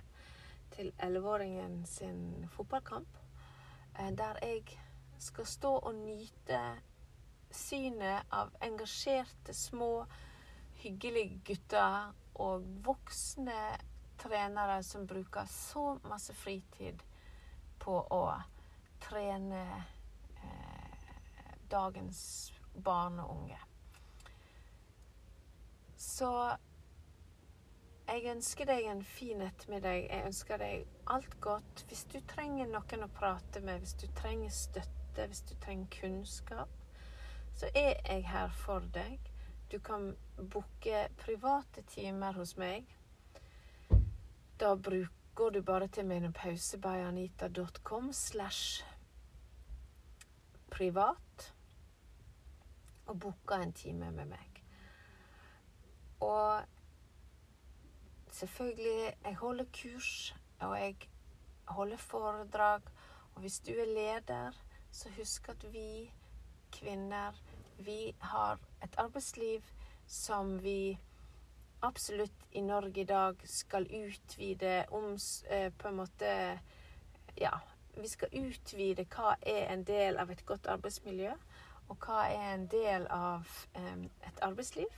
til 0.75 0.91
elleveåringen 1.03 1.81
sin 1.85 2.47
fotballkamp. 2.53 3.17
Eh, 3.99 4.11
der 4.11 4.39
jeg 4.43 4.79
skal 5.19 5.45
stå 5.45 5.73
og 5.77 5.95
nyte 5.95 6.61
synet 7.51 8.27
av 8.31 8.53
engasjerte, 8.61 9.53
små, 9.53 10.05
hyggelige 10.83 11.41
gutter 11.45 12.11
og 12.37 12.65
voksne 12.85 13.61
trenere 14.21 14.83
som 14.83 15.07
bruker 15.07 15.45
så 15.49 15.97
masse 16.05 16.33
fritid 16.37 17.01
på 17.81 17.97
å 18.13 18.23
trene 19.01 19.63
dagens 21.71 22.53
barn 22.83 23.19
og 23.19 23.37
unge. 23.37 23.59
Så 25.97 26.57
jeg 28.07 28.23
ønsker 28.31 28.65
deg 28.69 28.85
en 28.87 29.03
fin 29.03 29.41
ettermiddag. 29.41 30.07
Jeg 30.09 30.25
ønsker 30.25 30.57
deg 30.61 30.85
alt 31.11 31.39
godt. 31.41 31.85
Hvis 31.87 32.05
du 32.13 32.19
trenger 32.29 32.67
noen 32.71 33.03
å 33.03 33.09
prate 33.17 33.61
med, 33.61 33.79
hvis 33.83 33.93
du 33.99 34.07
trenger 34.15 34.49
støtte, 34.53 35.27
hvis 35.27 35.41
du 35.49 35.55
trenger 35.59 35.87
kunnskap, 35.99 36.69
så 37.57 37.65
er 37.73 37.95
jeg 38.05 38.27
her 38.29 38.49
for 38.55 38.79
deg. 38.93 39.19
Du 39.71 39.79
kan 39.83 40.15
booke 40.37 41.09
private 41.19 41.81
timer 41.91 42.33
hos 42.39 42.57
meg. 42.57 42.85
Da 44.57 44.75
går 45.35 45.49
du 45.53 45.61
bare 45.61 45.87
til 45.87 46.05
menopausebayanita.com 46.05 48.13
slash 48.13 48.83
privat 50.71 51.53
og 53.07 53.19
booka 53.19 53.61
en 53.61 53.73
time 53.73 54.11
med 54.11 54.25
meg. 54.25 54.63
Og 56.19 56.63
selvfølgelig 58.31 59.13
Jeg 59.23 59.35
holder 59.35 59.65
kurs, 59.81 60.35
og 60.59 60.79
jeg 60.79 60.95
holder 61.67 61.97
foredrag. 61.97 62.81
Og 63.35 63.41
hvis 63.41 63.59
du 63.59 63.71
er 63.71 63.85
leder, 63.85 64.51
så 64.91 65.09
husk 65.17 65.49
at 65.49 65.73
vi 65.73 66.13
kvinner, 66.71 67.31
vi 67.79 68.15
har 68.19 68.59
et 68.83 68.95
arbeidsliv 68.97 69.61
som 70.07 70.63
vi 70.63 70.99
absolutt 71.81 72.45
i 72.51 72.61
Norge 72.61 73.01
i 73.01 73.03
dag 73.03 73.35
skal 73.43 73.87
utvide 74.05 74.85
om 74.91 75.17
eh, 75.49 75.73
På 75.77 75.87
en 75.87 75.95
måte 75.95 76.59
Ja, 77.37 77.59
vi 77.97 78.07
skal 78.07 78.33
utvide 78.33 79.05
hva 79.13 79.35
er 79.41 79.73
en 79.73 79.83
del 79.83 80.17
av 80.17 80.31
et 80.31 80.45
godt 80.45 80.67
arbeidsmiljø, 80.67 81.35
og 81.87 81.97
hva 82.03 82.25
er 82.29 82.53
en 82.53 82.65
del 82.71 83.07
av 83.13 83.47
et 83.77 84.41
arbeidsliv. 84.45 84.91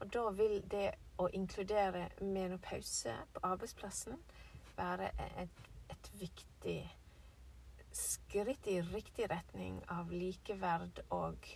Og 0.00 0.10
da 0.12 0.24
vil 0.36 0.58
det 0.70 0.90
å 1.22 1.28
inkludere 1.32 2.08
menopause 2.20 3.14
på 3.32 3.44
arbeidsplassen 3.46 4.18
være 4.76 5.12
et, 5.38 5.64
et 5.90 6.10
viktig 6.18 6.80
skritt 7.94 8.66
i 8.66 8.80
riktig 8.82 9.28
retning 9.30 9.78
av 9.94 10.10
likeverd 10.10 10.98
og, 11.14 11.46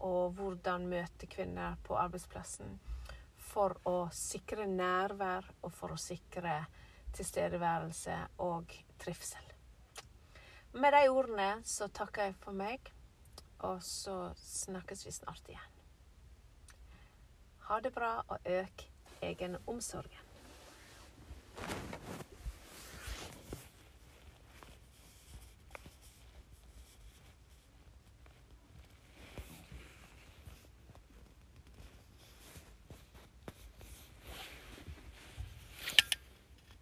og 0.00 0.38
hvordan 0.38 0.88
møte 0.88 1.28
kvinner 1.28 1.76
på 1.84 1.98
arbeidsplassen 2.00 2.78
for 3.52 3.76
å 3.88 4.06
sikre 4.16 4.64
nærvær 4.70 5.50
og 5.60 5.74
for 5.76 5.92
å 5.92 6.00
sikre 6.00 6.62
tilstedeværelse 7.12 8.16
og 8.46 8.72
trivsel. 9.02 9.44
Med 10.72 10.94
de 10.96 11.08
ordene 11.12 11.50
så 11.68 11.90
takker 11.92 12.30
jeg 12.30 12.38
for 12.40 12.56
meg, 12.56 12.88
og 13.62 13.82
så 13.82 14.16
snakkes 14.36 15.06
vi 15.06 15.12
snart 15.14 15.48
igjen. 15.48 15.78
Ha 17.68 17.78
det 17.80 17.92
bra, 17.94 18.14
og 18.28 18.38
øk 18.46 18.86
egenomsorgen. 19.22 20.28